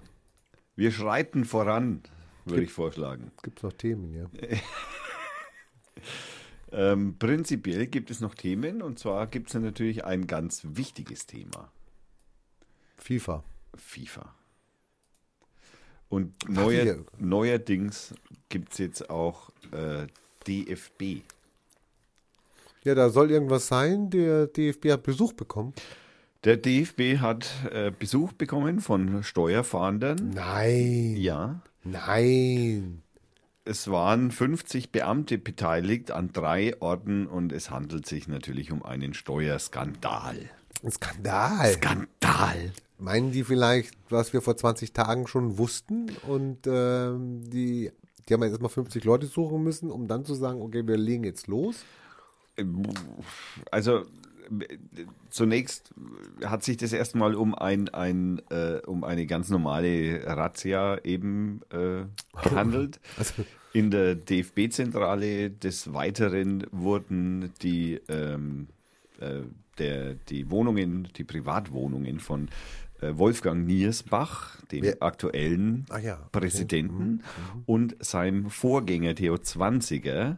Wir 0.77 0.91
schreiten 0.91 1.43
voran, 1.43 2.03
würde 2.45 2.63
ich 2.63 2.71
vorschlagen. 2.71 3.31
Gibt 3.41 3.59
es 3.59 3.63
noch 3.63 3.73
Themen, 3.73 4.13
ja? 4.13 4.29
Ähm, 6.73 7.19
prinzipiell 7.19 7.85
gibt 7.85 8.09
es 8.09 8.19
noch 8.19 8.33
Themen 8.33 8.81
und 8.81 8.97
zwar 8.97 9.27
gibt 9.27 9.49
es 9.49 9.53
natürlich 9.53 10.05
ein 10.05 10.25
ganz 10.25 10.61
wichtiges 10.63 11.27
Thema. 11.27 11.71
FIFA. 12.97 13.43
FIFA. 13.75 14.33
Und 16.09 16.49
neuer, 16.49 16.83
hier. 16.83 17.05
neuerdings 17.19 18.15
gibt 18.49 18.73
es 18.73 18.79
jetzt 18.79 19.09
auch 19.11 19.51
äh, 19.71 20.07
DFB. 20.47 21.23
Ja, 22.83 22.95
da 22.95 23.09
soll 23.09 23.29
irgendwas 23.29 23.67
sein. 23.67 24.09
Der 24.09 24.47
DFB 24.47 24.91
hat 24.91 25.03
Besuch 25.03 25.33
bekommen. 25.33 25.73
Der 26.43 26.57
DFB 26.57 27.19
hat 27.21 27.49
äh, 27.71 27.89
Besuch 27.97 28.33
bekommen 28.33 28.81
von 28.81 29.23
Steuerfahndern. 29.23 30.31
Nein. 30.35 31.15
Ja. 31.15 31.61
Nein. 31.85 33.01
Es 33.63 33.89
waren 33.89 34.29
50 34.29 34.91
Beamte 34.91 35.37
beteiligt 35.37 36.11
an 36.11 36.33
drei 36.33 36.75
Orten 36.81 37.27
und 37.27 37.53
es 37.53 37.69
handelt 37.69 38.05
sich 38.05 38.27
natürlich 38.27 38.73
um 38.73 38.83
einen 38.83 39.13
Steuerskandal. 39.13 40.49
Ein 40.83 40.91
Skandal. 40.91 41.71
Skandal! 41.71 42.73
Meinen 42.97 43.31
die 43.31 43.45
vielleicht, 43.45 43.93
was 44.09 44.33
wir 44.33 44.41
vor 44.41 44.57
20 44.57 44.91
Tagen 44.91 45.27
schon 45.27 45.57
wussten 45.57 46.11
und 46.27 46.67
ähm, 46.67 47.49
die, 47.49 47.89
die 48.27 48.33
haben 48.33 48.43
jetzt 48.43 48.51
erstmal 48.51 48.69
50 48.69 49.05
Leute 49.05 49.27
suchen 49.27 49.63
müssen, 49.63 49.89
um 49.89 50.09
dann 50.09 50.25
zu 50.25 50.35
sagen, 50.35 50.61
okay, 50.61 50.85
wir 50.85 50.97
legen 50.97 51.23
jetzt 51.23 51.47
los. 51.47 51.85
Also 53.71 54.03
zunächst 55.29 55.93
hat 56.45 56.63
sich 56.63 56.77
das 56.77 56.93
erstmal 56.93 57.35
um 57.35 57.55
ein, 57.55 57.89
ein 57.89 58.41
äh, 58.49 58.79
um 58.85 59.03
eine 59.03 59.25
ganz 59.25 59.49
normale 59.49 60.23
Razzia 60.25 60.99
eben 61.03 61.61
äh, 61.71 62.03
gehandelt. 62.43 62.99
Also, 63.17 63.43
In 63.73 63.89
der 63.89 64.15
DFB-Zentrale 64.15 65.49
des 65.49 65.93
Weiteren 65.93 66.65
wurden 66.71 67.51
die, 67.63 67.99
ähm, 68.07 68.67
äh, 69.19 69.41
der, 69.79 70.13
die 70.29 70.49
Wohnungen, 70.51 71.07
die 71.17 71.23
Privatwohnungen 71.23 72.19
von 72.19 72.49
äh, 73.01 73.17
Wolfgang 73.17 73.65
Niersbach, 73.65 74.61
dem 74.71 74.83
Wer- 74.83 75.01
aktuellen 75.01 75.85
Ah 75.89 75.97
ja, 75.97 76.13
okay. 76.19 76.39
Präsidenten, 76.39 77.23
und 77.65 77.95
seinem 77.99 78.51
Vorgänger 78.51 79.15
Theo 79.15 79.39
Zwanziger 79.39 80.37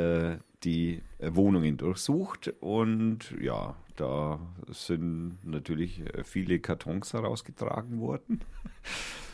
äh, 0.00 0.38
die 0.64 1.02
äh, 1.18 1.34
Wohnungen 1.34 1.76
durchsucht. 1.76 2.52
Und 2.60 3.34
ja, 3.40 3.74
da 3.96 4.40
sind 4.68 5.38
natürlich 5.44 6.00
äh, 6.00 6.24
viele 6.24 6.58
Kartons 6.58 7.12
herausgetragen 7.12 8.00
worden. 8.00 8.40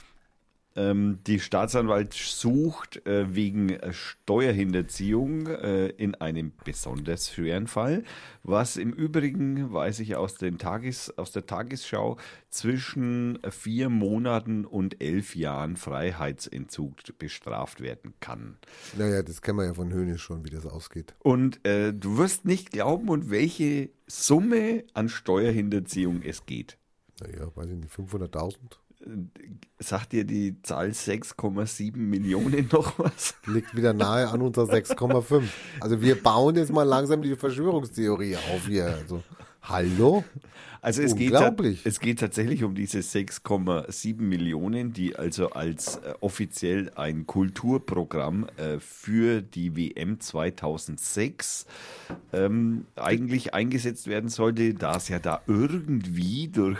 Ähm, 0.76 1.18
die 1.26 1.40
Staatsanwalt 1.40 2.12
sucht 2.12 3.04
äh, 3.06 3.34
wegen 3.34 3.78
Steuerhinterziehung 3.90 5.46
äh, 5.46 5.86
in 5.88 6.14
einem 6.14 6.52
besonders 6.64 7.32
schweren 7.32 7.66
Fall, 7.66 8.04
was 8.42 8.76
im 8.76 8.92
Übrigen, 8.92 9.72
weiß 9.72 10.00
ich 10.00 10.16
aus, 10.16 10.34
den 10.34 10.58
Tages, 10.58 11.16
aus 11.18 11.32
der 11.32 11.46
Tagesschau, 11.46 12.18
zwischen 12.50 13.38
vier 13.50 13.88
Monaten 13.88 14.64
und 14.64 15.02
elf 15.02 15.34
Jahren 15.34 15.76
Freiheitsentzug 15.76 17.18
bestraft 17.18 17.80
werden 17.80 18.14
kann. 18.20 18.58
naja, 18.96 19.22
das 19.22 19.42
kennen 19.42 19.58
wir 19.58 19.66
ja 19.66 19.74
von 19.74 19.92
Höhne 19.92 20.18
schon, 20.18 20.44
wie 20.44 20.50
das 20.50 20.66
ausgeht. 20.66 21.14
Und 21.20 21.64
äh, 21.66 21.92
du 21.92 22.18
wirst 22.18 22.44
nicht 22.44 22.70
glauben, 22.70 23.08
um 23.08 23.30
welche 23.30 23.90
Summe 24.06 24.84
an 24.94 25.08
Steuerhinterziehung 25.08 26.22
es 26.22 26.46
geht. 26.46 26.78
Naja, 27.20 27.50
weiß 27.54 27.70
ich 27.70 27.76
nicht, 27.76 27.92
500.000? 27.92 28.56
Sagt 29.78 30.12
dir 30.12 30.24
die 30.24 30.60
Zahl 30.62 30.88
6,7 30.88 31.96
Millionen 31.96 32.68
noch 32.72 32.98
was? 32.98 33.34
Liegt 33.46 33.76
wieder 33.76 33.92
nahe 33.92 34.28
an 34.28 34.42
unserer 34.42 34.72
6,5. 34.72 35.42
Also 35.80 36.00
wir 36.00 36.20
bauen 36.20 36.56
jetzt 36.56 36.72
mal 36.72 36.82
langsam 36.82 37.22
die 37.22 37.36
Verschwörungstheorie 37.36 38.36
auf 38.36 38.66
hier. 38.66 38.86
Also, 38.86 39.22
hallo? 39.62 40.24
Also 40.86 41.02
es 41.02 41.16
geht, 41.16 41.34
es 41.84 41.98
geht 41.98 42.20
tatsächlich 42.20 42.62
um 42.62 42.76
diese 42.76 42.98
6,7 43.00 44.20
Millionen, 44.20 44.92
die 44.92 45.16
also 45.16 45.50
als 45.50 45.96
äh, 45.96 46.14
offiziell 46.20 46.92
ein 46.94 47.26
Kulturprogramm 47.26 48.46
äh, 48.56 48.78
für 48.78 49.42
die 49.42 49.76
WM 49.76 50.20
2006 50.20 51.66
ähm, 52.32 52.86
eigentlich 52.94 53.52
eingesetzt 53.52 54.06
werden 54.06 54.28
sollte, 54.28 54.74
da 54.74 54.96
es 54.96 55.08
ja 55.08 55.18
da 55.18 55.42
irgendwie 55.48 56.46
durch 56.46 56.78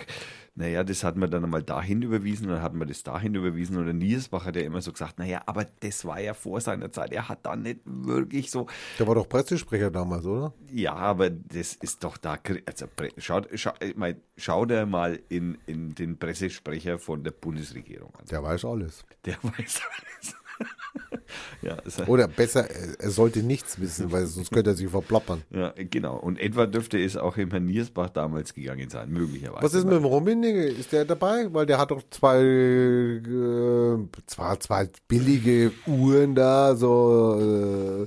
naja, 0.57 0.82
das 0.84 1.04
hat 1.04 1.16
man 1.16 1.30
dann 1.30 1.44
einmal 1.44 1.62
dahin 1.62 2.00
überwiesen, 2.00 2.48
dann 2.48 2.62
hat 2.62 2.72
man 2.72 2.88
das 2.88 3.02
dahin 3.02 3.34
überwiesen 3.34 3.76
und 3.76 3.84
der 3.84 3.92
Niersbach 3.94 4.46
hat 4.46 4.57
ja 4.57 4.62
immer 4.62 4.80
so 4.80 4.90
gesagt, 4.90 5.18
naja, 5.18 5.42
aber 5.44 5.66
das 5.80 6.04
war 6.07 6.18
ja 6.18 6.32
vor 6.32 6.61
seiner 6.62 6.90
Zeit, 6.90 7.12
er 7.12 7.28
hat 7.28 7.44
da 7.44 7.54
nicht 7.54 7.80
wirklich 7.84 8.50
so, 8.50 8.66
Der 8.98 9.07
war 9.07 9.14
doch 9.14 9.28
Pressesprecher 9.28 9.90
damals, 9.90 10.24
oder? 10.24 10.54
ja, 10.72 10.94
aber 10.94 11.28
das 11.28 11.74
ist 11.74 12.02
doch 12.02 12.16
da. 12.16 12.38
Also, 12.64 12.86
schau, 13.18 13.42
mein, 13.96 14.20
schau 14.36 14.64
dir 14.64 14.86
mal 14.86 15.20
in, 15.28 15.59
in 15.66 15.94
den 15.94 16.18
Pressesprecher 16.18 16.98
von 16.98 17.22
der 17.22 17.32
Bundesregierung 17.32 18.14
an. 18.16 18.24
Der 18.30 18.42
weiß 18.42 18.64
alles. 18.64 19.04
Der 19.26 19.34
weiß 19.42 19.82
alles. 19.82 20.36
ja, 21.62 21.76
es- 21.84 22.00
Oder 22.09 22.28
besser, 22.28 22.68
er 22.70 22.98
er 23.00 23.11
sollte 23.11 23.42
nichts 23.42 23.80
wissen, 23.80 24.11
weil 24.12 24.26
sonst 24.26 24.50
könnte 24.52 24.70
er 24.70 24.76
sich 24.76 24.88
verploppern. 24.88 25.42
ja, 25.50 25.72
genau. 25.90 26.16
Und 26.16 26.38
etwa 26.40 26.66
dürfte 26.66 26.98
es 27.02 27.16
auch 27.16 27.36
im 27.36 27.50
Herrn 27.50 27.66
Niersbach 27.66 28.11
damals 28.11 28.54
gegangen 28.54 28.88
sein, 28.90 29.11
möglicherweise. 29.11 29.62
Was 29.62 29.74
ist 29.74 29.84
mit 29.84 29.94
dem 29.94 30.04
Rummenigge? 30.04 30.64
Ist 30.66 30.92
der 30.92 31.04
dabei? 31.04 31.46
Weil 31.52 31.66
der 31.66 31.78
hat 31.78 31.90
doch 31.90 32.02
zwei, 32.11 32.38
äh, 32.40 33.98
zwar 34.26 34.61
zwei 34.61 34.88
billige 35.09 35.72
Uhren 35.86 36.34
da, 36.34 36.74
so, 36.76 37.38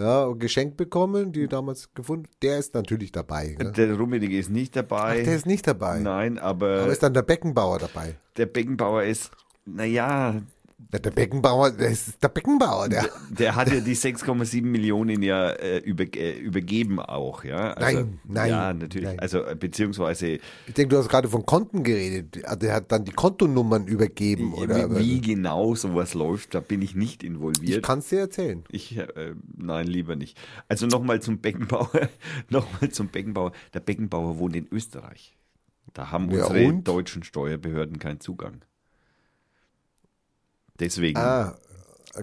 ja, 0.00 0.30
geschenkt 0.32 0.76
bekommen, 0.76 1.32
die 1.32 1.48
damals 1.48 1.92
gefunden. 1.94 2.26
Der 2.42 2.58
ist 2.58 2.74
natürlich 2.74 3.12
dabei. 3.12 3.56
Ne? 3.58 3.72
Der 3.72 3.94
Rummenigge 3.96 4.38
ist 4.38 4.50
nicht 4.50 4.76
dabei. 4.76 5.20
Ach, 5.20 5.24
der 5.24 5.36
ist 5.36 5.46
nicht 5.46 5.66
dabei. 5.66 6.00
Nein, 6.00 6.38
aber, 6.38 6.80
Aber 6.82 6.92
ist 6.92 7.02
dann 7.02 7.14
der 7.14 7.22
Beckenbauer 7.22 7.78
dabei? 7.78 8.16
der 8.36 8.44
Beckenbauer 8.46 9.04
ist, 9.04 9.30
naja, 9.64 10.42
Der, 10.78 11.00
der 11.00 11.10
Beckenbauer, 11.10 11.70
der 11.70 11.88
ist 11.88 12.22
der 12.22 12.28
Beckenbauer, 12.28 12.90
der. 12.90 13.08
Der 13.30 13.56
hat 13.56 13.72
ja 13.72 13.80
die 13.80 13.96
6,7 13.96 14.62
Millionen 14.62 15.22
ja 15.22 15.48
äh, 15.50 15.78
über, 15.78 16.04
äh, 16.14 16.38
übergeben 16.38 17.00
auch, 17.00 17.44
ja. 17.44 17.72
Also, 17.72 18.00
Nein, 18.00 18.20
nein, 18.24 18.50
Ja, 18.50 18.72
natürlich. 18.74 19.08
nein. 19.08 19.18
Also 19.18 19.42
äh, 19.42 19.54
beziehungsweise 19.54 20.38
Ich 20.66 20.74
denke, 20.74 20.88
du 20.94 20.98
hast 20.98 21.08
gerade 21.08 21.28
von 21.30 21.46
Konten 21.46 21.82
geredet. 21.82 22.44
Also 22.44 22.58
Der 22.60 22.74
hat 22.74 22.92
dann 22.92 23.04
die 23.06 23.12
Kontonummern 23.12 23.86
übergeben, 23.86 24.52
oder? 24.52 24.90
wie, 24.98 24.98
wie 24.98 25.20
genau 25.22 25.74
sowas 25.74 26.12
läuft, 26.12 26.54
da 26.54 26.60
bin 26.60 26.82
ich 26.82 26.94
nicht 26.94 27.22
ich 27.22 27.30
involviert. 27.30 27.82
kann 27.82 28.00
es 28.00 28.08
dir 28.10 28.20
erzählen. 28.20 28.62
Ich, 28.70 28.98
äh, 28.98 29.06
nein, 29.56 29.86
lieber 29.86 30.14
nicht. 30.14 30.38
Also 30.68 30.86
nochmal 30.86 31.22
zum 31.22 31.38
Beckenbauer. 31.38 31.90
nochmal 32.50 32.90
zum 32.90 33.08
Beckenbauer. 33.08 33.52
Der 33.72 33.80
Beckenbauer 33.80 34.38
wohnt 34.38 34.54
in 34.54 34.68
Österreich. 34.70 35.36
Da 35.94 36.10
haben 36.10 36.30
Ja, 36.30 36.44
unsere 36.44 36.66
und? 36.68 36.84
deutschen 36.86 37.22
Steuerbehörden 37.22 37.98
keinen 37.98 38.20
Zugang. 38.20 38.60
Deswegen. 40.80 41.18
Ah, 41.18 41.56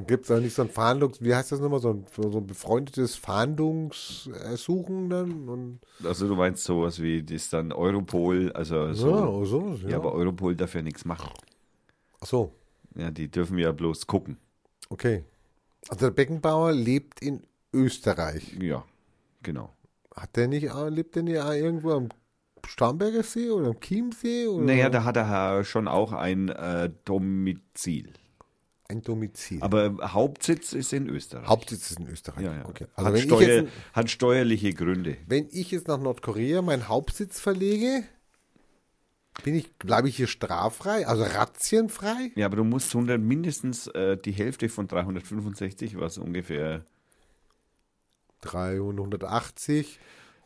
gibt 0.08 0.24
es 0.24 0.28
da 0.30 0.40
nicht 0.40 0.54
so 0.56 0.64
ein 0.64 0.70
Fahndungs-, 0.70 1.22
wie 1.22 1.36
heißt 1.36 1.52
das 1.52 1.60
nochmal, 1.60 1.80
so 1.80 1.92
ein, 1.92 2.06
so 2.16 2.38
ein 2.40 2.48
befreundetes 2.48 3.16
Fahndungsersuchen 3.16 5.10
dann? 5.10 5.48
Und, 5.50 5.80
Also 6.04 6.28
du 6.28 6.36
meinst 6.36 6.64
sowas 6.64 7.02
wie 7.02 7.24
das 7.24 7.50
dann 7.50 7.72
Europol, 7.72 8.52
also 8.54 8.94
so. 8.94 9.10
ja, 9.10 9.46
so, 9.46 9.74
ja. 9.84 9.90
Ja, 9.90 9.98
aber 9.98 10.14
Europol 10.14 10.56
darf 10.56 10.74
ja 10.76 10.82
nichts 10.82 11.06
machen. 11.06 11.30
Ach 12.22 12.26
so, 12.28 12.54
Ja, 12.96 13.12
die 13.12 13.30
dürfen 13.30 13.58
ja 13.58 13.72
bloß 13.72 14.08
gucken. 14.08 14.38
okay. 14.90 15.24
Also 15.90 16.06
der 16.06 16.12
Beckenbauer 16.12 16.72
lebt 16.72 17.22
in 17.22 17.42
Österreich. 17.74 18.56
Ja, 18.62 18.86
genau. 19.42 19.74
Hat 20.16 20.34
der 20.38 20.48
nicht, 20.48 20.66
lebt 20.90 21.16
der 21.16 21.24
nicht 21.24 21.36
irgendwo 21.36 21.92
am 21.92 22.08
Starnberger 22.66 23.22
See 23.24 23.50
oder 23.50 23.68
am 23.68 23.80
Chiemsee? 23.82 24.48
Oder 24.48 24.64
Naja, 24.64 24.90
da 24.90 25.04
hat 25.04 25.18
er 25.18 25.66
schon 25.66 25.90
auch 25.90 26.14
ein 26.14 26.48
äh, 26.48 26.90
Domizil. 27.04 28.14
Ein 28.94 29.02
Domizil. 29.02 29.62
Aber 29.62 30.14
Hauptsitz 30.14 30.74
ist 30.74 30.94
in 30.94 31.10
Österreich. 31.10 31.48
Hauptsitz 31.48 31.92
ist 31.92 32.00
in 32.00 32.08
Österreich. 32.08 32.46
ja, 32.46 32.54
ja. 32.56 32.66
Okay. 32.66 32.88
Also 32.96 33.12
hat, 33.12 33.20
Steuer, 33.20 33.42
jetzt, 33.42 33.72
hat 33.94 34.10
steuerliche 34.10 34.74
Gründe. 34.74 35.18
wenn 35.28 35.48
ich 35.52 35.72
jetzt 35.72 35.88
nach 35.88 36.00
Nordkorea 36.00 36.62
meinen 36.62 36.88
Hauptsitz 36.88 37.40
verlege, 37.40 38.04
Bin 39.44 39.56
ich, 39.56 39.74
bleibe 39.74 40.08
ich 40.08 40.16
hier 40.16 40.28
straffrei, 40.28 41.08
also 41.08 41.24
razzienfrei? 41.24 42.32
Ja, 42.36 42.46
aber 42.46 42.58
du 42.58 42.64
musst 42.64 42.94
100, 42.94 43.20
mindestens 43.20 43.88
äh, 43.88 44.16
die 44.16 44.32
Hälfte 44.32 44.70
von 44.70 44.88
365, 44.88 46.00
was 46.00 46.18
ungefähr 46.20 46.86
380, 48.42 50.00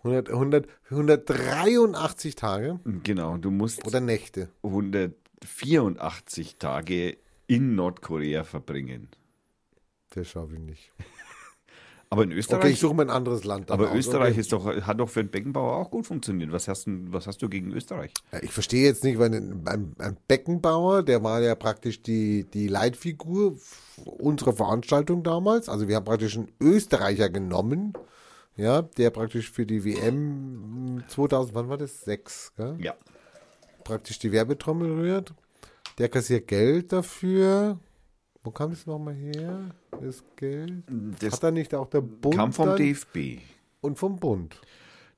100, 0.04 0.30
100, 0.30 0.68
183 0.90 2.36
Tage 2.36 2.80
Genau, 3.04 3.38
du 3.38 3.52
musst 3.52 3.86
oder 3.86 4.00
Nächte. 4.00 4.50
184 4.64 6.58
Tage 6.58 7.18
in 7.48 7.76
Nordkorea 7.76 8.44
verbringen. 8.44 9.10
Das 10.12 10.28
schaffe 10.28 10.54
ich 10.56 10.60
nicht. 10.62 10.92
Aber 12.10 12.24
in 12.24 12.30
Okay, 12.30 12.40
ich 12.40 12.46
Österreich, 12.46 12.80
suche 12.80 12.94
mir 12.96 13.02
ein 13.02 13.10
anderes 13.10 13.44
Land. 13.44 13.70
aber 13.70 13.92
aus. 13.92 13.98
Österreich 13.98 14.32
Okay. 14.32 14.40
ist 14.40 14.54
doch, 14.54 14.66
hat 14.66 14.98
doch 14.98 15.10
für 15.10 15.22
den 15.22 15.30
Beckenbauer 15.30 15.76
auch 15.76 15.92
gut 15.92 16.08
funktioniert. 16.08 16.54
Was 16.54 16.70
hast, 16.70 16.86
denn, 16.86 17.12
was 17.12 17.28
hast 17.28 17.42
du 17.42 17.50
gegen 17.50 17.74
Österreich? 17.74 18.14
Ich 18.42 18.54
verstehe 18.54 18.86
jetzt 18.86 19.04
nicht, 19.04 19.20
weil 19.20 19.34
ein, 19.36 19.94
ein, 20.00 20.18
Beckenbauer, 20.26 21.04
der 21.04 21.22
war 21.24 21.42
ja 21.42 21.54
praktisch 21.56 22.02
die, 22.02 22.46
die 22.46 22.70
Leitfigur 22.70 23.58
unserer 24.06 24.54
Veranstaltung 24.54 25.22
damals. 25.24 25.68
Also 25.68 25.90
wir 25.90 25.98
haben 25.98 26.06
praktisch 26.06 26.38
einen 26.38 26.50
Österreicher 26.62 27.30
genommen, 27.30 27.92
ja, 28.56 28.84
der 28.84 29.10
praktisch 29.10 29.52
für 29.52 29.66
die 29.66 29.84
WM 29.84 31.04
2000, 31.10 31.54
wann 31.56 31.68
war 31.68 31.78
das? 31.78 32.06
Sechs, 32.06 32.54
gell? 32.56 32.78
Ja. 32.80 32.96
praktisch 33.84 34.18
die 34.20 34.32
Werbetrommel 34.32 34.90
rührt. 34.94 35.34
Der 35.98 36.10
kassiert 36.10 36.48
Geld 36.48 36.94
dafür. 36.94 37.80
Wo 38.44 38.52
kam 38.52 38.70
das 38.72 38.86
nochmal 38.86 39.16
her? 39.16 39.72
Das 40.00 40.24
Geld? 40.36 40.84
Das 41.20 41.34
Hat 41.34 41.44
da 41.44 41.52
nicht 41.52 41.74
auch 41.74 41.88
der 41.90 42.02
Bund 42.02 42.36
kam 42.36 42.54
vom 42.54 42.68
dann? 42.70 42.78
DFB. 42.78 43.40
und 43.82 43.98
vom 43.98 44.18
Bund? 44.18 44.60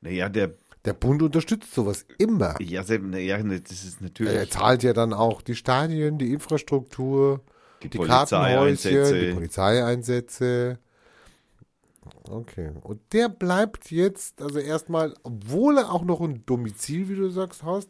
Naja, 0.02 0.30
der, 0.30 0.54
Der 0.86 0.94
Bund 0.94 1.22
unterstützt 1.22 1.74
sowas 1.74 2.06
immer. 2.18 2.56
ja, 2.62 2.84
naja, 3.02 3.44
ne, 3.44 3.60
das 3.60 3.84
ist 3.84 4.02
natürlich 4.02 4.34
Er 4.34 4.50
zahlt 4.50 4.84
ja 4.84 4.94
dann 4.94 5.14
auch 5.14 5.42
die 5.42 5.56
Stadien, 5.56 6.18
die 6.18 6.32
Infrastruktur, 6.32 7.42
die, 7.84 7.90
die. 7.90 7.98
Kartenhäuschen, 8.00 9.14
die 9.14 9.34
Polizeieinsätze. 9.34 10.80
Okay. 12.30 12.72
Und 12.82 13.02
der 13.12 13.28
bleibt 13.30 13.92
jetzt, 13.92 14.42
also 14.42 14.60
erstmal, 14.60 15.14
obwohl 15.24 15.78
er 15.78 15.92
auch 15.92 16.04
noch 16.04 16.22
ein 16.22 16.46
Domizil, 16.46 17.10
wie 17.10 17.16
du 17.16 17.30
sagst, 17.30 17.64
hast, 17.64 17.90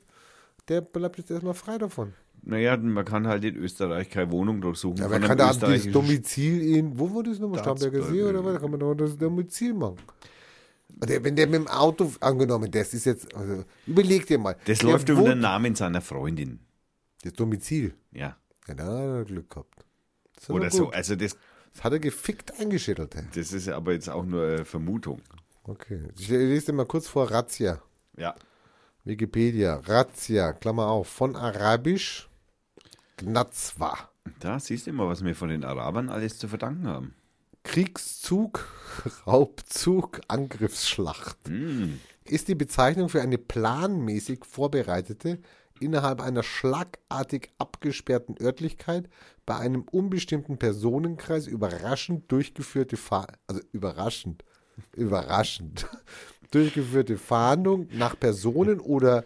der 0.67 0.81
bleibt 0.81 1.17
jetzt 1.17 1.31
erstmal 1.31 1.53
frei 1.53 1.77
davon. 1.77 2.13
Naja, 2.41 2.77
man 2.77 3.05
kann 3.05 3.27
halt 3.27 3.43
in 3.43 3.55
Österreich 3.55 4.09
keine 4.09 4.31
Wohnung 4.31 4.61
durchsuchen. 4.61 4.97
Ja, 4.97 5.07
man 5.09 5.21
kann 5.21 5.37
da 5.37 5.53
das 5.53 5.85
Domizil 5.91 6.61
in, 6.75 6.97
wo 6.97 7.13
war 7.13 7.23
das 7.23 7.37
nochmal? 7.39 7.59
Starnberger 7.59 8.03
See 8.03 8.23
oder 8.23 8.43
was? 8.43 8.53
Da 8.53 8.59
kann 8.59 8.71
man 8.71 8.79
doch 8.79 8.95
das 8.95 9.17
Domizil 9.17 9.73
machen. 9.73 9.97
Der, 10.89 11.23
wenn 11.23 11.35
der 11.35 11.47
mit 11.47 11.55
dem 11.55 11.67
Auto 11.67 12.11
angenommen, 12.19 12.71
das 12.71 12.93
ist 12.93 13.05
jetzt, 13.05 13.33
also, 13.35 13.63
überleg 13.85 14.25
dir 14.25 14.37
mal. 14.39 14.55
Das 14.65 14.79
der 14.79 14.89
läuft 14.89 15.09
unter 15.09 15.21
wohnt- 15.23 15.41
Namen 15.41 15.75
seiner 15.75 16.01
Freundin. 16.01 16.59
Das 17.23 17.33
Domizil. 17.33 17.93
Ja. 18.11 18.37
Ja, 18.67 18.73
da 18.73 18.83
hat 18.85 18.91
er 18.99 19.25
Glück 19.25 19.49
gehabt. 19.49 19.85
Oder 20.47 20.71
so. 20.71 20.89
Also 20.89 21.15
das, 21.15 21.37
Das 21.73 21.83
hat 21.83 21.93
er 21.93 21.99
gefickt 21.99 22.59
eingeschüttelt. 22.59 23.15
ey. 23.15 23.23
das 23.35 23.51
ist 23.53 23.67
aber 23.69 23.93
jetzt 23.93 24.09
auch 24.09 24.25
nur 24.25 24.43
eine 24.45 24.65
Vermutung. 24.65 25.21
Okay. 25.63 26.01
Ich 26.17 26.29
lese 26.29 26.67
dir 26.67 26.73
mal 26.73 26.85
kurz 26.85 27.07
vor 27.07 27.29
Razzia. 27.29 27.81
Ja. 28.17 28.33
Wikipedia. 29.03 29.75
Razzia, 29.85 30.53
Klammer 30.53 30.87
auf, 30.87 31.07
von 31.07 31.35
Arabisch 31.35 32.28
Gnazwa. 33.19 33.97
Da 34.39 34.59
siehst 34.59 34.87
du 34.87 34.93
mal, 34.93 35.07
was 35.07 35.23
wir 35.23 35.35
von 35.35 35.49
den 35.49 35.63
Arabern 35.63 36.09
alles 36.09 36.37
zu 36.37 36.47
verdanken 36.47 36.87
haben. 36.87 37.15
Kriegszug, 37.63 38.65
Raubzug, 39.27 40.21
Angriffsschlacht. 40.27 41.37
Hm. 41.47 41.99
Ist 42.25 42.47
die 42.47 42.55
Bezeichnung 42.55 43.09
für 43.09 43.21
eine 43.21 43.37
planmäßig 43.37 44.45
vorbereitete, 44.45 45.39
innerhalb 45.79 46.21
einer 46.21 46.43
schlagartig 46.43 47.51
abgesperrten 47.57 48.35
Örtlichkeit 48.41 49.09
bei 49.45 49.57
einem 49.57 49.83
unbestimmten 49.83 50.57
Personenkreis 50.57 51.47
überraschend 51.47 52.31
durchgeführte 52.31 52.97
Fa 52.97 53.27
also 53.47 53.61
überraschend, 53.71 54.43
überraschend 54.95 55.87
durchgeführte 56.51 57.17
Fahndung 57.17 57.87
nach 57.91 58.19
Personen 58.19 58.79
oder 58.79 59.25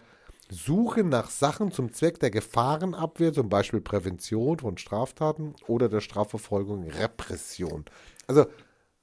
Suche 0.49 1.03
nach 1.03 1.29
Sachen 1.29 1.71
zum 1.71 1.93
Zweck 1.93 2.19
der 2.19 2.31
Gefahrenabwehr, 2.31 3.33
zum 3.33 3.49
Beispiel 3.49 3.81
Prävention 3.81 4.59
von 4.59 4.77
Straftaten 4.77 5.55
oder 5.67 5.89
der 5.89 6.01
Strafverfolgung, 6.01 6.87
Repression. 6.89 7.85
Also, 8.27 8.45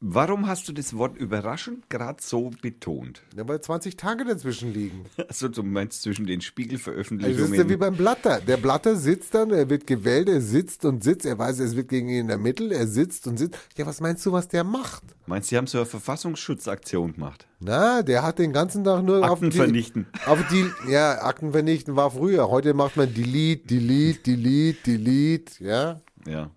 Warum 0.03 0.46
hast 0.46 0.66
du 0.66 0.72
das 0.72 0.96
Wort 0.96 1.18
überraschend 1.18 1.90
gerade 1.90 2.22
so 2.22 2.51
betont? 2.62 3.22
ja, 3.36 3.46
weil 3.46 3.61
20 3.61 3.96
Tage 3.98 4.24
dazwischen 4.24 4.72
liegen. 4.72 5.05
Also 5.28 5.48
du 5.48 5.62
meinst 5.62 6.01
zwischen 6.01 6.26
den 6.26 6.38
Also 6.38 6.46
Spiegelveröffentlichungen. 6.46 7.38
das 7.38 7.51
ist 7.51 7.59
ja 7.59 7.68
wie 7.68 7.76
beim 7.76 7.94
Blatter. 7.96 8.40
Der 8.40 8.57
Blatter 8.57 8.96
sitzt 8.96 9.34
dann, 9.34 9.51
er 9.51 9.68
wird 9.68 9.86
gewählt, 9.86 10.30
er 10.30 10.40
sitzt 10.40 10.86
und 10.86 11.05
sitzt, 11.05 11.26
er 11.26 11.38
weiß, 11.38 11.59
es 11.59 11.76
wird 11.76 11.88
gegen 11.88 12.09
ihn 12.09 12.30
ermittelt, 12.30 12.72
er 12.72 12.86
sitzt 12.86 13.26
und 13.26 13.36
sitzt. 13.36 13.59
Ja, 13.76 13.84
was 13.84 14.01
meinst 14.01 14.24
du, 14.24 14.32
was 14.32 14.48
der 14.48 14.64
macht? 14.64 15.03
meinst 15.26 15.51
du, 15.51 15.55
die 15.55 15.59
haben 15.59 15.66
so 15.66 15.76
eine 15.78 15.86
Verfassungsschutzaktion 15.86 17.12
gemacht? 17.12 17.46
Na, 17.61 18.03
der 18.03 18.22
hat 18.22 18.38
den 18.38 18.55
ganzen 18.55 18.84
Tag 18.84 19.03
nur 19.05 19.18
auf 19.22 19.32
Akten 19.32 19.51
die, 19.51 19.57
vernichten. 19.59 20.07
Auf 20.24 20.38
die, 20.51 20.64
ja, 20.90 21.22
Akten 21.22 21.53
vernichten 21.53 21.94
war 21.94 22.11
früher. 22.11 22.48
Heute 22.48 22.72
macht 22.72 22.96
man 22.96 23.12
Delete, 23.12 23.66
Delete, 23.66 24.20
Delete, 24.22 24.78
Delete, 24.98 25.62
ja. 25.62 26.01
Ja. 26.26 26.51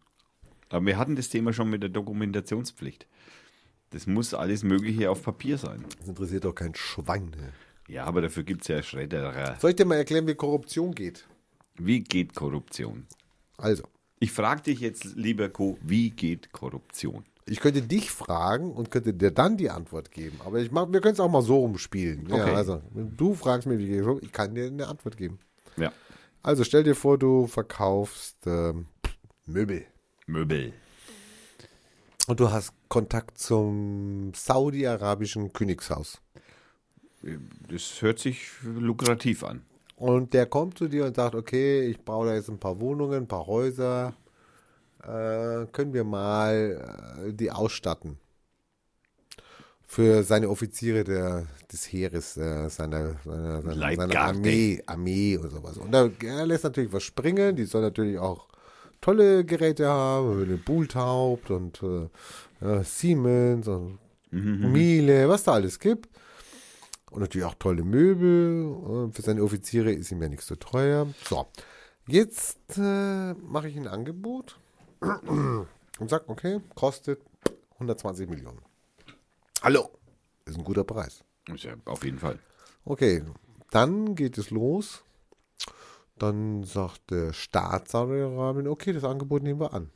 Aber 0.69 0.85
wir 0.85 0.97
hatten 0.97 1.15
das 1.17 1.27
Thema 1.29 1.51
schon 1.53 1.69
mit 1.69 1.83
der 1.83 1.89
Dokumentationspflicht. 1.89 3.05
Das 3.93 4.07
muss 4.07 4.33
alles 4.33 4.63
Mögliche 4.63 5.09
auf 5.09 5.23
Papier 5.23 5.57
sein. 5.57 5.83
Das 5.99 6.07
interessiert 6.07 6.43
doch 6.45 6.53
kein 6.55 6.73
Schwein. 6.75 7.25
ne? 7.37 7.53
Ja, 7.87 8.05
aber 8.05 8.21
dafür 8.21 8.43
gibt 8.43 8.61
es 8.63 8.67
ja 8.67 8.81
Schredderer. 8.81 9.55
Soll 9.59 9.69
ich 9.71 9.75
dir 9.75 9.85
mal 9.85 9.95
erklären, 9.95 10.25
wie 10.27 10.35
Korruption 10.35 10.93
geht? 10.95 11.27
Wie 11.75 12.01
geht 12.01 12.33
Korruption? 12.33 13.05
Also, 13.57 13.83
Ich 14.19 14.31
frage 14.31 14.61
dich 14.63 14.79
jetzt, 14.79 15.03
lieber 15.15 15.49
Co., 15.49 15.77
wie 15.81 16.09
geht 16.09 16.51
Korruption? 16.51 17.23
ich 17.45 17.59
könnte 17.59 17.81
dich 17.81 18.09
fragen 18.09 18.71
und 18.71 18.89
könnte 18.89 19.13
dir 19.13 19.29
dann 19.31 19.57
die 19.57 19.69
Antwort 19.69 20.11
geben. 20.11 20.39
Aber 20.45 20.59
ich 20.59 20.71
mach, 20.71 20.89
wir 20.91 21.01
können 21.01 21.13
es 21.15 21.19
auch 21.19 21.29
mal 21.29 21.41
so 21.41 21.57
rumspielen. 21.57 22.25
Ja, 22.29 22.35
Okay. 22.35 22.55
also, 22.55 22.81
wenn 22.93 23.17
du 23.17 23.35
fragst 23.35 23.67
mir, 23.67 23.77
wie 23.77 23.87
geht 23.87 23.99
es, 24.01 24.07
ich 24.23 24.31
kann 24.31 24.55
dir 24.55 24.65
eine 24.67 24.87
Antwort 24.87 25.17
geben. 25.17 25.39
Ja. 25.75 25.91
Also 26.41 26.63
stell 26.63 26.83
dir 26.83 26.95
vor, 26.95 27.17
du 27.17 27.47
verkaufst 27.47 28.37
ähm, 28.47 28.87
Möbel 29.45 29.85
Möbel. 30.25 30.71
und 32.27 32.39
du 32.39 32.49
hast 32.49 32.71
Kontakt 32.93 33.39
zum 33.39 34.33
saudi-arabischen 34.35 35.51
Königshaus. 35.51 36.21
Das 37.67 38.03
hört 38.03 38.19
sich 38.19 38.51
lukrativ 38.61 39.43
an. 39.43 39.63
Und 39.95 40.35
der 40.35 40.45
kommt 40.45 40.77
zu 40.77 40.87
dir 40.87 41.05
und 41.05 41.15
sagt, 41.15 41.33
okay, 41.33 41.87
ich 41.87 42.05
brauche 42.05 42.27
da 42.27 42.35
jetzt 42.35 42.49
ein 42.49 42.59
paar 42.59 42.79
Wohnungen, 42.79 43.23
ein 43.23 43.27
paar 43.27 43.47
Häuser. 43.47 44.13
Äh, 45.01 45.65
können 45.71 45.91
wir 45.91 46.03
mal 46.03 47.25
äh, 47.25 47.33
die 47.33 47.49
ausstatten? 47.49 48.19
Für 49.87 50.21
seine 50.21 50.47
Offiziere 50.47 51.03
der, 51.03 51.47
des 51.71 51.91
Heeres, 51.91 52.37
äh, 52.37 52.69
seiner, 52.69 53.15
seiner, 53.25 53.63
seiner, 53.63 53.95
seiner. 53.95 54.19
Armee, 54.19 54.83
Armee 54.85 55.35
und 55.37 55.49
sowas. 55.49 55.77
Und 55.77 55.91
da, 55.91 56.11
er 56.23 56.45
lässt 56.45 56.63
natürlich 56.63 56.93
was 56.93 57.01
springen. 57.01 57.55
Die 57.55 57.65
soll 57.65 57.81
natürlich 57.81 58.19
auch 58.19 58.49
tolle 59.03 59.43
Geräte 59.43 59.87
haben, 59.87 60.43
eine 60.43 60.57
Buhltaubt 60.57 61.49
und 61.49 61.81
äh, 61.83 62.07
äh, 62.64 62.84
Siemens 62.84 63.68
und 63.68 63.99
Miele, 64.32 65.30
was 65.30 65.43
da 65.43 65.53
alles 65.53 65.80
gibt. 65.80 66.09
Und 67.11 67.22
natürlich 67.22 67.45
auch 67.45 67.55
tolle 67.55 67.84
Möbel. 67.84 68.66
Und 68.66 69.16
für 69.16 69.22
seine 69.22 69.43
Offiziere 69.43 69.91
ist 69.91 70.11
ihm 70.11 70.22
ja 70.22 70.30
nichts 70.30 70.47
zu 70.47 70.55
teuer. 70.55 71.07
So, 71.28 71.45
jetzt 72.07 72.78
äh, 72.78 73.34
mache 73.34 73.68
ich 73.68 73.78
ein 73.78 73.88
Angebot 73.88 74.57
und 75.01 76.09
sage, 76.09 76.24
okay, 76.28 76.59
kostet 76.74 77.22
120 77.74 78.30
Millionen. 78.30 78.59
Hallo, 79.61 79.91
ist 80.45 80.57
ein 80.57 80.64
guter 80.64 80.84
Preis. 80.84 81.24
Ist 81.53 81.64
ja 81.64 81.76
auf 81.86 82.03
jeden 82.03 82.20
Fall. 82.20 82.39
Okay, 82.86 83.24
dann 83.70 84.16
geht 84.16 84.38
es 84.38 84.49
los. 84.49 85.03
Dann 86.18 86.64
sagt 86.64 87.11
der 87.11 87.34
Staat 87.34 87.89
Saudi-Arabien, 87.89 88.68
okay, 88.68 88.93
das 88.93 89.03
Angebot 89.03 89.43
nehmen 89.43 89.59
wir 89.59 89.74
an. 89.74 89.89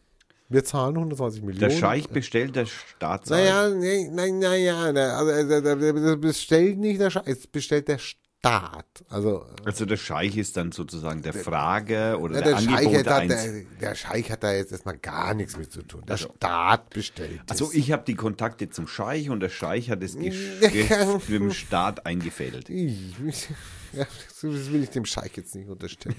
Wir 0.50 0.64
zahlen 0.64 0.96
120 0.96 1.42
Millionen. 1.44 1.60
Der 1.60 1.78
Scheich 1.78 2.08
bestellt 2.10 2.56
der 2.56 2.66
Staatssaal. 2.68 3.40
Naja, 3.44 3.70
nee, 3.70 4.10
nein, 4.12 4.40
naja, 4.40 4.92
na, 4.94 5.18
also, 5.18 5.32
also, 5.32 5.76
das 5.76 6.22
bestellt 6.22 6.78
nicht 6.78 7.02
der 7.02 7.10
Staat, 7.10 7.28
es 7.28 7.48
bestellt 7.48 7.88
der 7.90 7.98
Staat. 7.98 8.86
Also, 9.10 9.46
Also 9.66 9.86
der 9.86 9.98
Scheich 9.98 10.38
ist 10.38 10.56
dann 10.56 10.72
sozusagen 10.72 11.22
der 11.22 11.34
Frager 11.34 12.22
oder 12.22 12.36
ja, 12.36 12.42
der, 12.44 12.54
der, 12.54 12.62
Scheich 12.62 12.78
Angebot 12.78 12.98
hat 12.98 13.06
da, 13.08 13.26
der, 13.26 13.64
der 13.82 13.96
Scheich 13.96 14.32
hat 14.32 14.44
da 14.44 14.54
jetzt 14.54 14.72
erstmal 14.72 14.98
gar 15.00 15.34
nichts 15.34 15.58
mit 15.58 15.70
zu 15.72 15.82
tun. 15.82 16.04
Der 16.08 16.14
Also- 16.14 16.32
Staat 16.38 16.92
bestellt 16.92 17.42
es. 17.46 17.52
Also 17.52 17.72
ich 17.74 17.92
habe 17.92 18.04
die 18.08 18.16
Kontakte 18.16 18.70
zum 18.70 18.88
Scheich 18.88 19.30
und 19.30 19.42
der 19.42 19.50
Scheich 19.50 19.90
hat 19.90 20.02
das 20.02 20.16
Geschäft 20.18 21.28
mit 21.30 21.42
dem 21.42 21.52
Staat 21.52 22.06
eingefädelt. 22.06 22.70
Ich, 22.70 23.16
ja, 23.92 24.06
das 24.06 24.44
will 24.44 24.84
ich 24.84 24.92
dem 24.92 25.04
Scheich 25.06 25.32
jetzt 25.36 25.54
nicht 25.56 25.68
unterstellen. 25.68 26.16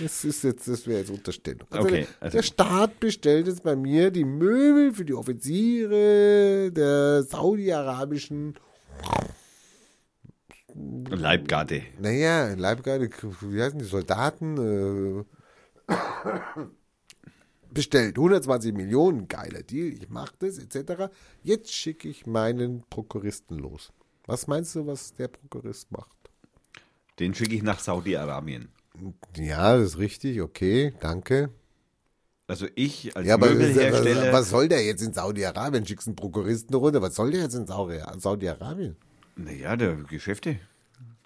Das 0.00 0.24
ist 0.24 0.42
jetzt, 0.44 0.66
das 0.68 0.86
wäre 0.86 1.00
jetzt 1.00 1.10
Unterstellung. 1.10 1.66
Also 1.70 1.86
Okay, 1.88 2.00
der, 2.00 2.22
also- 2.22 2.36
der 2.38 2.42
Staat 2.42 2.98
bestellt 3.00 3.46
jetzt 3.46 3.62
bei 3.62 3.76
mir 3.76 4.10
die 4.10 4.24
Möbel 4.24 4.92
für 4.94 5.04
die 5.04 5.14
Offiziere 5.14 6.70
der 6.72 7.22
saudi-arabischen 7.24 8.54
Leibgarde. 10.74 11.82
naja, 12.00 12.54
Leibgarde, 12.54 13.08
wie 13.40 13.62
heißen 13.62 13.78
die 13.78 13.84
Soldaten? 13.84 15.24
Äh, 15.88 15.92
bestellt 17.70 18.16
120 18.16 18.74
Millionen, 18.74 19.28
geiler 19.28 19.62
Deal, 19.62 19.92
ich 19.92 20.08
mach 20.08 20.32
das, 20.38 20.58
etc. 20.58 21.10
Jetzt 21.42 21.72
schicke 21.72 22.08
ich 22.08 22.26
meinen 22.26 22.82
Prokuristen 22.90 23.58
los. 23.58 23.92
Was 24.26 24.46
meinst 24.46 24.74
du, 24.74 24.86
was 24.86 25.14
der 25.14 25.28
Prokurist 25.28 25.92
macht? 25.92 26.10
Den 27.18 27.34
schicke 27.34 27.54
ich 27.54 27.62
nach 27.62 27.78
Saudi-Arabien. 27.78 28.68
Ja, 29.36 29.76
das 29.76 29.86
ist 29.92 29.98
richtig, 29.98 30.40
okay, 30.40 30.94
danke. 31.00 31.50
Also 32.48 32.66
ich 32.76 33.16
als 33.16 33.26
Ja, 33.26 33.34
aber 33.34 33.48
Möbelhersteller. 33.50 34.32
was 34.32 34.50
soll 34.50 34.68
der 34.68 34.84
jetzt 34.84 35.02
in 35.02 35.12
Saudi-Arabien? 35.12 35.84
Schickst 35.86 36.06
einen 36.06 36.14
Prokuristen 36.16 36.74
runter, 36.76 37.02
was 37.02 37.14
soll 37.16 37.32
der 37.32 37.42
jetzt 37.42 37.54
in 37.54 37.66
Saudi- 37.66 38.00
Saudi-Arabien? 38.18 38.96
Naja, 39.36 39.76
der 39.76 39.96
Geschäfte. 39.96 40.58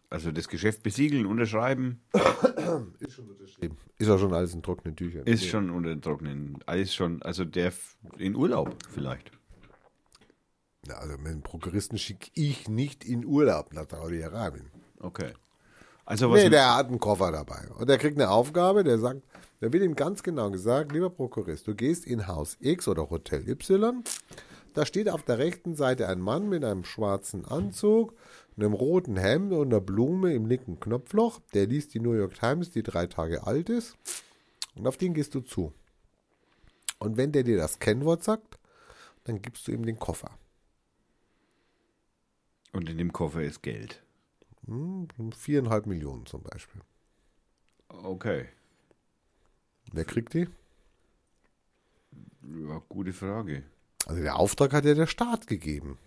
Also 0.09 0.33
das 0.33 0.49
Geschäft 0.49 0.83
besiegeln, 0.83 1.27
unterschreiben, 1.27 2.01
Ist 2.99 3.13
schon 3.13 3.29
unterschrieben. 3.31 3.77
Ist 3.99 4.09
auch 4.09 4.19
schon 4.19 4.33
alles 4.35 4.55
in 4.55 4.63
trockenen 4.63 4.97
Tüchern. 4.97 5.25
ist 5.25 5.45
schon 5.47 5.71
unter 5.71 5.91
den 5.91 6.03
Trocknen. 6.03 6.59
Alles 6.67 6.93
schon, 6.95 7.23
also 7.23 7.45
der 7.45 7.73
in 8.19 8.35
Urlaub 8.35 8.75
vielleicht. 8.89 9.31
Ja, 10.89 10.95
also 10.97 11.17
mit 11.19 11.27
dem 11.33 11.43
Prokuristen 11.43 11.99
schicke 11.99 12.31
ich 12.35 12.69
nicht 12.69 13.05
in 13.05 13.25
Urlaub 13.25 13.73
nach 13.73 13.89
Saudi-Arabien. 13.89 14.71
Okay. 14.99 15.33
Also 16.11 16.29
was 16.29 16.43
Nee, 16.43 16.51
der 16.51 16.75
hat 16.75 16.89
einen 16.89 16.99
Koffer 16.99 17.31
dabei. 17.31 17.69
Und 17.79 17.89
der 17.89 17.97
kriegt 17.97 18.17
eine 18.17 18.31
Aufgabe, 18.31 18.83
der 18.83 18.99
sagt, 18.99 19.23
der 19.61 19.73
wird 19.73 19.85
ihm 19.85 19.95
ganz 19.95 20.25
genau 20.25 20.51
gesagt, 20.51 20.91
lieber 20.91 21.09
Prokurist, 21.09 21.69
du 21.69 21.75
gehst 21.77 22.05
in 22.05 22.27
Haus 22.27 22.57
X 22.59 22.89
oder 22.89 23.11
Hotel 23.11 23.49
Y. 23.49 24.03
Da 24.75 24.85
steht 24.85 25.09
auf 25.09 25.23
der 25.23 25.39
rechten 25.39 25.77
Seite 25.77 26.09
ein 26.09 26.19
Mann 26.19 26.49
mit 26.49 26.65
einem 26.65 26.83
schwarzen 26.83 27.45
Anzug, 27.45 28.15
einem 28.57 28.73
roten 28.73 29.17
Hemd 29.19 29.53
und 29.53 29.69
einer 29.69 29.81
Blume 29.81 30.35
im 30.35 30.47
linken 30.47 30.81
Knopfloch. 30.81 31.39
Der 31.55 31.69
liest 31.69 31.95
die 31.95 32.01
New 32.01 32.15
York 32.15 32.35
Times, 32.35 32.73
die 32.73 32.83
drei 32.83 33.07
Tage 33.07 33.47
alt 33.47 33.69
ist. 33.69 33.97
Und 34.75 34.89
auf 34.89 34.97
den 34.97 35.15
gehst 35.15 35.37
du 35.37 35.41
zu. 35.43 35.73
Und 36.99 37.19
wenn 37.19 37.31
der 37.31 37.45
dir 37.45 37.57
das 37.57 37.79
Kennwort 37.79 38.25
sagt, 38.25 38.59
dann 39.23 39.41
gibst 39.41 39.69
du 39.69 39.71
ihm 39.71 39.87
den 39.87 40.01
Koffer. 40.01 40.33
und 42.73 42.89
in 42.91 42.99
dem 42.99 43.13
Koffer 43.13 43.43
ist 43.43 43.63
Geld. 43.63 44.03
Hm, 44.67 45.09
viereinhalb 45.37 45.87
Millionen 45.87 46.27
zum 46.27 46.43
Beispiel. 46.43 46.81
Okay. 47.89 48.49
Wer 49.93 50.05
kriegt 50.05 50.35
die? 50.35 50.49
Ja, 52.43 52.83
gute 52.89 53.13
Frage. 53.13 53.65
Also 54.07 54.23
der 54.23 54.37
Auftrag 54.37 54.73
hat 54.73 54.85
ja 54.85 54.95
der 54.95 55.07
Staat 55.07 55.47
gegeben. 55.47 55.99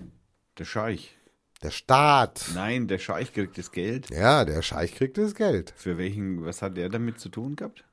Der 0.57 0.65
Scheich. 0.65 1.17
Der 1.61 1.71
Staat. 1.71 2.51
Nein, 2.53 2.87
der 2.87 2.99
Scheich 2.99 3.33
kriegt 3.33 3.57
das 3.57 3.71
Geld. 3.71 4.09
Ja, 4.09 4.43
der 4.45 4.61
Scheich 4.61 4.93
kriegt 4.95 5.17
das 5.17 5.35
Geld. 5.35 5.73
Für 5.75 5.97
welchen, 5.97 6.43
was 6.45 6.61
hat 6.61 6.77
der 6.77 6.89
damit 6.89 7.19
zu 7.19 7.29
tun 7.29 7.55
gehabt? 7.55 7.85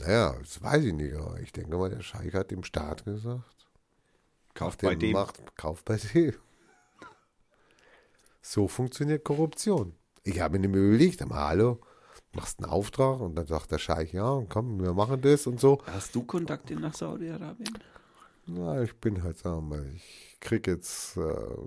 Naja, 0.00 0.36
das 0.38 0.62
weiß 0.62 0.84
ich 0.84 0.92
nicht, 0.92 1.14
aber 1.14 1.40
ich 1.40 1.52
denke 1.52 1.76
mal, 1.76 1.88
der 1.88 2.02
Scheich 2.02 2.34
hat 2.34 2.50
dem 2.50 2.64
Staat 2.64 3.04
gesagt, 3.04 3.66
Kauft 4.54 4.82
bei 4.82 4.94
dem. 4.94 5.12
macht, 5.12 5.56
kauf 5.56 5.84
bei 5.84 5.96
dem. 5.96 6.34
So 8.48 8.68
funktioniert 8.68 9.24
Korruption. 9.24 9.92
Ich 10.22 10.38
habe 10.38 10.60
mir 10.60 10.68
überlegt, 10.68 11.20
aber 11.20 11.34
hallo, 11.34 11.80
machst 12.32 12.60
einen 12.62 12.70
Auftrag 12.70 13.20
und 13.20 13.34
dann 13.34 13.48
sagt 13.48 13.72
der 13.72 13.78
Scheich, 13.78 14.12
ja, 14.12 14.40
komm, 14.48 14.80
wir 14.80 14.92
machen 14.94 15.20
das 15.20 15.48
und 15.48 15.58
so. 15.58 15.82
Hast 15.86 16.14
du 16.14 16.22
Kontakte 16.22 16.76
nach 16.76 16.94
Saudi-Arabien? 16.94 17.76
Na, 18.46 18.80
ich 18.84 18.94
bin 19.00 19.24
halt, 19.24 19.38
sagen 19.38 19.68
wir 19.68 19.76
mal, 19.78 19.90
ich 19.96 20.36
kriege 20.38 20.70
jetzt 20.70 21.16
äh, 21.16 21.22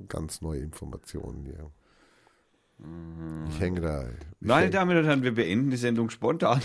ganz 0.07 0.39
neue 0.39 0.61
Informationen 0.61 1.43
hier. 1.43 1.69
Ich 3.49 3.59
hänge 3.59 3.82
da. 3.82 4.07
Ich, 4.07 4.15
Meine 4.39 4.67
häng, 4.67 4.71
Damen 4.71 4.97
und 4.97 5.03
Herren, 5.03 5.23
wir 5.23 5.36
beenden 5.36 5.71
die 5.71 5.77
Sendung 5.77 6.09
spontan. 6.09 6.61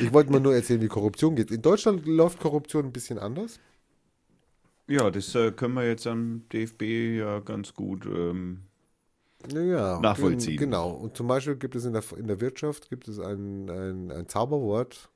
ich 0.00 0.14
wollte 0.14 0.32
mal 0.32 0.40
nur 0.40 0.54
erzählen, 0.54 0.80
wie 0.80 0.88
Korruption 0.88 1.36
geht. 1.36 1.50
In 1.50 1.60
Deutschland 1.60 2.06
läuft 2.06 2.40
Korruption 2.40 2.86
ein 2.86 2.92
bisschen 2.92 3.18
anders. 3.18 3.60
Ja, 4.90 5.10
das 5.10 5.34
äh, 5.34 5.52
können 5.52 5.74
wir 5.74 5.86
jetzt 5.86 6.06
am 6.06 6.42
DFB 6.52 6.82
ja 7.18 7.38
ganz 7.40 7.74
gut. 7.74 8.04
Ähm, 8.06 8.62
Ja, 9.52 9.98
Nachvollziehen. 10.00 10.56
gen- 10.58 10.70
Genau. 10.70 10.90
Und 10.90 11.16
zum 11.16 11.28
Beispiel 11.28 11.56
gibt 11.56 11.74
es 11.76 11.84
in 11.84 11.92
der, 11.92 12.02
in 12.16 12.26
der 12.26 12.40
Wirtschaft 12.40 12.90
gibt 12.90 13.08
es 13.08 13.18
ein, 13.18 13.70
ein, 13.70 14.10
ein 14.10 14.28
Zauberwort, 14.28 15.08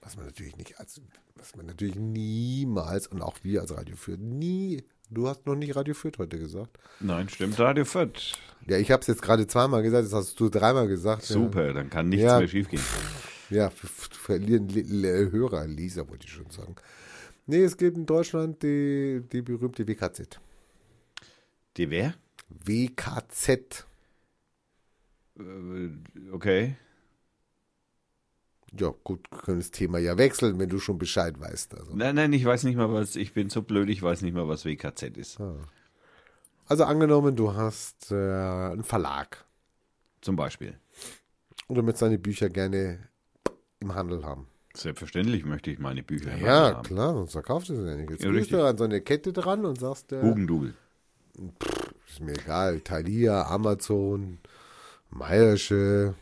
was 0.00 0.16
man 0.16 0.26
natürlich 0.26 0.56
nicht 0.56 0.78
als, 0.78 1.00
was 1.36 1.56
man 1.56 1.66
natürlich 1.66 1.96
niemals 1.96 3.06
und 3.06 3.20
auch 3.20 3.36
wir 3.42 3.60
als 3.62 3.76
Radio 3.76 3.96
Fürth 3.96 4.20
nie, 4.20 4.84
du 5.10 5.28
hast 5.28 5.44
noch 5.46 5.56
nicht 5.56 5.74
Radio 5.76 5.92
Fürth 5.94 6.18
heute 6.18 6.38
gesagt. 6.38 6.78
nein, 7.00 7.28
stimmt, 7.28 7.58
Radio 7.58 7.84
Fürth. 7.84 8.32
Ja, 8.68 8.78
ich 8.78 8.90
habe 8.90 9.00
es 9.02 9.08
jetzt 9.08 9.20
gerade 9.22 9.46
zweimal 9.46 9.82
gesagt, 9.82 10.04
das 10.06 10.12
hast 10.14 10.38
du 10.40 10.48
dreimal 10.48 10.86
gesagt. 10.88 11.22
Super, 11.24 11.72
dann 11.74 11.90
kann 11.90 12.08
nichts 12.08 12.24
Ja. 12.24 12.38
mehr 12.38 12.48
schiefgehen. 12.48 12.82
Ja, 13.50 13.70
verlieren 13.70 14.68
Hörer, 15.30 15.66
Leser 15.66 16.08
wollte 16.08 16.26
ich 16.26 16.32
schon 16.32 16.48
sagen. 16.50 16.76
Nee, 17.46 17.62
es 17.62 17.76
gibt 17.76 17.96
in 17.96 18.06
Deutschland 18.06 18.62
die, 18.62 19.22
die 19.32 19.42
berühmte 19.42 19.86
WKZ. 19.86 20.40
Die 21.76 21.90
wer? 21.90 22.14
WKZ. 22.48 23.86
Äh, 25.38 25.90
okay. 26.32 26.76
Ja, 28.78 28.92
gut, 29.04 29.30
wir 29.30 29.38
können 29.38 29.58
das 29.60 29.70
Thema 29.70 29.98
ja 29.98 30.16
wechseln, 30.18 30.58
wenn 30.58 30.68
du 30.68 30.78
schon 30.80 30.98
Bescheid 30.98 31.38
weißt. 31.38 31.74
Also. 31.78 31.94
Nein, 31.94 32.16
nein, 32.16 32.32
ich 32.32 32.44
weiß 32.44 32.64
nicht 32.64 32.76
mal, 32.76 32.92
was. 32.92 33.14
Ich 33.14 33.32
bin 33.32 33.50
so 33.50 33.62
blöd, 33.62 33.88
ich 33.88 34.02
weiß 34.02 34.22
nicht 34.22 34.34
mal, 34.34 34.48
was 34.48 34.64
WKZ 34.64 35.16
ist. 35.16 35.38
Also 36.66 36.84
angenommen, 36.84 37.36
du 37.36 37.54
hast 37.54 38.10
äh, 38.10 38.14
einen 38.14 38.84
Verlag 38.84 39.44
Zum 40.22 40.34
Beispiel. 40.34 40.78
und 41.68 41.76
du 41.76 41.82
möchtest 41.82 42.02
deine 42.02 42.18
Bücher 42.18 42.48
gerne 42.48 43.06
im 43.80 43.94
Handel 43.94 44.24
haben. 44.24 44.48
Selbstverständlich 44.76 45.44
möchte 45.44 45.70
ich 45.70 45.78
meine 45.78 46.02
Bücher 46.02 46.32
Handel 46.32 46.46
Ja, 46.46 46.74
haben. 46.74 46.82
klar, 46.82 47.14
sonst 47.14 47.32
verkaufst 47.32 47.68
du 47.70 47.76
sie 47.76 47.88
ja 47.88 47.96
nicht. 47.96 48.10
Jetzt 48.10 48.24
Ja, 48.24 48.32
gehst 48.32 48.50
du 48.52 48.64
an 48.64 48.76
so 48.76 48.84
eine 48.84 49.00
Kette 49.00 49.32
dran 49.32 49.64
und 49.64 49.78
sagst, 49.78 50.12
äh, 50.12 50.20
Hugendubel. 50.22 50.74
ist 52.08 52.20
mir 52.20 52.32
egal, 52.32 52.80
Thalia, 52.80 53.46
Amazon, 53.46 54.38
Meiersche. 55.10 56.14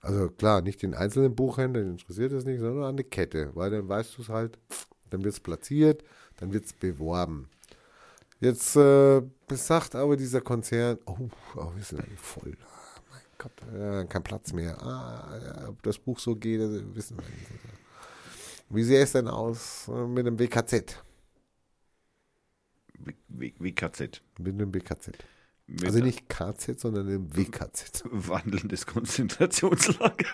Also 0.00 0.28
klar, 0.30 0.62
nicht 0.62 0.82
den 0.82 0.94
einzelnen 0.94 1.34
Buchhändler, 1.36 1.82
den 1.82 1.92
interessiert 1.92 2.32
das 2.32 2.44
nicht, 2.44 2.60
sondern 2.60 2.84
an 2.84 2.96
die 2.96 3.04
Kette, 3.04 3.50
weil 3.54 3.70
dann 3.70 3.88
weißt 3.88 4.18
du 4.18 4.22
es 4.22 4.28
halt, 4.28 4.58
dann 5.10 5.22
wird 5.22 5.34
es 5.34 5.40
platziert, 5.40 6.02
dann 6.38 6.52
wird 6.52 6.64
es 6.64 6.72
beworben. 6.72 7.48
Jetzt 8.40 8.76
äh, 8.76 9.22
sagt 9.50 9.94
aber 9.94 10.16
dieser 10.16 10.40
Konzern, 10.40 10.98
oh, 11.06 11.16
oh 11.56 11.72
wir 11.76 11.84
sind 11.84 12.02
voll. 12.18 12.56
Ah, 12.62 13.00
mein 13.10 13.22
Gott, 13.38 13.52
äh, 13.72 14.04
kein 14.06 14.24
Platz 14.24 14.52
mehr. 14.52 14.82
Ah, 14.82 15.38
ja, 15.40 15.68
ob 15.68 15.82
das 15.84 15.98
Buch 15.98 16.18
so 16.18 16.34
geht, 16.34 16.60
das 16.60 16.70
wissen 16.94 17.16
wir 17.18 17.24
nicht. 17.26 17.81
Wie 18.74 18.82
sähe 18.84 19.02
es 19.02 19.12
denn 19.12 19.28
aus 19.28 19.86
äh, 19.88 20.06
mit 20.06 20.24
dem 20.26 20.38
WKZ? 20.38 21.02
WKZ. 23.28 24.22
Mit 24.38 24.58
dem 24.60 24.74
WKZ. 24.74 25.10
Also 25.84 26.00
nicht 26.00 26.28
KZ, 26.28 26.78
sondern 26.80 27.06
dem 27.06 27.34
WKZ. 27.36 28.02
wandelndes 28.10 28.84
Konzentrationslager. 28.86 30.26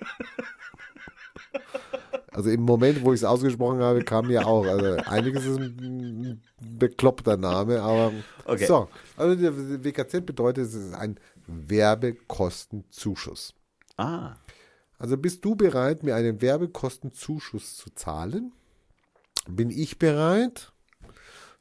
Also 2.31 2.51
im 2.51 2.63
Moment, 2.63 3.03
wo 3.05 3.13
ich 3.13 3.21
es 3.21 3.25
ausgesprochen 3.25 3.81
habe, 3.81 4.03
kam 4.05 4.29
mir 4.29 4.47
auch. 4.47 4.65
Also 4.67 4.97
einiges 5.11 5.45
ist 5.45 5.59
ein 5.59 6.41
bekloppter 6.61 7.37
Name, 7.37 7.83
aber 7.83 8.13
Okay. 8.45 8.67
so. 8.67 8.89
Also 9.17 9.35
der 9.41 9.85
WKZ 9.85 10.25
bedeutet, 10.25 10.69
es 10.69 10.75
ist 10.75 10.95
ein 10.95 11.19
Werbekostenzuschuss. 11.47 13.55
Ah, 13.97 14.37
Also 14.99 15.17
bist 15.17 15.45
du 15.45 15.55
bereit, 15.55 16.03
mir 16.03 16.17
einen 16.17 16.43
Werbekostenzuschuss 16.43 17.77
zu 17.77 17.91
zahlen? 17.91 18.53
Bin 19.49 19.71
ich 19.71 19.99
bereit, 19.99 20.73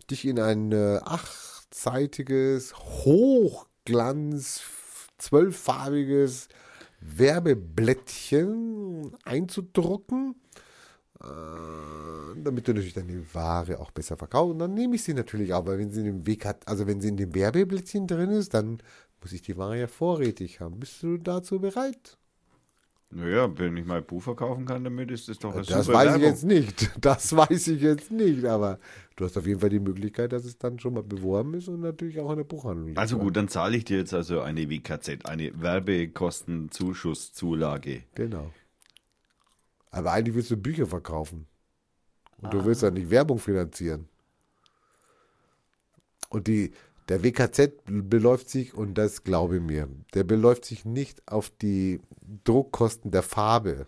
dich 0.10 0.26
in 0.26 0.40
ein 0.40 0.72
äh, 0.72 1.00
achtseitiges, 1.04 2.76
hochglanz, 2.76 4.62
zwölffarbiges 5.20 6.48
Werbeblättchen 7.00 9.16
einzudrucken, 9.24 10.36
äh, 11.22 11.28
damit 12.44 12.68
du 12.68 12.74
natürlich 12.74 12.94
deine 12.94 13.24
Ware 13.34 13.80
auch 13.80 13.92
besser 13.92 14.18
verkaufst. 14.18 14.54
Und 14.54 14.60
dann 14.60 14.74
nehme 14.74 14.96
ich 14.96 15.04
sie 15.04 15.14
natürlich 15.14 15.54
auch, 15.54 15.68
weil 15.68 15.78
wenn 15.78 15.92
sie 15.92 16.00
in 16.00 16.08
dem 16.08 16.26
Weg 16.26 16.44
hat, 16.44 16.68
also 16.68 16.88
wenn 16.88 17.02
sie 17.02 17.10
in 17.10 17.18
dem 17.18 17.36
Werbeblättchen 17.36 18.08
drin 18.08 18.32
ist, 18.32 18.56
dann 18.56 18.82
muss 19.22 19.32
ich 19.32 19.44
die 19.44 19.58
Ware 19.58 19.80
ja 19.80 19.88
vorrätig 19.88 20.60
haben. 20.60 20.80
Bist 20.80 21.04
du 21.04 21.18
dazu 21.18 21.60
bereit? 21.60 22.18
Naja, 23.10 23.50
wenn 23.58 23.78
ich 23.78 23.86
mein 23.86 24.04
Buch 24.06 24.22
verkaufen 24.22 24.66
kann 24.66 24.84
damit, 24.84 25.10
ist 25.12 25.30
das 25.30 25.40
doch 25.40 25.54
eine 25.56 25.64
Das 25.64 25.86
super 25.86 25.98
weiß 26.00 26.06
Werbung. 26.08 26.22
ich 26.22 26.28
jetzt 26.28 26.44
nicht. 26.44 26.92
Das 27.02 27.34
weiß 27.36 27.68
ich 27.70 27.82
jetzt 27.82 28.12
nicht. 28.12 28.44
Aber 28.46 28.80
du 29.16 29.24
hast 29.26 29.38
auf 29.38 29.46
jeden 29.48 29.60
Fall 29.62 29.70
die 29.70 29.80
Möglichkeit, 29.80 30.34
dass 30.34 30.44
es 30.46 30.58
dann 30.58 30.78
schon 30.80 30.94
mal 30.94 31.04
beworben 31.04 31.54
ist 31.54 31.68
und 31.70 31.80
natürlich 31.82 32.20
auch 32.20 32.30
in 32.32 32.38
der 32.38 32.44
Buchhandlung. 32.44 32.88
liegt. 32.88 33.00
Also 33.00 33.18
gut, 33.18 33.36
dann 33.38 33.48
zahle 33.48 33.78
ich 33.78 33.86
dir 33.86 33.98
jetzt 33.98 34.14
also 34.14 34.42
eine 34.42 34.70
WKZ, 34.70 35.26
eine 35.26 35.52
Werbekostenzuschusszulage. 35.62 38.04
Genau. 38.16 38.52
Aber 39.92 40.12
eigentlich 40.12 40.36
willst 40.36 40.52
du 40.52 40.58
Bücher 40.58 40.86
verkaufen. 40.86 41.48
Und 42.40 42.48
Ah. 42.48 42.50
du 42.52 42.66
willst 42.66 42.82
ja 42.84 42.92
nicht 42.92 43.10
Werbung 43.10 43.40
finanzieren. 43.40 44.08
Und 46.30 46.48
die, 46.48 46.72
Der 47.10 47.24
WKZ 47.24 47.72
beläuft 47.86 48.50
sich, 48.50 48.74
und 48.74 48.98
das 48.98 49.24
glaube 49.24 49.60
mir, 49.60 49.88
der 50.14 50.24
beläuft 50.26 50.66
sich 50.66 50.84
nicht 50.84 51.22
auf 51.28 51.50
die 51.50 52.02
Druckkosten 52.44 53.12
der 53.12 53.24
Farbe. 53.24 53.88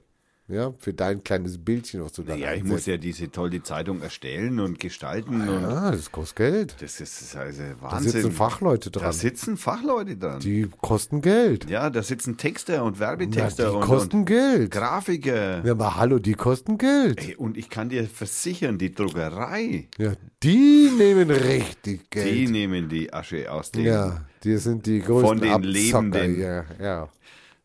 Ja, 0.49 0.73
für 0.79 0.93
dein 0.95 1.23
kleines 1.23 1.57
Bildchen, 1.59 2.03
was 2.03 2.13
du 2.13 2.23
da 2.23 2.33
Ja, 2.35 2.53
ich 2.53 2.63
muss 2.63 2.87
ja 2.87 2.97
diese 2.97 3.29
tolle 3.31 3.61
Zeitung 3.61 4.01
erstellen 4.01 4.59
und 4.59 4.79
gestalten. 4.79 5.47
und 5.47 5.61
Ja, 5.61 5.91
das 5.91 6.11
kostet 6.11 6.37
Geld. 6.37 6.75
das 6.79 6.99
ist 6.99 7.35
also 7.35 7.61
Da 7.61 7.91
Wahnsinn. 7.91 8.11
sitzen 8.11 8.31
Fachleute 8.31 8.89
Da 8.89 8.99
dran. 8.99 9.13
sitzen 9.13 9.57
Fachleute 9.57 10.17
dran. 10.17 10.39
Die 10.39 10.67
kosten 10.81 11.21
Geld. 11.21 11.69
ja, 11.69 11.89
da 11.91 12.01
sitzen 12.01 12.35
Texter 12.37 12.83
und 12.83 12.99
Werbetexter 12.99 13.69
die 13.69 13.75
und, 13.75 13.81
kosten 13.81 14.15
und 14.17 14.25
Geld. 14.25 14.71
Grafiker. 14.71 15.63
Ja, 15.63 15.71
aber 15.73 15.95
hallo, 15.97 16.17
die 16.17 16.33
kosten 16.33 16.77
Geld. 16.79 17.19
Ey, 17.27 17.35
und 17.35 17.55
ich 17.55 17.69
kann 17.69 17.89
dir 17.89 18.05
versichern, 18.07 18.77
die 18.79 18.91
Druckerei, 18.93 19.87
Ja, 19.99 20.13
die 20.41 20.89
nehmen 20.97 21.29
richtig 21.29 22.09
die 22.09 22.09
Geld. 22.09 22.49
nehmen 22.49 22.89
die 22.89 23.13
Asche 23.13 23.51
aus 23.51 23.71
dem. 23.71 23.85
Ja, 23.85 24.25
die 24.43 24.57
sind 24.57 24.85
die 24.87 24.99
größten 25.01 25.27
Von 25.27 25.39
den 25.41 25.51
Abzocker. 25.51 25.67
Lebenden. 25.71 26.39
Ja, 26.41 26.65
ja. 26.81 27.09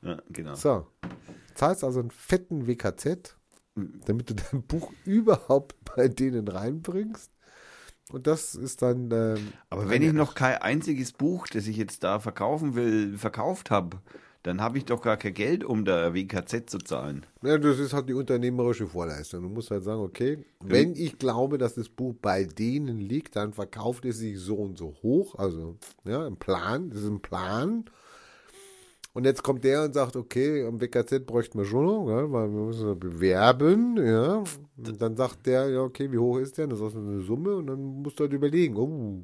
Ja, 0.02 0.18
genau. 0.30 0.54
So, 0.54 0.86
zahlst 1.54 1.84
also 1.84 2.00
einen 2.00 2.10
fetten 2.10 2.66
WKZ, 2.66 3.36
damit 4.06 4.30
du 4.30 4.34
dein 4.34 4.62
Buch 4.62 4.92
überhaupt 5.04 5.76
bei 5.96 6.08
denen 6.08 6.48
reinbringst. 6.48 7.30
Und 8.12 8.26
das 8.26 8.54
ist 8.54 8.82
dann. 8.82 9.10
Ähm, 9.12 9.52
Aber 9.70 9.88
wenn 9.88 10.02
ich 10.02 10.12
noch 10.12 10.34
kein 10.34 10.58
einziges 10.58 11.12
Buch, 11.12 11.46
das 11.46 11.66
ich 11.66 11.76
jetzt 11.76 12.04
da 12.04 12.20
verkaufen 12.20 12.74
will, 12.74 13.16
verkauft 13.16 13.70
habe, 13.70 14.00
dann 14.44 14.60
habe 14.60 14.76
ich 14.76 14.84
doch 14.84 15.00
gar 15.00 15.16
kein 15.16 15.32
Geld, 15.32 15.64
um 15.64 15.86
da 15.86 16.12
WKZ 16.12 16.68
zu 16.68 16.78
zahlen. 16.78 17.24
Ja, 17.42 17.56
das 17.56 17.78
ist 17.78 17.94
halt 17.94 18.10
die 18.10 18.12
unternehmerische 18.12 18.86
Vorleistung. 18.86 19.42
Du 19.42 19.48
musst 19.48 19.70
halt 19.70 19.84
sagen, 19.84 20.02
okay, 20.02 20.44
wenn 20.60 20.94
ich 20.94 21.18
glaube, 21.18 21.56
dass 21.56 21.74
das 21.74 21.88
Buch 21.88 22.14
bei 22.20 22.44
denen 22.44 22.98
liegt, 22.98 23.36
dann 23.36 23.54
verkauft 23.54 24.04
es 24.04 24.18
sich 24.18 24.38
so 24.38 24.56
und 24.56 24.76
so 24.76 24.94
hoch. 25.02 25.36
Also, 25.36 25.78
ja, 26.04 26.26
ein 26.26 26.36
Plan, 26.36 26.90
das 26.90 27.00
ist 27.00 27.08
ein 27.08 27.22
Plan. 27.22 27.86
Und 29.14 29.24
jetzt 29.24 29.44
kommt 29.44 29.62
der 29.62 29.84
und 29.84 29.94
sagt, 29.94 30.16
okay, 30.16 30.66
am 30.66 30.80
WKZ 30.80 31.24
bräuchten 31.24 31.58
wir 31.58 31.64
schon 31.64 31.86
noch, 31.86 32.08
ja, 32.08 32.30
weil 32.32 32.52
wir 32.52 32.64
müssen 32.64 32.98
bewerben, 32.98 33.96
ja. 33.96 34.42
Und 34.76 35.00
dann 35.00 35.16
sagt 35.16 35.46
der, 35.46 35.70
ja, 35.70 35.82
okay, 35.82 36.10
wie 36.10 36.18
hoch 36.18 36.38
ist 36.38 36.58
der? 36.58 36.66
Das 36.66 36.80
ist 36.80 36.96
eine 36.96 37.20
Summe 37.20 37.54
und 37.54 37.68
dann 37.68 38.02
musst 38.02 38.18
du 38.18 38.24
halt 38.24 38.32
überlegen, 38.32 38.76
oh, 38.76 39.22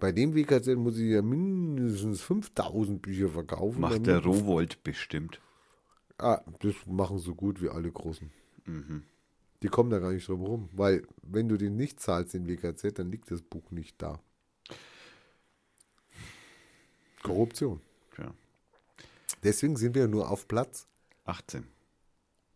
bei 0.00 0.10
dem 0.10 0.34
WKZ 0.34 0.76
muss 0.76 0.96
ich 0.96 1.10
ja 1.10 1.20
mindestens 1.20 2.22
5000 2.22 3.02
Bücher 3.02 3.28
verkaufen. 3.28 3.82
Macht 3.82 4.06
der 4.06 4.24
Rowold 4.24 4.82
bestimmt. 4.82 5.38
Ah, 6.16 6.40
das 6.60 6.74
machen 6.86 7.18
so 7.18 7.34
gut 7.34 7.60
wie 7.60 7.68
alle 7.68 7.90
Großen. 7.92 8.30
Mhm. 8.64 9.02
Die 9.62 9.68
kommen 9.68 9.90
da 9.90 9.98
gar 9.98 10.12
nicht 10.12 10.26
drum 10.26 10.42
rum, 10.42 10.68
weil 10.72 11.06
wenn 11.22 11.50
du 11.50 11.58
den 11.58 11.76
nicht 11.76 12.00
zahlst, 12.00 12.32
den 12.32 12.48
WKZ, 12.48 12.98
dann 12.98 13.10
liegt 13.10 13.30
das 13.30 13.42
Buch 13.42 13.70
nicht 13.70 14.00
da. 14.00 14.18
Korruption. 17.22 17.80
Deswegen 19.42 19.76
sind 19.76 19.94
wir 19.94 20.08
nur 20.08 20.30
auf 20.30 20.48
Platz. 20.48 20.86
18. 21.24 21.64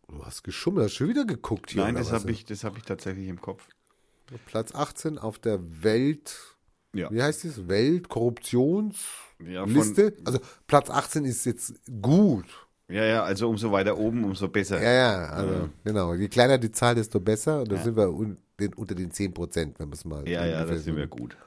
Du 0.07 0.25
hast 0.25 0.43
geschummelt, 0.43 0.85
hast 0.87 0.93
schon 0.95 1.09
wieder 1.09 1.25
geguckt 1.25 1.71
hier. 1.71 1.83
Nein, 1.83 1.95
das 1.95 2.11
habe 2.11 2.31
ich, 2.31 2.45
das 2.45 2.63
hab 2.63 2.77
ich 2.77 2.83
tatsächlich 2.83 3.27
im 3.27 3.41
Kopf. 3.41 3.67
Platz 4.47 4.73
18 4.73 5.17
auf 5.17 5.39
der 5.39 5.59
Welt. 5.83 6.35
Ja. 6.93 7.11
Wie 7.11 7.21
heißt 7.21 7.45
es? 7.45 7.67
Weltkorruptionsliste. 7.67 10.13
Ja, 10.17 10.25
also 10.25 10.39
Platz 10.67 10.89
18 10.89 11.25
ist 11.25 11.45
jetzt 11.45 11.73
gut. 12.01 12.45
ja, 12.87 13.03
ja, 13.05 13.23
also 13.23 13.49
umso 13.49 13.71
weiter 13.71 13.97
oben, 13.97 14.23
umso 14.23 14.47
besser. 14.47 14.81
Ja, 14.81 14.91
ja, 14.91 15.25
also 15.29 15.53
Ja. 15.53 15.69
genau. 15.83 16.13
Je 16.15 16.27
kleiner 16.27 16.57
die 16.57 16.71
Zahl, 16.71 16.95
desto 16.95 17.19
besser. 17.19 17.61
Und 17.61 17.71
da 17.71 17.75
Ja. 17.75 17.83
sind 17.83 17.95
wir 17.95 18.11
un, 18.11 18.37
den, 18.59 18.73
unter 18.73 18.95
den 18.95 19.11
10 19.11 19.33
Prozent, 19.33 19.79
wenn 19.79 19.89
man 19.89 19.93
es 19.93 20.05
mal. 20.05 20.27
ja, 20.27 20.45
ja, 20.45 20.65
da 20.65 20.75
sind 20.75 20.95
wir 20.95 21.07
gut. 21.07 21.37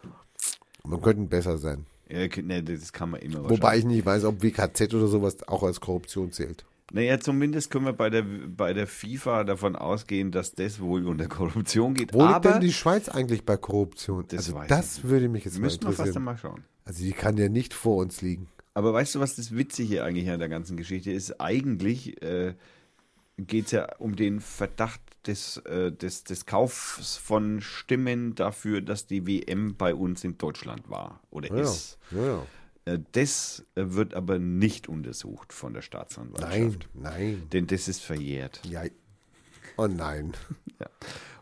Man 0.85 1.01
könnte 1.01 1.23
besser 1.25 1.59
sein. 1.59 1.87
Ja, 2.13 2.43
ne, 2.43 2.63
das 2.63 2.93
kann 2.93 3.11
man 3.11 3.21
immer 3.21 3.49
Wobei 3.49 3.79
ich 3.79 3.85
nicht 3.85 4.05
weiß, 4.05 4.25
ob 4.25 4.43
WKZ 4.43 4.93
oder 4.93 5.07
sowas 5.07 5.49
auch 5.49 5.63
als 5.63 5.81
Korruption 5.81 6.31
zählt. 6.31 6.67
Naja, 6.93 7.19
zumindest 7.19 7.71
können 7.71 7.87
wir 7.87 7.95
bei 7.95 8.11
der, 8.11 8.23
bei 8.23 8.75
der 8.75 8.87
FIFA 8.87 9.45
davon 9.45 9.77
ausgehen, 9.77 10.31
dass 10.31 10.53
das 10.53 10.79
wohl 10.79 11.07
unter 11.07 11.27
Korruption 11.27 11.95
geht. 11.95 12.13
Wo 12.13 12.27
liegt 12.27 12.45
denn 12.45 12.61
die 12.61 12.73
Schweiz 12.73 13.09
eigentlich 13.09 13.47
bei 13.47 13.57
Korruption? 13.57 14.27
Das 14.29 14.49
also 14.49 14.61
das 14.69 15.05
würde 15.05 15.31
mich 15.31 15.47
jetzt 15.47 15.59
mal 15.59 15.65
müssen 15.65 15.83
wir 15.83 15.89
fast 15.89 16.01
interessieren. 16.01 16.17
einmal 16.19 16.37
schauen. 16.37 16.65
Also 16.85 17.03
die 17.03 17.13
kann 17.13 17.39
ja 17.39 17.49
nicht 17.49 17.73
vor 17.73 17.97
uns 17.97 18.21
liegen. 18.21 18.49
Aber 18.75 18.93
weißt 18.93 19.15
du, 19.15 19.21
was 19.21 19.37
das 19.37 19.57
Witzige 19.57 20.05
eigentlich 20.05 20.29
an 20.29 20.39
der 20.39 20.51
ganzen 20.51 20.77
Geschichte 20.77 21.11
ist? 21.13 21.41
Eigentlich 21.41 22.21
äh, 22.23 22.55
geht 23.39 23.67
es 23.67 23.71
ja 23.73 23.89
um 23.99 24.17
den 24.17 24.41
Verdacht 24.41 25.01
des, 25.27 25.59
äh, 25.59 25.93
des, 25.93 26.25
des 26.25 26.47
Kaufs 26.47 27.17
von 27.17 27.61
Stimmen 27.61 28.35
dafür, 28.35 28.81
dass 28.81 29.07
die 29.07 29.27
WM 29.27 29.77
bei 29.77 29.95
uns 29.95 30.25
in 30.25 30.37
Deutschland 30.39 30.89
war 30.91 31.21
oder 31.31 31.49
Ja, 31.55 31.63
ist. 31.63 31.99
ja, 32.11 32.25
ja. 32.27 32.47
Äh, 32.85 32.99
das 33.13 33.65
äh, 33.77 33.85
wird 33.87 34.15
aber 34.15 34.39
nicht 34.41 34.89
untersucht 34.89 35.53
von 35.53 35.73
der 35.73 35.81
Nein, 35.83 35.87
Staatsanwaltschaft. 35.87 36.89
nein. 36.95 37.43
Denn 37.53 37.67
das 37.69 37.87
ist 37.89 38.03
verjährt. 38.03 38.61
Ja. 38.67 38.83
Oh 39.77 39.87
nein. 39.87 40.33
Ja. 40.81 40.89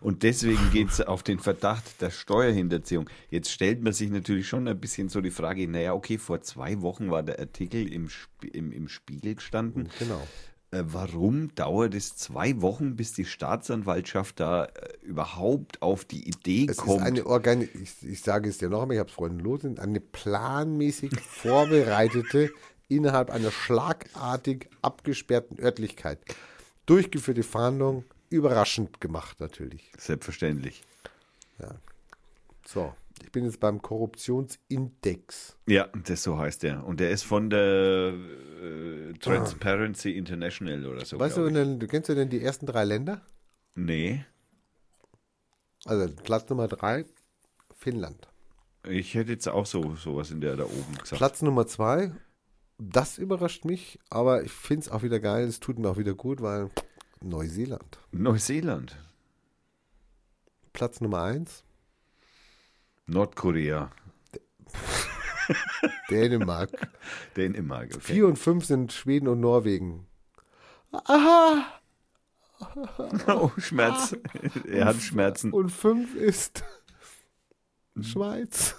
Und 0.02 0.22
deswegen 0.22 0.70
geht 0.70 0.90
es 0.90 1.00
auf 1.00 1.22
den 1.22 1.38
Verdacht 1.38 2.02
der 2.02 2.10
Steuerhinterziehung. 2.10 3.08
Jetzt 3.30 3.50
stellt 3.50 3.82
man 3.82 3.94
sich 3.94 4.10
natürlich 4.10 4.46
schon 4.46 4.68
ein 4.68 4.78
bisschen 4.78 5.08
so 5.08 5.22
die 5.22 5.30
Frage, 5.30 5.66
naja, 5.66 5.94
okay, 5.94 6.18
vor 6.18 6.42
zwei 6.42 6.82
Wochen 6.82 7.10
war 7.10 7.22
der 7.22 7.38
Artikel 7.38 7.90
im, 7.90 8.06
Sp 8.12 8.44
im, 8.52 8.70
im 8.70 8.88
Spiegel 8.88 9.36
gestanden. 9.36 9.88
Genau. 9.98 10.26
Äh, 10.72 10.82
warum 10.86 11.54
dauert 11.54 11.94
es 11.94 12.16
zwei 12.16 12.60
Wochen, 12.60 12.96
bis 12.96 13.12
die 13.12 13.24
Staatsanwaltschaft 13.24 14.38
da 14.38 14.66
äh, 14.66 14.96
überhaupt 15.02 15.82
auf 15.82 16.04
die 16.04 16.28
Idee 16.28 16.66
Es 16.70 16.76
kommt? 16.76 17.00
ist 17.00 17.06
eine 17.06 17.26
Organi 17.26 17.64
ich, 17.64 18.02
ich 18.02 18.22
sage 18.22 18.48
es 18.48 18.58
dir 18.58 18.68
noch 18.68 18.82
einmal, 18.82 18.94
ich 18.94 19.00
habe 19.00 19.10
es 19.10 19.14
vorhin 19.14 19.40
los, 19.40 19.64
eine 19.64 20.00
planmäßig 20.00 21.18
vorbereitete, 21.20 22.52
innerhalb 22.88 23.30
einer 23.30 23.50
schlagartig 23.50 24.68
abgesperrten 24.82 25.58
Örtlichkeit 25.60 26.18
durchgeführte 26.86 27.44
Verhandlung, 27.44 28.04
überraschend 28.30 29.00
gemacht 29.00 29.38
natürlich. 29.38 29.92
Selbstverständlich. 29.96 30.82
So, 32.66 32.94
ich 33.22 33.32
bin 33.32 33.44
jetzt 33.44 33.60
beim 33.60 33.82
Korruptionsindex. 33.82 35.56
Ja, 35.66 35.88
das 36.04 36.22
so 36.22 36.38
heißt 36.38 36.62
der. 36.62 36.84
Und 36.84 37.00
der 37.00 37.10
ist 37.10 37.22
von 37.22 37.50
der 37.50 38.12
äh, 38.12 38.99
Transparency 39.20 40.16
International 40.16 40.86
oder 40.86 41.04
so. 41.04 41.18
Weißt 41.18 41.36
du, 41.36 41.48
denn, 41.50 41.78
kennst 41.86 42.08
du 42.08 42.14
denn 42.14 42.30
die 42.30 42.42
ersten 42.42 42.66
drei 42.66 42.84
Länder? 42.84 43.22
Nee. 43.74 44.24
Also 45.84 46.12
Platz 46.24 46.48
Nummer 46.48 46.68
drei, 46.68 47.04
Finnland. 47.76 48.28
Ich 48.88 49.14
hätte 49.14 49.32
jetzt 49.32 49.48
auch 49.48 49.66
so 49.66 49.94
sowas 49.96 50.30
in 50.30 50.40
der 50.40 50.56
da 50.56 50.64
oben 50.64 50.98
gesagt. 50.98 51.18
Platz 51.18 51.42
Nummer 51.42 51.66
zwei, 51.66 52.12
das 52.78 53.18
überrascht 53.18 53.64
mich, 53.64 53.98
aber 54.08 54.42
ich 54.42 54.52
finde 54.52 54.86
es 54.86 54.88
auch 54.90 55.02
wieder 55.02 55.20
geil, 55.20 55.44
es 55.46 55.60
tut 55.60 55.78
mir 55.78 55.88
auch 55.88 55.98
wieder 55.98 56.14
gut, 56.14 56.40
weil 56.40 56.70
Neuseeland. 57.20 57.98
Neuseeland. 58.12 58.96
Platz 60.72 61.00
Nummer 61.00 61.22
eins, 61.22 61.64
Nordkorea. 63.06 63.90
Dänemark. 66.10 66.70
Dänemark. 67.36 67.90
Okay. 67.94 68.00
Vier 68.00 68.26
und 68.26 68.38
fünf 68.38 68.64
sind 68.64 68.92
Schweden 68.92 69.28
und 69.28 69.40
Norwegen. 69.40 70.06
Aha! 70.92 71.64
Oh, 73.26 73.50
Schmerz. 73.56 74.16
er 74.70 74.84
hat 74.86 74.96
Schmerzen. 74.96 75.52
Und 75.52 75.70
fünf 75.70 76.14
ist 76.14 76.62
Schweiz. 78.00 78.76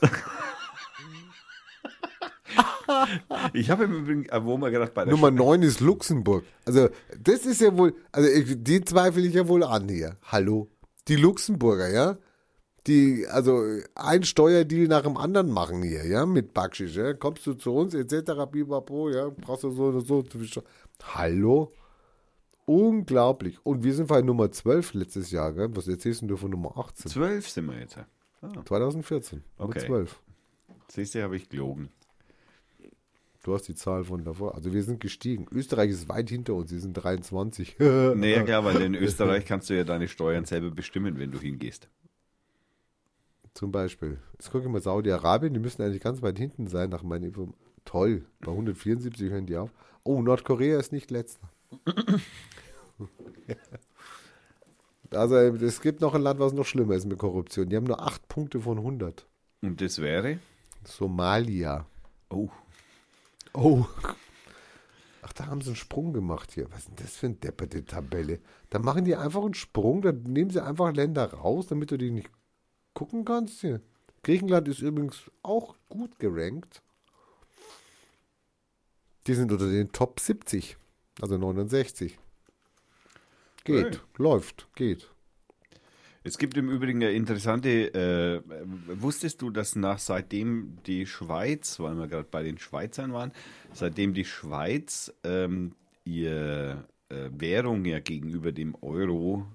Ich 3.54 3.70
habe 3.70 3.86
im 3.86 3.94
Übrigen, 3.94 4.26
äh, 4.26 4.44
wo 4.44 4.58
man 4.58 4.72
gedacht, 4.72 4.94
bei 4.94 5.06
der 5.06 5.14
Nummer 5.14 5.32
neun 5.32 5.62
ist 5.64 5.80
Luxemburg. 5.80 6.44
Also, 6.66 6.90
das 7.18 7.46
ist 7.46 7.62
ja 7.62 7.76
wohl, 7.78 7.96
also 8.12 8.30
ich, 8.30 8.64
die 8.64 8.82
zweifle 8.84 9.22
ich 9.22 9.34
ja 9.34 9.48
wohl 9.48 9.64
an 9.64 9.88
hier. 9.88 10.18
Hallo? 10.24 10.70
Die 11.08 11.16
Luxemburger, 11.16 11.90
ja? 11.90 12.18
Die, 12.88 13.28
also 13.28 13.64
ein 13.94 14.24
Steuerdeal 14.24 14.88
nach 14.88 15.04
dem 15.04 15.16
anderen 15.16 15.52
machen 15.52 15.84
hier, 15.84 16.06
ja, 16.06 16.26
mit 16.26 16.54
Backschisch, 16.54 16.96
ja? 16.96 17.14
Kommst 17.14 17.46
du 17.46 17.54
zu 17.54 17.74
uns, 17.74 17.94
etc., 17.94 18.32
bibapo, 18.52 19.10
ja, 19.10 19.30
brauchst 19.30 19.64
du 19.64 19.70
so 19.72 19.84
oder 19.86 20.02
so. 20.02 20.24
Hallo? 21.04 21.72
Unglaublich. 22.66 23.60
Und 23.64 23.84
wir 23.84 23.94
sind 23.94 24.08
bei 24.08 24.22
Nummer 24.22 24.52
12 24.52 24.94
letztes 24.96 25.30
Jahr, 25.32 25.54
gell? 25.54 25.70
Was 25.76 25.88
erzählst 25.88 26.24
du 26.24 26.38
von 26.38 26.50
Nummer 26.50 26.76
18? 26.78 27.12
Zwölf 27.12 27.50
sind 27.50 27.68
wir 27.68 27.80
jetzt. 27.80 27.98
Ah, 28.42 28.50
2014. 28.66 29.44
Nummer 29.60 29.70
Okay. 29.70 29.86
12. 29.86 30.22
siehst 30.88 31.14
du, 31.16 31.22
habe 31.22 31.36
ich 31.36 31.50
gelogen. 31.50 31.90
Du 33.44 33.54
hast 33.56 33.68
die 33.68 33.76
Zahl 33.76 34.04
von 34.04 34.24
davor. 34.24 34.54
Also 34.56 34.72
wir 34.72 34.84
sind 34.84 35.00
gestiegen. 35.00 35.48
Österreich 35.52 35.90
ist 35.90 36.08
weit 36.10 36.30
hinter 36.30 36.54
uns, 36.54 36.70
sie 36.70 36.80
sind 36.80 36.94
23. 36.94 37.78
Naja, 37.80 38.44
klar, 38.44 38.64
weil 38.64 38.82
in 38.82 38.94
Österreich 38.96 39.46
kannst 39.46 39.70
du 39.70 39.76
ja 39.76 39.84
deine 39.84 40.08
Steuern 40.08 40.46
selber 40.46 40.70
bestimmen, 40.72 41.18
wenn 41.20 41.32
du 41.32 41.40
hingehst. 41.40 41.90
Zum 43.54 43.72
Beispiel. 43.72 44.18
Jetzt 44.34 44.52
gucke 44.52 44.66
ich 44.66 44.72
mal 44.72 44.82
Saudi-Arabien, 44.82 45.54
die 45.54 45.60
müssen 45.60 45.82
eigentlich 45.82 46.02
ganz 46.02 46.22
weit 46.22 46.38
hinten 46.38 46.68
sein, 46.68 46.90
nach 46.90 47.04
meinen 47.04 47.26
Info. 47.26 47.54
Toll. 47.84 48.26
Bei 48.40 48.52
174 48.52 49.30
hören 49.30 49.46
die 49.46 49.58
auf. 49.58 49.72
Oh, 50.04 50.22
Nordkorea 50.22 50.80
ist 50.80 50.92
nicht 50.92 51.12
letzter. 51.12 51.50
also 55.12 55.36
es 55.36 55.82
gibt 55.82 56.02
noch 56.02 56.14
ein 56.14 56.22
Land, 56.22 56.40
was 56.40 56.54
noch 56.54 56.66
schlimmer 56.66 56.96
ist 56.96 57.06
mit 57.06 57.18
Korruption. 57.18 57.70
Die 57.70 57.76
haben 57.76 57.86
nur 57.86 58.02
8 58.02 58.28
Punkte 58.28 58.62
von 58.62 58.78
100. 58.78 59.26
Und 59.62 59.82
das 59.82 60.00
wäre? 60.00 60.40
Somalia. 60.86 61.86
Oh. 62.30 62.50
Oh. 63.54 63.86
Ach, 65.22 65.34
da 65.34 65.48
haben 65.48 65.62
sie 65.62 65.68
einen 65.68 65.76
Sprung 65.76 66.14
gemacht 66.14 66.52
hier. 66.54 66.68
Was 66.72 66.80
ist 66.80 66.88
denn 66.90 66.96
das 66.98 67.16
für 67.16 67.26
eine 67.28 67.36
depperte 67.36 67.86
Tabelle? 67.86 68.40
Da 68.70 68.80
machen 68.80 69.06
die 69.06 69.16
einfach 69.16 69.44
einen 69.44 69.54
Sprung, 69.54 70.02
dann 70.02 70.24
nehmen 70.24 70.50
sie 70.50 70.64
einfach 70.64 70.94
Länder 70.94 71.32
raus, 71.32 71.68
damit 71.68 71.92
du 71.92 71.98
die 71.98 72.12
nicht 72.12 72.30
gucken 72.94 73.26
kannst 73.26 73.62
hier. 73.62 73.82
Griechenland 74.24 74.68
ist 74.68 74.82
übrigens 74.82 75.32
auch 75.42 75.76
gut 75.90 76.20
gerankt. 76.20 76.82
Die 79.28 79.34
sind 79.34 79.52
unter 79.52 79.70
den 79.70 79.92
Top 79.92 80.20
70, 80.20 80.78
also 81.22 81.38
69. 81.38 82.18
Geht, 83.64 83.96
Hey. 83.96 84.00
läuft, 84.18 84.68
geht. 84.76 85.08
Es 86.24 86.38
gibt 86.38 86.56
im 86.58 86.70
Übrigen 86.70 87.02
eine 87.02 87.12
interessante, 87.14 87.94
äh, 87.96 88.42
wusstest 88.88 89.42
du, 89.42 89.50
dass 89.50 89.76
nach 89.76 89.98
seitdem 89.98 90.78
die 90.86 91.08
Schweiz, 91.08 91.80
weil 91.80 91.96
wir 91.96 92.08
gerade 92.08 92.28
bei 92.30 92.44
den 92.44 92.60
Schweizern 92.60 93.12
waren, 93.12 93.32
seitdem 93.74 94.14
die 94.14 94.26
Schweiz 94.26 95.12
ähm, 95.24 95.74
ihr 96.04 96.86
äh, 97.10 97.30
Währung 97.32 97.86
ja 97.86 98.00
gegenüber 98.00 98.52
dem 98.52 98.76
Euro 98.82 99.48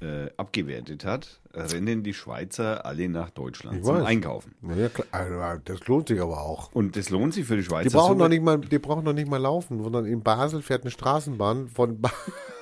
äh, 0.00 0.30
abgewertet 0.36 1.04
hat, 1.04 1.40
rennen 1.54 2.02
die 2.02 2.14
Schweizer 2.14 2.86
alle 2.86 3.08
nach 3.08 3.30
Deutschland 3.30 3.78
Ich 3.78 3.84
zum 3.84 3.96
weiß. 3.96 4.06
Einkaufen. 4.06 4.54
Ja, 4.76 4.88
klar, 4.88 5.06
also, 5.10 5.62
das 5.64 5.86
lohnt 5.86 6.08
sich 6.08 6.20
aber 6.20 6.40
auch. 6.40 6.72
Und 6.72 6.96
das 6.96 7.10
lohnt 7.10 7.34
sich 7.34 7.44
für 7.44 7.56
die 7.56 7.62
Schweizer. 7.64 7.90
Die 7.90 7.94
brauchen, 7.94 8.18
noch 8.18 8.28
nicht 8.28 8.42
mal, 8.42 8.58
die 8.58 8.78
brauchen 8.78 9.04
noch 9.04 9.12
nicht 9.12 9.28
mal 9.28 9.38
laufen, 9.38 9.82
sondern 9.82 10.06
in 10.06 10.22
Basel 10.22 10.62
fährt 10.62 10.82
eine 10.82 10.90
Straßenbahn 10.90 11.68
von, 11.68 12.00
ba 12.00 12.10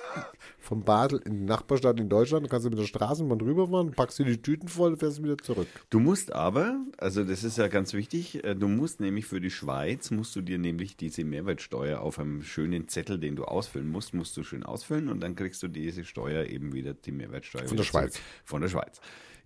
von 0.58 0.82
Basel 0.82 1.20
in 1.24 1.38
die 1.38 1.44
Nachbarstadt 1.44 1.98
in 2.00 2.08
Deutschland. 2.08 2.46
Da 2.46 2.50
kannst 2.50 2.66
du 2.66 2.70
mit 2.70 2.78
der 2.78 2.86
Straßenbahn 2.86 3.40
rüberfahren, 3.40 3.92
packst 3.92 4.18
dir 4.18 4.24
die 4.24 4.40
Tüten 4.42 4.68
voll 4.68 4.92
und 4.92 4.98
fährst 4.98 5.22
wieder 5.22 5.38
zurück. 5.38 5.68
Du 5.90 6.00
musst 6.00 6.32
aber, 6.32 6.80
also 6.98 7.24
das 7.24 7.44
ist 7.44 7.58
ja 7.58 7.68
ganz 7.68 7.92
wichtig, 7.94 8.44
äh, 8.44 8.54
du 8.54 8.68
musst 8.68 9.00
nämlich 9.00 9.26
für 9.26 9.40
die 9.40 9.50
Schweiz, 9.50 10.10
musst 10.10 10.34
du 10.36 10.42
dir 10.42 10.58
nämlich 10.58 10.96
diese 10.96 11.24
Mehrwertsteuer 11.24 12.00
auf 12.00 12.18
einem 12.18 12.42
schönen 12.42 12.88
Zettel, 12.88 13.18
den 13.18 13.36
du 13.36 13.44
ausfüllen 13.44 13.88
musst, 13.88 14.14
musst 14.14 14.36
du 14.36 14.42
schön 14.42 14.62
ausfüllen 14.62 15.08
und 15.08 15.20
dann 15.20 15.36
kriegst 15.36 15.62
du 15.62 15.68
diese 15.68 16.04
Steuer 16.04 16.44
eben 16.44 16.72
wieder, 16.72 16.94
die 16.94 17.12
Mehrwertsteuer 17.12 17.66
Von 17.66 17.76
der 17.76 17.84
Schweiz. 17.84 18.14
zurück. 18.14 18.26
Von 18.44 18.60
der 18.62 18.68
Schweiz. 18.68 19.00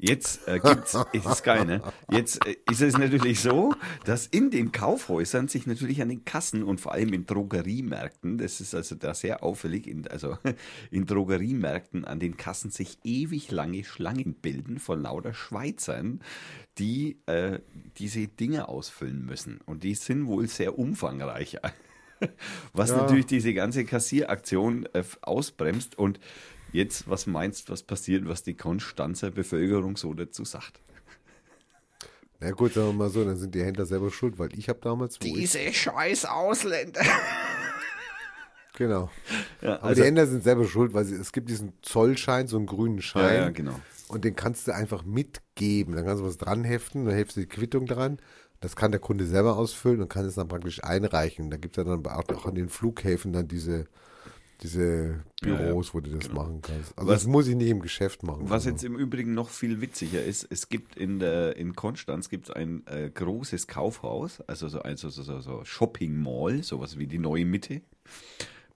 Jetzt 0.04 0.48
äh, 0.48 0.58
gibt's, 0.58 0.98
es 1.12 1.24
ist 1.24 1.44
geil, 1.44 1.64
ne? 1.64 1.80
Jetzt 2.10 2.44
äh, 2.44 2.56
ist 2.68 2.82
es 2.82 2.98
natürlich 2.98 3.38
so, 3.38 3.72
dass 4.04 4.26
in 4.26 4.50
den 4.50 4.72
Kaufhäusern 4.72 5.46
sich 5.46 5.64
natürlich 5.68 6.02
an 6.02 6.08
den 6.08 6.24
Kassen 6.24 6.64
und 6.64 6.80
vor 6.80 6.90
allem 6.90 7.12
in 7.12 7.24
Drogeriemärkten, 7.24 8.36
das 8.36 8.60
ist 8.60 8.74
also 8.74 8.96
da 8.96 9.14
sehr 9.14 9.44
auffällig, 9.44 9.86
in, 9.86 10.08
also 10.08 10.36
in 10.90 11.06
Drogeriemärkten 11.06 12.04
an 12.04 12.18
den 12.18 12.36
Kassen 12.36 12.72
sich 12.72 12.98
ewig 13.04 13.52
lange 13.52 13.84
Schlangen 13.84 14.34
bilden 14.34 14.80
von 14.80 15.02
lauter 15.02 15.34
Schweizern, 15.34 16.20
die 16.78 17.18
äh, 17.26 17.60
diese 17.98 18.26
Dinge 18.26 18.66
ausfüllen 18.68 19.24
müssen. 19.24 19.60
Und 19.66 19.84
die 19.84 19.94
sind 19.94 20.26
wohl 20.26 20.48
sehr 20.48 20.78
umfangreich. 20.80 21.58
Was 22.72 22.90
Ja. 22.90 22.96
natürlich 22.96 23.26
diese 23.26 23.54
ganze 23.54 23.84
Kassieraktion 23.84 24.86
äh, 24.94 25.04
ausbremst. 25.22 25.96
Und 25.98 26.18
jetzt, 26.72 27.08
was 27.08 27.26
meinst 27.26 27.70
was 27.70 27.82
passiert, 27.82 28.28
was 28.28 28.42
die 28.42 28.54
Konstanzer 28.54 29.30
Bevölkerung 29.30 29.96
so 29.96 30.14
dazu 30.14 30.44
sagt? 30.44 30.80
Na 32.40 32.50
gut, 32.50 32.74
sagen 32.74 32.88
wir 32.88 32.92
mal 32.94 33.10
so, 33.10 33.24
dann 33.24 33.36
sind 33.36 33.54
die 33.54 33.62
Händler 33.62 33.86
selber 33.86 34.10
schuld, 34.10 34.38
weil 34.38 34.48
ich 34.58 34.68
habe 34.68 34.80
damals, 34.82 35.16
ich, 35.22 35.32
Diese 35.32 35.72
scheiß 35.72 36.24
Ausländer. 36.24 37.02
genau. 38.76 39.10
Ja, 39.60 39.76
Aber 39.76 39.84
also, 39.84 40.02
die 40.02 40.06
Händler 40.08 40.26
sind 40.26 40.42
selber 40.42 40.66
schuld, 40.66 40.92
weil 40.92 41.04
sie, 41.04 41.14
es 41.14 41.30
gibt 41.32 41.48
diesen 41.48 41.72
Zollschein, 41.82 42.48
so 42.48 42.56
einen 42.56 42.66
grünen 42.66 43.00
Schein. 43.00 43.34
ja, 43.34 43.34
ja, 43.34 43.50
genau. 43.50 43.78
Und 44.08 44.24
den 44.24 44.34
kannst 44.34 44.66
du 44.66 44.74
einfach 44.74 45.04
mitgeben. 45.04 45.94
Dann 45.94 46.04
kannst 46.04 46.22
du 46.22 46.26
was 46.26 46.36
dran 46.36 46.64
heften, 46.64 47.04
dann 47.04 47.14
heftest 47.14 47.36
du 47.36 47.40
die 47.42 47.46
Quittung 47.46 47.86
dran. 47.86 48.18
Das 48.60 48.76
kann 48.76 48.90
der 48.90 49.00
Kunde 49.00 49.24
selber 49.24 49.56
ausfüllen 49.56 50.02
und 50.02 50.08
kann 50.08 50.24
es 50.26 50.34
dann 50.34 50.48
praktisch 50.48 50.82
einreichen. 50.84 51.48
Da 51.48 51.56
gibt 51.56 51.78
es 51.78 51.84
ja 51.84 51.88
dann 51.88 52.04
auch 52.06 52.28
auch 52.28 52.46
an 52.46 52.54
den 52.54 52.68
Flughäfen 52.68 53.32
dann 53.32 53.48
diese, 53.48 53.86
diese 54.62 55.24
Ja, 55.44 55.48
ja, 55.48 55.56
Büros, 55.56 55.92
wo 55.94 56.00
du 56.00 56.10
das 56.10 56.32
machen 56.32 56.60
kannst. 56.62 56.96
Also 56.96 57.10
Was- 57.10 57.20
das 57.22 57.26
muss 57.26 57.48
ich 57.48 57.56
nicht 57.56 57.68
im 57.68 57.80
Geschäft 57.80 58.22
machen. 58.22 58.48
Was 58.48 58.64
jetzt 58.64 58.84
im 58.84 58.96
Übrigen 58.96 59.34
noch 59.34 59.50
viel 59.50 59.80
witziger 59.80 60.22
ist, 60.22 60.46
es 60.50 60.68
gibt 60.68 60.96
in 60.96 61.18
der 61.18 61.56
in 61.56 61.74
Konstanz 61.74 62.28
gibt's 62.28 62.50
ein 62.50 62.86
äh, 62.86 63.10
großes 63.10 63.66
Kaufhaus, 63.66 64.40
also 64.42 64.68
so 64.68 64.82
ein 64.82 64.96
so, 64.96 65.08
so, 65.08 65.22
so, 65.22 65.40
so 65.40 65.64
Shopping 65.64 66.16
Mall, 66.22 66.62
sowas 66.62 66.98
wie 66.98 67.06
die 67.06 67.18
neue 67.18 67.44
Mitte. 67.44 67.82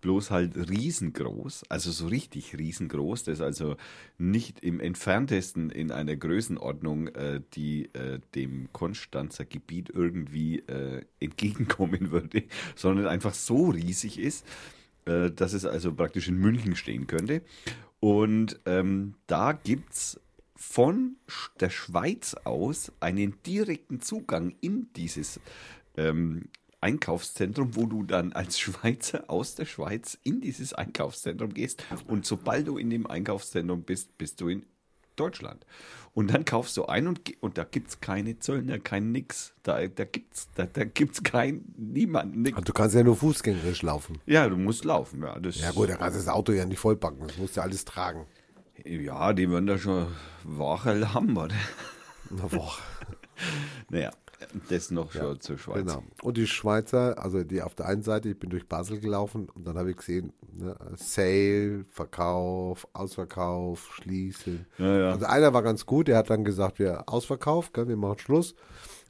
Bloß 0.02 0.30
halt 0.30 0.56
riesengroß, 0.56 1.64
also 1.70 1.90
so 1.90 2.06
richtig 2.06 2.56
riesengroß, 2.56 3.24
das 3.24 3.40
also 3.40 3.76
nicht 4.18 4.60
im 4.60 4.78
entferntesten 4.78 5.70
in 5.70 5.90
einer 5.90 6.14
Größenordnung, 6.16 7.08
äh, 7.08 7.40
die 7.54 7.86
äh, 7.94 8.20
dem 8.34 8.68
Konstanzer 8.72 9.46
Gebiet 9.46 9.88
irgendwie 9.92 10.58
äh, 10.60 11.02
entgegenkommen 11.18 12.10
würde, 12.12 12.44
sondern 12.76 13.06
einfach 13.06 13.34
so 13.34 13.70
riesig 13.70 14.18
ist, 14.20 14.44
äh, 15.06 15.30
dass 15.30 15.52
es 15.52 15.64
also 15.64 15.94
praktisch 15.94 16.28
in 16.28 16.36
München 16.36 16.76
stehen 16.76 17.06
könnte. 17.06 17.42
Und 18.00 18.60
ähm, 18.66 19.14
da 19.26 19.52
gibt's 19.52 20.20
von 20.54 21.16
Sch- 21.28 21.50
der 21.58 21.70
Schweiz 21.70 22.34
aus 22.44 22.92
einen 23.00 23.34
direkten 23.44 24.00
Zugang 24.00 24.54
in 24.60 24.92
dieses 24.94 25.40
ähm, 25.96 26.48
Einkaufszentrum, 26.80 27.74
wo 27.74 27.86
du 27.86 28.02
dann 28.02 28.32
als 28.32 28.58
Schweizer 28.58 29.28
aus 29.28 29.54
der 29.54 29.64
Schweiz 29.64 30.18
in 30.22 30.40
dieses 30.40 30.72
Einkaufszentrum 30.72 31.52
gehst. 31.54 31.84
Und 32.06 32.26
sobald 32.26 32.68
du 32.68 32.78
in 32.78 32.90
dem 32.90 33.06
Einkaufszentrum 33.06 33.82
bist, 33.82 34.16
bist 34.18 34.40
du 34.40 34.48
in 34.48 34.66
Deutschland. 35.16 35.64
Und 36.16 36.32
dann 36.32 36.46
kaufst 36.46 36.78
du 36.78 36.86
ein 36.86 37.08
und, 37.08 37.20
und 37.40 37.58
da 37.58 37.64
gibt's 37.64 38.00
keine 38.00 38.38
Zöllner, 38.38 38.78
kein 38.78 39.12
Nix. 39.12 39.52
Da, 39.62 39.86
da 39.86 40.04
gibt's 40.06 40.48
da, 40.54 40.64
da 40.64 40.84
gibt's 40.84 41.22
kein, 41.22 41.66
niemand, 41.76 42.34
nix. 42.38 42.58
Du 42.64 42.72
kannst 42.72 42.96
ja 42.96 43.02
nur 43.02 43.16
fußgängerisch 43.16 43.82
laufen. 43.82 44.18
Ja, 44.24 44.48
du 44.48 44.56
musst 44.56 44.86
laufen. 44.86 45.22
Ja, 45.22 45.38
das, 45.38 45.60
Ja 45.60 45.72
gut, 45.72 45.90
da 45.90 45.96
kannst 45.96 46.16
du 46.16 46.20
das 46.20 46.28
Auto 46.28 46.52
ja 46.52 46.64
nicht 46.64 46.78
vollpacken. 46.78 47.28
Das 47.28 47.36
musst 47.36 47.56
du 47.56 47.60
ja 47.60 47.64
alles 47.66 47.84
tragen. 47.84 48.24
ja 48.82 49.34
die 49.34 49.50
werden 49.50 49.66
da 49.66 49.76
schon 49.76 50.06
Wache 50.42 51.12
haben, 51.12 51.36
oder? 51.36 51.54
Na, 52.30 52.46
boah. 52.46 52.72
Naja, 53.90 54.10
das 54.68 54.90
noch 54.90 55.12
schon 55.12 55.40
zur 55.40 55.58
Schweiz. 55.58 55.86
Genau. 55.86 56.02
Und 56.22 56.36
die 56.36 56.46
Schweizer, 56.46 57.22
also 57.22 57.42
die 57.42 57.62
auf 57.62 57.74
der 57.74 57.86
einen 57.86 58.02
Seite, 58.02 58.30
ich 58.30 58.38
bin 58.38 58.50
durch 58.50 58.66
Basel 58.68 59.00
gelaufen 59.00 59.48
und 59.54 59.66
dann 59.66 59.78
habe 59.78 59.90
ich 59.90 59.96
gesehen, 59.96 60.32
ne, 60.52 60.76
Sale, 60.96 61.84
Verkauf, 61.90 62.86
Ausverkauf, 62.92 63.90
Schließen. 63.94 64.66
Ja, 64.78 64.98
ja. 64.98 65.10
Also 65.10 65.26
einer 65.26 65.52
war 65.54 65.62
ganz 65.62 65.86
gut, 65.86 66.08
der 66.08 66.18
hat 66.18 66.30
dann 66.30 66.44
gesagt, 66.44 66.78
wir 66.78 67.08
Ausverkauf, 67.08 67.72
gell, 67.72 67.88
wir 67.88 67.96
machen 67.96 68.18
Schluss. 68.18 68.54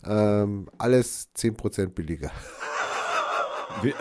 Ähm, 0.04 0.68
alles 0.78 1.30
10% 1.36 1.88
billiger. 1.88 2.30
Wir, 3.82 3.94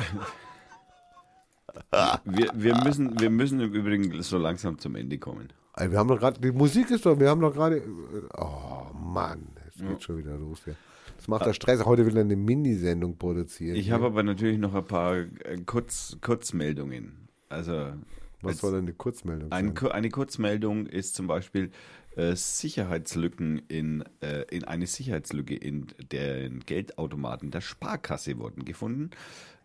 wir, 2.24 2.52
wir, 2.54 2.76
müssen, 2.84 3.20
wir 3.20 3.30
müssen 3.30 3.60
im 3.60 3.74
Übrigen 3.74 4.22
so 4.22 4.38
langsam 4.38 4.78
zum 4.80 4.96
Ende 4.96 5.18
kommen. 5.18 5.50
Wir 5.78 5.98
haben 5.98 6.08
doch 6.08 6.20
gerade, 6.20 6.40
die 6.40 6.52
Musik 6.52 6.90
ist 6.92 7.06
doch, 7.06 7.20
wir 7.20 7.30
haben 7.30 7.42
doch 7.42 7.54
gerade, 7.54 7.82
oh 8.38 8.86
Mann, 8.94 9.48
es 9.68 9.82
geht 9.82 10.04
schon 10.04 10.18
wieder 10.18 10.38
los 10.38 10.62
hier. 10.64 10.76
Das 11.26 11.30
macht 11.30 11.46
der 11.48 11.54
Stress. 11.54 11.84
Heute 11.86 12.06
will 12.06 12.16
er 12.18 12.22
eine 12.22 12.36
Minisendung 12.36 13.18
produzieren. 13.18 13.76
Ich 13.76 13.90
habe 13.90 14.06
aber 14.06 14.22
natürlich 14.22 14.60
noch 14.60 14.76
ein 14.76 14.86
paar 14.86 15.16
äh, 15.16 15.58
Kurz, 15.66 16.18
Kurzmeldungen. 16.22 17.30
Also 17.50 17.94
Was 18.44 18.60
soll 18.60 18.74
denn 18.74 18.82
eine 18.82 18.94
Kurzmeldung 18.94 19.52
ein, 19.52 19.76
sein? 19.76 19.92
Eine 19.92 20.10
Kurzmeldung 20.12 20.86
ist 20.86 21.16
zum 21.16 21.26
Beispiel 21.26 21.72
äh, 22.16 22.36
Sicherheitslücken 22.36 23.58
in, 23.70 24.04
äh, 24.22 24.44
in 24.52 24.66
eine 24.66 24.86
Sicherheitslücke 24.86 25.56
in 25.56 25.88
den 26.12 26.60
Geldautomaten 26.60 27.50
der 27.50 27.62
Sparkasse 27.62 28.38
wurden 28.38 28.64
gefunden. 28.64 29.10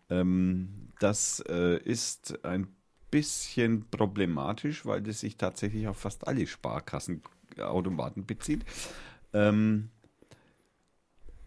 Ähm, 0.09 0.69
das 0.99 1.43
äh, 1.47 1.77
ist 1.77 2.43
ein 2.43 2.69
bisschen 3.11 3.85
problematisch, 3.91 4.83
weil 4.87 5.03
das 5.03 5.19
sich 5.19 5.37
tatsächlich 5.37 5.87
auf 5.87 5.97
fast 5.97 6.27
alle 6.27 6.47
Sparkassenautomaten 6.47 8.25
bezieht. 8.25 8.65
Ähm, 9.31 9.89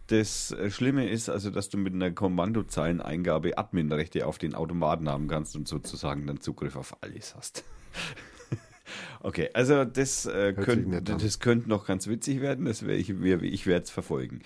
das 0.09 0.51
äh, 0.53 0.71
Schlimme 0.71 1.09
ist 1.09 1.29
also, 1.29 1.51
dass 1.51 1.69
du 1.69 1.79
mit 1.79 1.95
einer 1.95 2.11
Kommandozeileneingabe 2.11 3.57
Adminrechte 3.57 4.27
auf 4.27 4.39
den 4.39 4.55
Automaten 4.55 5.09
haben 5.09 5.29
kannst 5.29 5.57
und 5.57 5.67
sozusagen 5.67 6.27
dann 6.27 6.41
Zugriff 6.41 6.77
auf 6.77 6.97
alles 7.01 7.35
hast. 7.35 7.65
okay, 9.21 9.49
also 9.55 9.85
das, 9.85 10.27
äh, 10.27 10.55
sich 10.55 10.65
könnt, 10.65 10.89
nett 10.89 11.11
an. 11.11 11.19
das 11.19 11.41
könnte 11.41 11.69
noch 11.69 11.87
ganz 11.87 12.07
witzig 12.07 12.41
werden. 12.41 12.67
Das 12.67 12.87
wär 12.87 12.97
ich 12.97 13.11
ich 13.11 13.67
werde 13.67 13.85
es 13.85 13.91
verfolgen. 13.91 14.43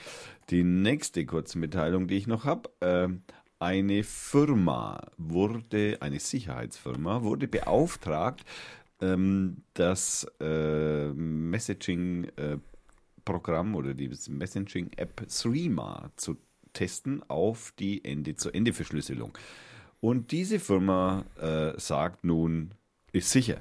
Die 0.50 0.62
nächste 0.62 1.26
Kurzmitteilung, 1.26 2.06
die 2.06 2.16
ich 2.16 2.26
noch 2.26 2.44
habe, 2.44 2.70
ähm, 2.80 3.22
eine 3.58 4.04
Firma 4.04 5.00
wurde, 5.16 5.98
eine 6.00 6.20
Sicherheitsfirma 6.20 7.22
wurde 7.22 7.48
beauftragt, 7.48 8.44
ähm, 9.00 9.58
das 9.74 10.26
äh, 10.40 11.08
Messaging 11.08 12.24
äh, 12.36 12.58
Programm 13.28 13.74
oder 13.74 13.92
die 13.92 14.10
Messaging-App 14.28 15.26
Threema 15.28 16.10
zu 16.16 16.38
testen 16.72 17.22
auf 17.28 17.74
die 17.78 18.02
Ende-zu-Ende-Verschlüsselung. 18.02 19.36
Und 20.00 20.32
diese 20.32 20.58
Firma 20.58 21.26
äh, 21.38 21.78
sagt 21.78 22.24
nun, 22.24 22.70
ist 23.12 23.30
sicher. 23.30 23.60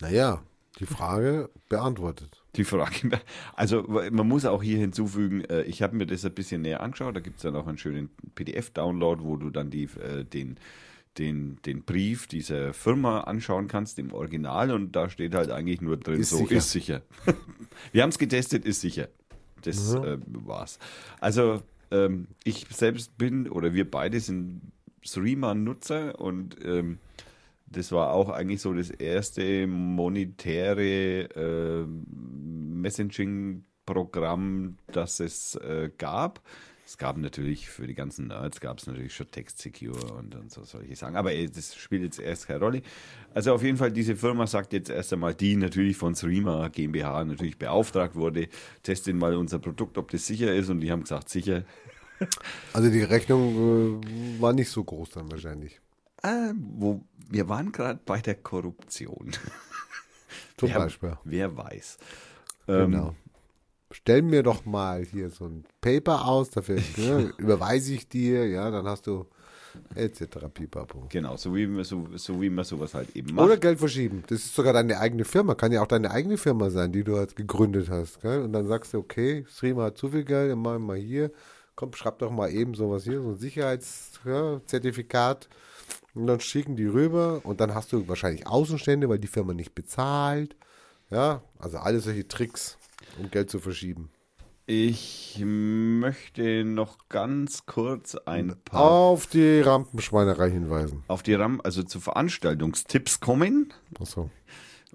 Naja, 0.00 0.42
Die 0.78 0.86
Frage 0.86 1.50
beantwortet. 1.68 2.42
Die 2.54 2.64
Frage, 2.64 3.20
also 3.54 3.82
man 3.82 4.28
muss 4.28 4.44
auch 4.44 4.62
hier 4.62 4.78
hinzufügen, 4.78 5.42
äh, 5.44 5.62
ich 5.62 5.82
habe 5.82 5.96
mir 5.96 6.06
das 6.06 6.24
ein 6.24 6.34
bisschen 6.34 6.62
näher 6.62 6.80
angeschaut, 6.80 7.16
da 7.16 7.20
gibt 7.20 7.36
es 7.38 7.42
dann 7.42 7.56
auch 7.56 7.66
einen 7.66 7.78
schönen 7.78 8.10
PDF-Download, 8.36 9.24
wo 9.24 9.36
du 9.36 9.50
dann 9.50 9.70
die, 9.70 9.84
äh, 9.84 10.24
den, 10.24 10.56
den, 11.18 11.58
den 11.64 11.82
Brief 11.84 12.26
dieser 12.26 12.72
Firma 12.72 13.20
anschauen 13.22 13.68
kannst 13.68 13.98
im 13.98 14.12
Original 14.12 14.70
und 14.72 14.92
da 14.96 15.08
steht 15.08 15.34
halt 15.34 15.50
eigentlich 15.50 15.80
nur 15.80 15.96
drin, 15.96 16.20
Ist 16.20 16.30
so 16.30 16.38
sicher. 16.38 16.56
ist 16.56 16.70
sicher. 16.70 17.02
Wir 17.92 18.02
haben 18.02 18.10
es 18.10 18.18
getestet, 18.18 18.64
ist 18.64 18.80
sicher. 18.80 19.08
Das 19.62 19.94
Mhm. 19.94 20.04
äh, 20.04 20.18
war's. 20.46 20.78
Also 21.20 21.62
ähm, 21.90 22.26
ich 22.44 22.66
selbst 22.70 23.16
bin 23.16 23.48
oder 23.48 23.72
wir 23.74 23.90
beide 23.90 24.20
sind 24.20 24.60
Streamer-Nutzer 25.02 26.18
und 26.20 26.56
ähm, 26.64 26.98
das 27.66 27.90
war 27.92 28.10
auch 28.12 28.28
eigentlich 28.28 28.60
so 28.60 28.72
das 28.74 28.90
erste 28.90 29.66
monetäre 29.66 31.22
äh, 31.34 31.86
Messaging-Programm, 33.34 34.76
das 34.92 35.20
es 35.20 35.54
äh, 35.56 35.90
gab. 35.96 36.40
Es 36.86 36.98
gab 36.98 37.16
natürlich 37.16 37.68
für 37.68 37.86
die 37.86 37.94
ganzen 37.94 38.26
Nerds 38.28 38.60
gab 38.60 38.78
es 38.78 38.86
natürlich 38.86 39.14
schon 39.14 39.30
Text 39.30 39.58
Secure 39.58 40.12
und, 40.14 40.34
und 40.34 40.52
so 40.52 40.64
solche 40.64 40.94
Sachen, 40.94 41.16
aber 41.16 41.32
äh, 41.32 41.46
das 41.46 41.74
spielt 41.74 42.02
jetzt 42.02 42.18
erst 42.18 42.46
keine 42.46 42.60
Rolle. 42.60 42.82
Also 43.32 43.54
auf 43.54 43.62
jeden 43.62 43.78
Fall, 43.78 43.90
diese 43.90 44.16
Firma 44.16 44.46
sagt 44.46 44.74
jetzt 44.74 44.90
erst 44.90 45.12
einmal, 45.12 45.34
die 45.34 45.56
natürlich 45.56 45.96
von 45.96 46.14
Srima 46.14 46.68
GmbH 46.68 47.24
natürlich 47.24 47.58
beauftragt 47.58 48.14
wurde, 48.16 48.48
testet 48.82 49.16
mal 49.16 49.34
unser 49.34 49.58
Produkt, 49.58 49.96
ob 49.96 50.10
das 50.10 50.26
sicher 50.26 50.54
ist 50.54 50.68
und 50.68 50.80
die 50.80 50.92
haben 50.92 51.02
gesagt, 51.02 51.30
sicher. 51.30 51.64
Also 52.72 52.90
die 52.90 53.02
Rechnung 53.02 54.00
äh, 54.02 54.40
war 54.40 54.52
nicht 54.52 54.70
so 54.70 54.84
groß 54.84 55.10
dann 55.10 55.30
wahrscheinlich. 55.30 55.80
Ah, 56.22 56.52
wo, 56.54 57.02
wir 57.28 57.48
waren 57.48 57.72
gerade 57.72 57.98
bei 58.04 58.20
der 58.20 58.36
Korruption. 58.36 59.30
Zum 60.56 60.68
wer, 60.68 60.78
Beispiel. 60.78 61.18
Wer 61.24 61.56
weiß. 61.56 61.98
Ähm, 62.68 62.90
Genau. 62.92 63.14
Stell 63.94 64.22
mir 64.22 64.42
doch 64.42 64.64
mal 64.64 65.04
hier 65.04 65.30
so 65.30 65.46
ein 65.46 65.64
Paper 65.80 66.26
aus, 66.26 66.50
dafür 66.50 66.78
ne, 66.96 67.32
überweise 67.38 67.94
ich 67.94 68.08
dir, 68.08 68.46
ja, 68.48 68.70
dann 68.70 68.86
hast 68.86 69.06
du 69.06 69.26
etc. 69.94 70.24
Pipapo. 70.52 71.06
Genau, 71.08 71.36
so 71.36 71.54
wie, 71.54 71.66
man- 71.66 71.84
so, 71.84 72.06
so 72.16 72.40
wie 72.40 72.50
man 72.50 72.64
sowas 72.64 72.94
halt 72.94 73.14
eben 73.16 73.34
macht. 73.34 73.46
Oder 73.46 73.56
Geld 73.56 73.78
verschieben. 73.78 74.24
Das 74.28 74.40
ist 74.40 74.54
sogar 74.54 74.72
deine 74.72 74.98
eigene 74.98 75.24
Firma. 75.24 75.54
Kann 75.54 75.72
ja 75.72 75.82
auch 75.82 75.86
deine 75.86 76.10
eigene 76.10 76.36
Firma 76.36 76.70
sein, 76.70 76.92
die 76.92 77.04
du 77.04 77.16
halt 77.16 77.36
gegründet 77.36 77.88
hast. 77.88 78.20
Gell? 78.20 78.42
Und 78.42 78.52
dann 78.52 78.66
sagst 78.66 78.94
du, 78.94 78.98
okay, 78.98 79.44
Streamer 79.48 79.84
hat 79.84 79.98
zu 79.98 80.08
viel 80.10 80.24
Geld, 80.24 80.50
dann 80.50 80.58
machen 80.60 80.74
wir 80.82 80.94
mal 80.94 80.96
hier. 80.96 81.30
Komm, 81.76 81.92
schreib 81.92 82.18
doch 82.20 82.30
mal 82.30 82.50
eben 82.52 82.74
sowas 82.74 83.02
hier, 83.04 83.20
so 83.20 83.30
ein 83.30 83.36
Sicherheitszertifikat. 83.36 85.48
Und 86.14 86.28
dann 86.28 86.38
schicken 86.40 86.76
die 86.76 86.86
rüber 86.86 87.40
und 87.42 87.60
dann 87.60 87.74
hast 87.74 87.92
du 87.92 88.06
wahrscheinlich 88.06 88.46
Außenstände, 88.46 89.08
weil 89.08 89.18
die 89.18 89.26
Firma 89.26 89.54
nicht 89.54 89.74
bezahlt. 89.74 90.54
Ja, 91.10 91.42
also 91.58 91.78
alle 91.78 91.98
solche 92.00 92.26
Tricks, 92.28 92.78
um 93.18 93.30
Geld 93.30 93.50
zu 93.50 93.58
verschieben. 93.58 94.10
Ich 94.66 95.42
möchte 95.44 96.64
noch 96.64 96.96
ganz 97.10 97.66
kurz 97.66 98.14
ein 98.14 98.56
paar 98.64 98.80
Auf 98.80 99.26
die 99.26 99.60
Rampenschweinerei 99.60 100.50
hinweisen. 100.50 101.02
auf 101.06 101.22
die 101.22 101.34
Ram, 101.34 101.60
also 101.62 101.82
zu 101.82 102.00
Veranstaltungstipps 102.00 103.20
kommen 103.20 103.74
Achso. 104.00 104.30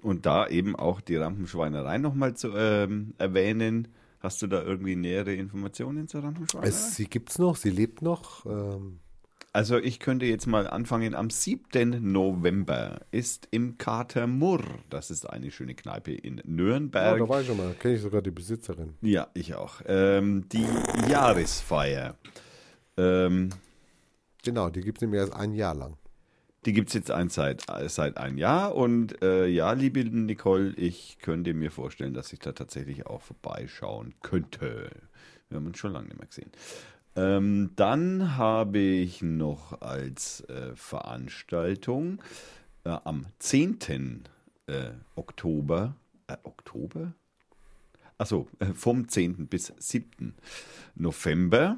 und 0.02 0.26
da 0.26 0.48
eben 0.48 0.74
auch 0.74 1.00
die 1.00 1.14
Rampenschweinerei 1.16 1.98
nochmal 1.98 2.34
zu 2.34 2.52
ähm, 2.56 3.14
erwähnen. 3.18 3.88
Hast 4.18 4.42
du 4.42 4.48
da 4.48 4.60
irgendwie 4.62 4.96
nähere 4.96 5.34
Informationen 5.34 6.08
zur 6.08 6.24
Rampenschweinerei? 6.24 6.68
Es, 6.68 6.96
sie 6.96 7.06
gibt's 7.06 7.38
noch, 7.38 7.54
sie 7.56 7.70
lebt 7.70 8.02
noch. 8.02 8.44
Ähm, 8.46 8.98
Also 9.52 9.78
ich 9.78 9.98
könnte 9.98 10.26
jetzt 10.26 10.46
mal 10.46 10.68
anfangen. 10.68 11.14
Am 11.14 11.28
7. 11.28 12.12
November 12.12 13.00
ist 13.10 13.48
im 13.50 13.78
Kater 13.78 14.26
Murr, 14.28 14.62
das 14.90 15.10
ist 15.10 15.28
eine 15.28 15.50
schöne 15.50 15.74
Kneipe 15.74 16.12
in 16.12 16.38
ja, 16.38 16.42
Nürnberg. 16.46 17.18
da 17.18 17.28
war 17.28 17.40
ich 17.40 17.46
schon 17.48 17.56
mal, 17.56 17.74
kenne 17.74 17.94
ich 17.94 18.00
sogar 18.00 18.22
die 18.22 18.30
Besitzerin. 18.30 18.94
Ja, 19.00 19.28
ich 19.34 19.54
auch. 19.54 19.80
Ähm, 19.86 20.48
die 20.48 20.66
Jahresfeier. 21.08 22.16
Ähm, 22.96 23.50
Genau, 24.42 24.70
die 24.70 24.80
gibt's 24.80 25.00
nämlich 25.00 25.20
erst 25.20 25.34
ein 25.34 25.52
Jahr 25.52 25.74
lang. 25.74 25.96
die 26.66 26.72
gibt 26.72 26.88
es 26.88 26.94
jetzt 26.94 27.10
ein, 27.10 27.28
seit, 27.30 27.64
seit 27.86 28.16
ein 28.18 28.36
Jahr. 28.38 28.74
Und 28.74 29.22
äh, 29.22 29.46
ja, 29.46 29.72
liebe 29.72 30.04
Nicole, 30.04 30.74
ich 30.76 31.18
könnte 31.20 31.54
mir 31.54 31.70
vorstellen, 31.70 32.14
dass 32.14 32.32
ich 32.32 32.38
da 32.38 32.52
tatsächlich 32.52 33.06
auch 33.06 33.22
vorbeischauen 33.22 34.14
könnte. 34.22 34.90
Wir 35.48 35.56
haben 35.56 35.66
uns 35.66 35.78
schon 35.78 35.92
lange 35.92 36.08
nicht 36.08 36.18
mehr 36.18 36.26
gesehen. 36.26 36.50
Ähm, 37.16 37.70
dann 37.76 38.36
habe 38.36 38.78
ich 38.78 39.20
noch 39.22 39.80
als 39.80 40.42
äh, 40.48 40.74
Veranstaltung 40.76 42.22
äh, 42.84 42.90
am 42.90 43.26
10. 43.38 44.24
Äh, 44.66 44.90
Oktober, 45.16 45.96
äh, 46.28 46.36
Oktober? 46.44 47.12
Achso, 48.18 48.48
äh, 48.58 48.66
vom 48.66 49.08
10. 49.08 49.48
bis 49.48 49.72
7. 49.78 50.34
November 50.94 51.76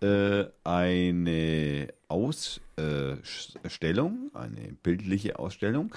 äh, 0.00 0.46
eine 0.64 1.88
Ausstellung, 2.08 3.20
eine 4.34 4.72
bildliche 4.82 5.38
Ausstellung 5.38 5.94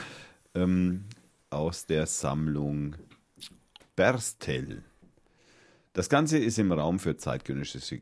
ähm, 0.53 1.05
aus 1.49 1.85
der 1.85 2.05
Sammlung 2.05 2.95
Berstel. 3.95 4.83
Das 5.93 6.09
Ganze 6.09 6.37
ist 6.37 6.59
im 6.59 6.73
Raum 6.73 6.99
für 6.99 7.15
zeitgenössische 7.15 8.01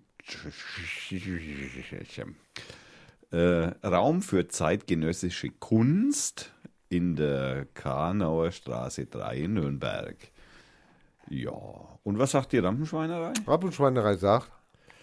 äh, 3.31 3.87
Raum 3.87 4.21
für 4.21 4.47
zeitgenössische 4.47 5.49
Kunst 5.49 6.51
in 6.89 7.15
der 7.15 7.65
Karnauer 7.73 8.51
Straße 8.51 9.07
3 9.07 9.37
in 9.37 9.53
Nürnberg. 9.55 10.15
Ja, 11.29 11.51
und 12.03 12.19
was 12.19 12.31
sagt 12.31 12.51
die 12.51 12.59
Rampenschweinerei? 12.59 13.33
Rampenschweinerei 13.47 14.17
sagt, 14.17 14.51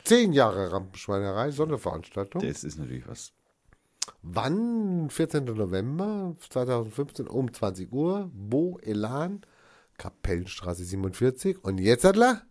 zehn 0.05 0.33
Jahre 0.33 0.71
Rampenschweinerei, 0.71 1.51
Sonderveranstaltung. 1.51 2.43
Das 2.43 2.63
ist 2.63 2.79
natürlich 2.79 3.09
was. 3.09 3.33
Wann? 4.23 5.09
14. 5.11 5.45
November 5.45 6.37
2015 6.49 7.27
um 7.27 7.53
20 7.53 7.93
Uhr, 7.93 8.31
Bo 8.33 8.79
Elan, 8.83 9.41
Kapellenstraße 9.99 10.85
47. 10.85 11.65
Und 11.65 11.79
jetzt, 11.79 12.05
Adler? 12.05 12.43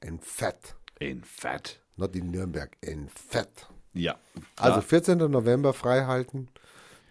In 0.00 0.20
Fett. 0.20 0.76
In 1.00 1.24
Fett. 1.24 1.80
Not 1.96 2.14
in 2.14 2.30
Nürnberg, 2.30 2.76
in 2.82 3.08
Fett. 3.08 3.66
Ja. 3.94 4.16
Also 4.56 4.76
da- 4.76 4.82
14. 4.82 5.18
November 5.30 5.72
freihalten, 5.72 6.48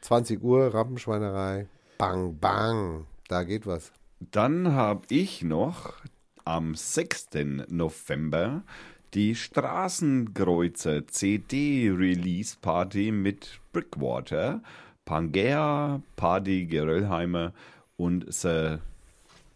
20 0.01 0.41
Uhr, 0.43 0.73
Rampenschweinerei. 0.73 1.67
Bang, 1.97 2.37
bang. 2.39 3.05
Da 3.27 3.43
geht 3.43 3.65
was. 3.67 3.91
Dann 4.19 4.73
habe 4.73 5.01
ich 5.09 5.41
noch 5.43 5.93
am 6.45 6.75
6. 6.75 7.65
November 7.69 8.63
die 9.15 9.33
Straßenkreuzer 9.35 11.07
CD 11.07 11.89
Release 11.89 12.55
Party 12.61 13.11
mit 13.11 13.59
Brickwater, 13.73 14.61
Pangea, 15.05 16.01
Party 16.15 16.65
Geröllheimer 16.67 17.53
und 17.97 18.31
Sir 18.31 18.79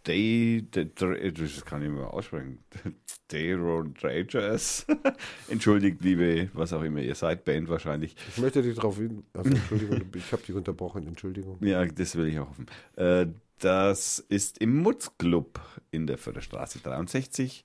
Day, 0.05 0.61
Day- 0.63 0.91
das 1.31 1.63
kann 1.65 1.81
ich 1.81 1.89
mehr 1.89 2.13
aussprechen. 2.13 2.59
Dayro 3.29 3.83
Dragers. 3.83 4.85
Entschuldigt, 5.49 6.01
liebe, 6.03 6.49
was 6.53 6.73
auch 6.73 6.83
immer 6.83 6.99
ihr 6.99 7.15
seid, 7.15 7.45
Band 7.45 7.69
wahrscheinlich. 7.69 8.15
Ich 8.29 8.37
möchte 8.37 8.61
dich 8.61 8.75
darauf 8.75 8.97
hin. 8.97 9.23
Also, 9.33 9.49
Entschuldigung, 9.49 10.01
ich 10.15 10.31
habe 10.31 10.43
dich 10.43 10.55
unterbrochen, 10.55 11.07
Entschuldigung. 11.07 11.57
Ja, 11.61 11.85
das 11.85 12.15
will 12.15 12.27
ich 12.27 12.39
auch 12.39 12.49
hoffen. 12.49 12.65
Äh, 12.95 13.27
das 13.59 14.19
ist 14.19 14.57
im 14.57 14.77
Mutzclub 14.79 15.59
in 15.91 16.05
der 16.05 16.17
Förderstraße 16.17 16.79
63 16.79 17.63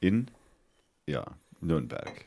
in 0.00 0.26
ja, 1.06 1.24
Nürnberg. 1.60 2.26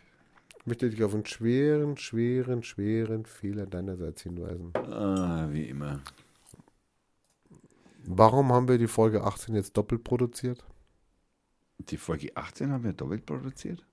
Ich 0.59 0.65
möchte 0.65 0.89
dich 0.89 1.03
auf 1.03 1.13
einen 1.13 1.25
schweren, 1.25 1.97
schweren, 1.97 2.63
schweren 2.63 3.25
Fehler 3.25 3.65
deinerseits 3.67 4.23
hinweisen. 4.23 4.71
Ah, 4.75 5.47
wie 5.51 5.65
immer. 5.65 6.01
Warum 8.05 8.51
haben 8.51 8.67
wir 8.67 8.77
die 8.77 8.87
Folge 8.87 9.23
18 9.23 9.55
jetzt 9.55 9.77
doppelt 9.77 10.03
produziert? 10.03 10.65
Die 11.79 11.97
Folge 11.97 12.35
18 12.35 12.71
haben 12.71 12.83
wir 12.83 12.93
doppelt 12.93 13.25
produziert? 13.25 13.85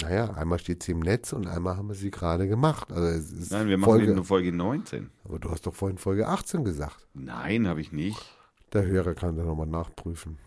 Naja, 0.00 0.30
einmal 0.34 0.58
steht 0.58 0.82
sie 0.82 0.92
im 0.92 1.00
Netz 1.00 1.32
und 1.32 1.46
einmal 1.46 1.76
haben 1.76 1.88
wir 1.88 1.94
sie 1.94 2.10
gerade 2.10 2.48
gemacht. 2.48 2.90
Also 2.90 3.06
es 3.06 3.30
ist 3.30 3.52
Nein, 3.52 3.68
wir 3.68 3.78
machen 3.78 3.90
Folge, 3.90 4.14
nur 4.14 4.24
Folge 4.24 4.52
19. 4.52 5.10
Aber 5.24 5.38
du 5.38 5.50
hast 5.50 5.66
doch 5.66 5.74
vorhin 5.74 5.98
Folge 5.98 6.26
18 6.26 6.64
gesagt. 6.64 7.06
Nein, 7.14 7.68
habe 7.68 7.80
ich 7.80 7.92
nicht. 7.92 8.18
Der 8.72 8.84
Hörer 8.86 9.14
kann 9.14 9.36
da 9.36 9.44
nochmal 9.44 9.68
nachprüfen. 9.68 10.38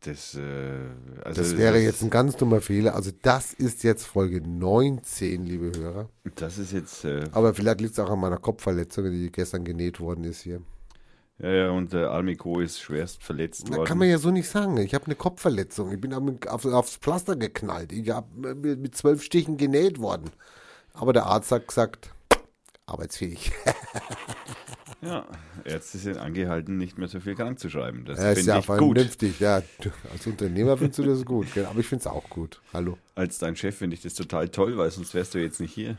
Das, 0.00 0.34
äh, 0.34 0.86
also 1.22 1.40
Das 1.40 1.56
wäre 1.56 1.78
jetzt 1.78 2.02
ein 2.02 2.10
ganz 2.10 2.36
dummer 2.36 2.60
Fehler. 2.60 2.94
Also 2.94 3.10
das 3.22 3.52
ist 3.52 3.82
jetzt 3.82 4.06
Folge 4.06 4.40
19, 4.40 5.44
liebe 5.44 5.72
Hörer. 5.78 6.08
Das 6.36 6.56
ist 6.58 6.72
jetzt. 6.72 7.04
Äh, 7.04 7.24
Aber 7.32 7.54
vielleicht 7.54 7.80
liegt 7.82 7.92
es 7.94 7.98
auch 7.98 8.10
an 8.10 8.20
meiner 8.20 8.38
Kopfverletzung, 8.38 9.10
die 9.10 9.30
gestern 9.30 9.64
genäht 9.64 10.00
worden 10.00 10.24
ist 10.24 10.40
hier. 10.40 10.62
Ja, 11.38 11.50
ja, 11.52 11.70
und 11.70 11.92
der 11.92 12.10
Armiko 12.10 12.60
ist 12.60 12.80
schwerst 12.80 13.22
verletzt 13.22 13.68
worden. 13.70 13.84
kann 13.86 13.98
man 13.98 14.08
ja 14.08 14.18
so 14.18 14.30
nicht 14.30 14.48
sagen. 14.48 14.76
Ich 14.78 14.94
habe 14.94 15.06
eine 15.06 15.14
Kopfverletzung. 15.16 15.92
Ich 15.92 16.00
bin 16.00 16.14
auf, 16.14 16.64
aufs 16.64 16.96
Pflaster 16.96 17.36
geknallt. 17.36 17.92
Ich 17.92 18.08
habe 18.10 18.54
mit 18.54 18.96
zwölf 18.96 19.22
Stichen 19.22 19.56
genäht 19.56 19.98
worden. 19.98 20.30
Aber 20.92 21.12
der 21.12 21.26
Arzt 21.26 21.50
hat 21.50 21.66
gesagt, 21.68 22.10
arbeitsfähig. 22.86 23.52
Ja, 25.02 25.26
Ärzte 25.66 25.98
sind 25.98 26.16
angehalten, 26.16 26.78
nicht 26.78 26.96
mehr 26.96 27.08
so 27.08 27.20
viel 27.20 27.34
krank 27.34 27.58
zu 27.58 27.68
schreiben. 27.68 28.06
Das 28.06 28.18
Er 28.18 28.32
ist 28.32 28.46
ja 28.46 28.58
ich 28.58 28.66
gut. 28.66 28.78
vernünftig. 28.96 29.38
Ja, 29.38 29.60
du- 29.82 29.90
als 30.10 30.26
Unternehmer 30.26 30.78
findest 30.78 30.98
du 30.98 31.02
das 31.02 31.26
gut. 31.26 31.52
gell? 31.52 31.66
Aber 31.66 31.78
ich 31.78 31.86
finde 31.86 32.00
es 32.00 32.06
auch 32.06 32.26
gut. 32.30 32.62
Hallo. 32.72 32.96
Als 33.14 33.38
dein 33.38 33.54
Chef 33.54 33.76
finde 33.76 33.96
ich 33.96 34.02
das 34.02 34.14
total 34.14 34.48
toll, 34.48 34.78
weil 34.78 34.90
sonst 34.90 35.12
wärst 35.12 35.34
du 35.34 35.38
jetzt 35.40 35.60
nicht 35.60 35.74
hier. 35.74 35.98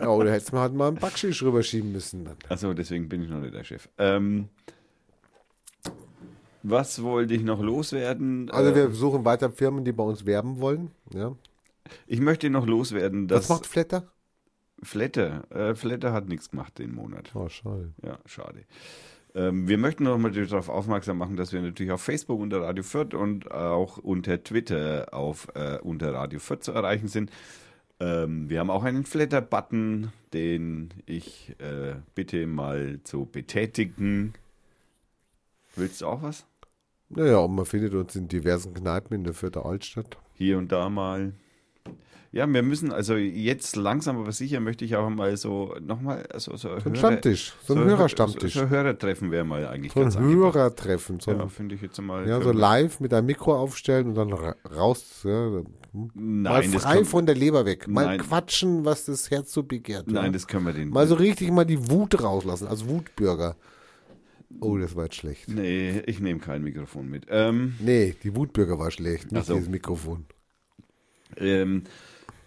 Ja, 0.00 0.08
oder 0.08 0.32
hättest 0.32 0.52
du 0.52 0.56
mal 0.56 0.62
halt 0.62 0.74
mal 0.74 0.88
einen 0.88 0.96
Backschisch 0.98 1.42
rüberschieben 1.42 1.92
müssen. 1.92 2.24
Dann. 2.24 2.36
Also 2.48 2.74
deswegen 2.74 3.08
bin 3.08 3.22
ich 3.22 3.30
noch 3.30 3.40
nicht 3.40 3.54
der 3.54 3.64
Chef. 3.64 3.88
Ähm, 3.98 4.48
was 6.62 7.02
wollte 7.02 7.34
ich 7.34 7.42
noch 7.42 7.60
loswerden? 7.60 8.50
Also 8.50 8.74
wir 8.74 8.90
suchen 8.90 9.24
weiter 9.24 9.50
Firmen, 9.50 9.84
die 9.84 9.92
bei 9.92 10.02
uns 10.02 10.26
werben 10.26 10.60
wollen. 10.60 10.90
Ja. 11.14 11.36
ich 12.06 12.20
möchte 12.20 12.50
noch 12.50 12.66
loswerden, 12.66 13.30
Was 13.30 13.46
dass 13.46 13.48
macht 13.48 13.66
Flatter? 13.66 14.10
Flatter, 14.82 15.50
äh, 15.50 15.74
Flatter 15.74 16.12
hat 16.12 16.28
nichts 16.28 16.50
gemacht 16.50 16.78
den 16.78 16.94
Monat. 16.94 17.30
Oh, 17.34 17.48
schade. 17.48 17.94
Ja, 18.04 18.18
schade. 18.26 18.64
Ähm, 19.34 19.68
wir 19.68 19.78
möchten 19.78 20.04
noch 20.04 20.18
mal 20.18 20.32
darauf 20.32 20.68
aufmerksam 20.68 21.18
machen, 21.18 21.36
dass 21.36 21.52
wir 21.52 21.60
natürlich 21.62 21.92
auf 21.92 22.02
Facebook 22.02 22.40
unter 22.40 22.62
Radio 22.62 22.82
Fürth 22.82 23.14
und 23.14 23.50
auch 23.50 23.98
unter 23.98 24.42
Twitter 24.42 25.08
auf 25.12 25.48
äh, 25.54 25.78
unter 25.82 26.12
Radio 26.14 26.40
Fürth 26.40 26.64
zu 26.64 26.72
erreichen 26.72 27.08
sind. 27.08 27.30
Ähm, 27.98 28.50
wir 28.50 28.60
haben 28.60 28.70
auch 28.70 28.84
einen 28.84 29.04
Flatter-Button, 29.04 30.12
den 30.32 30.90
ich 31.06 31.54
äh, 31.58 31.94
bitte 32.14 32.46
mal 32.46 33.00
zu 33.04 33.24
betätigen. 33.26 34.34
Willst 35.74 36.02
du 36.02 36.06
auch 36.06 36.22
was? 36.22 36.46
Naja, 37.08 37.38
und 37.38 37.54
man 37.54 37.64
findet 37.64 37.94
uns 37.94 38.16
in 38.16 38.28
diversen 38.28 38.74
Kneipen 38.74 39.14
in 39.14 39.24
der 39.24 39.34
Vierter 39.34 39.64
Altstadt. 39.64 40.18
Hier 40.34 40.58
und 40.58 40.72
da 40.72 40.90
mal. 40.90 41.32
Ja, 42.32 42.46
wir 42.52 42.62
müssen, 42.62 42.92
also 42.92 43.16
jetzt 43.16 43.76
langsam 43.76 44.18
aber 44.18 44.32
sicher 44.32 44.60
möchte 44.60 44.84
ich 44.84 44.94
auch 44.96 45.08
mal 45.08 45.36
so 45.36 45.74
nochmal 45.80 46.26
so, 46.36 46.56
so, 46.56 46.78
So 46.80 46.90
ein 46.90 46.96
Stammtisch, 46.96 47.54
so 47.64 47.74
ein 47.74 47.84
Hörerstammtisch. 47.84 48.54
So, 48.54 48.60
so 48.60 48.68
Hörertreffen 48.68 49.30
wäre 49.30 49.44
mal 49.44 49.66
eigentlich 49.66 49.92
So 49.92 50.00
ein 50.00 50.10
ganz. 50.10 50.18
Hörertreffen. 50.18 51.20
So 51.20 51.30
Ja, 51.32 51.48
finde 51.48 51.76
ich 51.76 51.82
jetzt 51.82 52.00
mal. 52.02 52.28
ja, 52.28 52.40
so 52.42 52.52
live 52.52 53.00
mit 53.00 53.14
einem 53.14 53.26
Mikro 53.26 53.56
aufstellen 53.56 54.08
und 54.08 54.14
dann 54.16 54.32
ra- 54.32 54.56
raus. 54.74 55.20
Ja, 55.24 55.50
mal 55.50 55.64
Nein, 56.14 56.72
das 56.72 56.82
frei 56.82 57.04
von 57.04 57.24
der 57.24 57.34
Leber 57.36 57.64
weg. 57.64 57.88
Mal 57.88 58.04
Nein. 58.04 58.18
quatschen, 58.20 58.84
was 58.84 59.06
das 59.06 59.30
Herz 59.30 59.52
so 59.52 59.62
begehrt. 59.62 60.08
nein, 60.08 60.26
ja. 60.26 60.30
das 60.32 60.46
können 60.46 60.66
wir 60.66 60.72
den. 60.74 60.90
Mal 60.90 61.06
so 61.06 61.14
richtig 61.14 61.50
mal 61.52 61.64
die 61.64 61.90
Wut 61.90 62.22
rauslassen, 62.22 62.66
als 62.66 62.86
Wutbürger. 62.86 63.56
Oh, 64.60 64.76
das 64.76 64.94
war 64.94 65.04
jetzt 65.04 65.16
schlecht. 65.16 65.48
Nee, 65.48 66.00
ich 66.06 66.20
nehme 66.20 66.40
kein 66.40 66.62
Mikrofon 66.62 67.08
mit. 67.08 67.26
Ähm, 67.30 67.74
Nee, 67.80 68.14
die 68.22 68.34
Wutbürger 68.36 68.78
war 68.78 68.90
schlecht, 68.90 69.32
nicht 69.32 69.40
Ach 69.40 69.46
so. 69.46 69.54
dieses 69.54 69.68
Mikrofon. 69.70 70.26
ähm, 71.36 71.84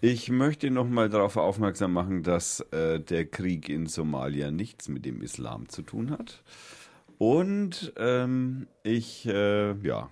ich 0.00 0.30
möchte 0.30 0.70
noch 0.70 0.88
mal 0.88 1.08
darauf 1.08 1.36
aufmerksam 1.36 1.92
machen, 1.92 2.22
dass 2.22 2.60
äh, 2.72 3.00
der 3.00 3.26
Krieg 3.26 3.68
in 3.68 3.86
Somalia 3.86 4.50
nichts 4.50 4.88
mit 4.88 5.04
dem 5.04 5.20
Islam 5.22 5.68
zu 5.68 5.82
tun 5.82 6.10
hat. 6.10 6.42
Und 7.18 7.92
ähm, 7.98 8.66
ich, 8.82 9.26
äh, 9.26 9.74
ja, 9.86 10.08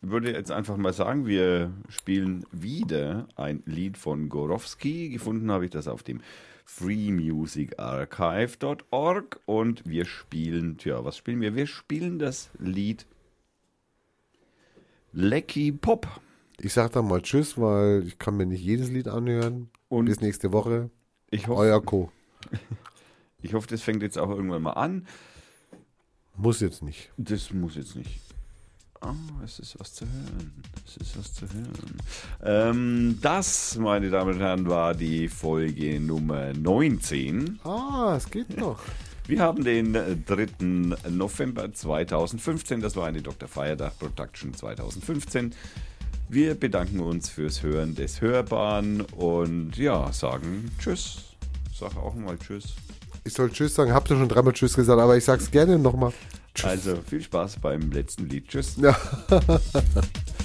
würde 0.00 0.32
jetzt 0.32 0.50
einfach 0.50 0.76
mal 0.76 0.92
sagen, 0.92 1.26
wir 1.26 1.72
spielen 1.88 2.44
wieder 2.50 3.28
ein 3.36 3.62
Lied 3.64 3.96
von 3.96 4.28
Gorowski. 4.28 5.10
Gefunden 5.10 5.52
habe 5.52 5.66
ich 5.66 5.70
das 5.70 5.86
auf 5.88 6.02
dem 6.02 6.20
freemusicarchive.org 6.64 9.40
und 9.46 9.88
wir 9.88 10.04
spielen, 10.04 10.78
tja, 10.78 11.04
was 11.04 11.16
spielen 11.16 11.40
wir? 11.40 11.54
Wir 11.54 11.66
spielen 11.66 12.18
das 12.18 12.50
Lied 12.58 13.06
Lecky 15.12 15.70
Pop. 15.72 16.20
Ich 16.60 16.72
sag 16.72 16.92
dann 16.92 17.06
mal 17.06 17.22
Tschüss, 17.22 17.56
weil 17.56 18.04
ich 18.06 18.18
kann 18.18 18.36
mir 18.36 18.46
nicht 18.46 18.62
jedes 18.62 18.90
Lied 18.90 19.06
anhören. 19.08 19.70
Und 19.88 20.06
Bis 20.06 20.20
nächste 20.20 20.52
Woche. 20.52 20.90
ich 21.30 21.46
hoffe, 21.46 21.60
Euer 21.60 21.82
Co. 21.82 22.10
ich 23.42 23.54
hoffe, 23.54 23.68
das 23.68 23.82
fängt 23.82 24.02
jetzt 24.02 24.18
auch 24.18 24.30
irgendwann 24.30 24.62
mal 24.62 24.72
an. 24.72 25.06
Muss 26.36 26.60
jetzt 26.60 26.82
nicht. 26.82 27.10
Das 27.16 27.52
muss 27.52 27.76
jetzt 27.76 27.94
nicht. 27.96 28.20
Ah, 29.00 29.14
es 29.44 29.60
ist 29.60 29.78
was 29.78 29.94
zu 29.94 30.04
hören. 30.06 30.62
Es 30.84 30.96
ist 30.96 31.16
was 31.16 31.32
zu 31.32 31.46
hören. 31.46 31.98
Ähm, 32.42 33.18
das, 33.22 33.76
meine 33.76 34.10
Damen 34.10 34.34
und 34.34 34.40
Herren, 34.40 34.68
war 34.68 34.94
die 34.94 35.28
Folge 35.28 36.00
Nummer 36.00 36.52
19. 36.52 37.60
Ah, 37.62 38.14
es 38.16 38.28
geht 38.28 38.56
noch. 38.58 38.80
Wir 39.28 39.40
haben 39.40 39.62
den 39.62 39.94
äh, 39.94 40.16
3. 40.16 40.46
November 41.10 41.72
2015. 41.72 42.80
Das 42.80 42.96
war 42.96 43.06
eine 43.06 43.22
Dr. 43.22 43.48
Feiertag 43.48 43.96
Production 44.00 44.52
2015. 44.54 45.54
Wir 46.30 46.54
bedanken 46.54 47.00
uns 47.00 47.30
fürs 47.30 47.62
Hören 47.62 47.94
des 47.94 48.20
Hörbaren 48.20 49.00
und 49.00 49.78
ja, 49.78 50.12
sagen 50.12 50.70
Tschüss. 50.78 51.24
Sag 51.74 51.96
auch 51.96 52.14
mal 52.14 52.36
Tschüss. 52.36 52.74
Ich 53.24 53.32
soll 53.32 53.50
Tschüss 53.50 53.74
sagen. 53.74 53.94
Habt 53.94 54.10
ihr 54.10 54.18
schon 54.18 54.28
dreimal 54.28 54.52
Tschüss 54.52 54.74
gesagt, 54.74 55.00
aber 55.00 55.16
ich 55.16 55.24
sag's 55.24 55.50
gerne 55.50 55.78
nochmal. 55.78 56.12
Also 56.62 56.96
viel 57.06 57.22
Spaß 57.22 57.60
beim 57.60 57.90
letzten 57.92 58.28
Lied. 58.28 58.46
Tschüss. 58.46 58.76
Ja. 58.76 58.94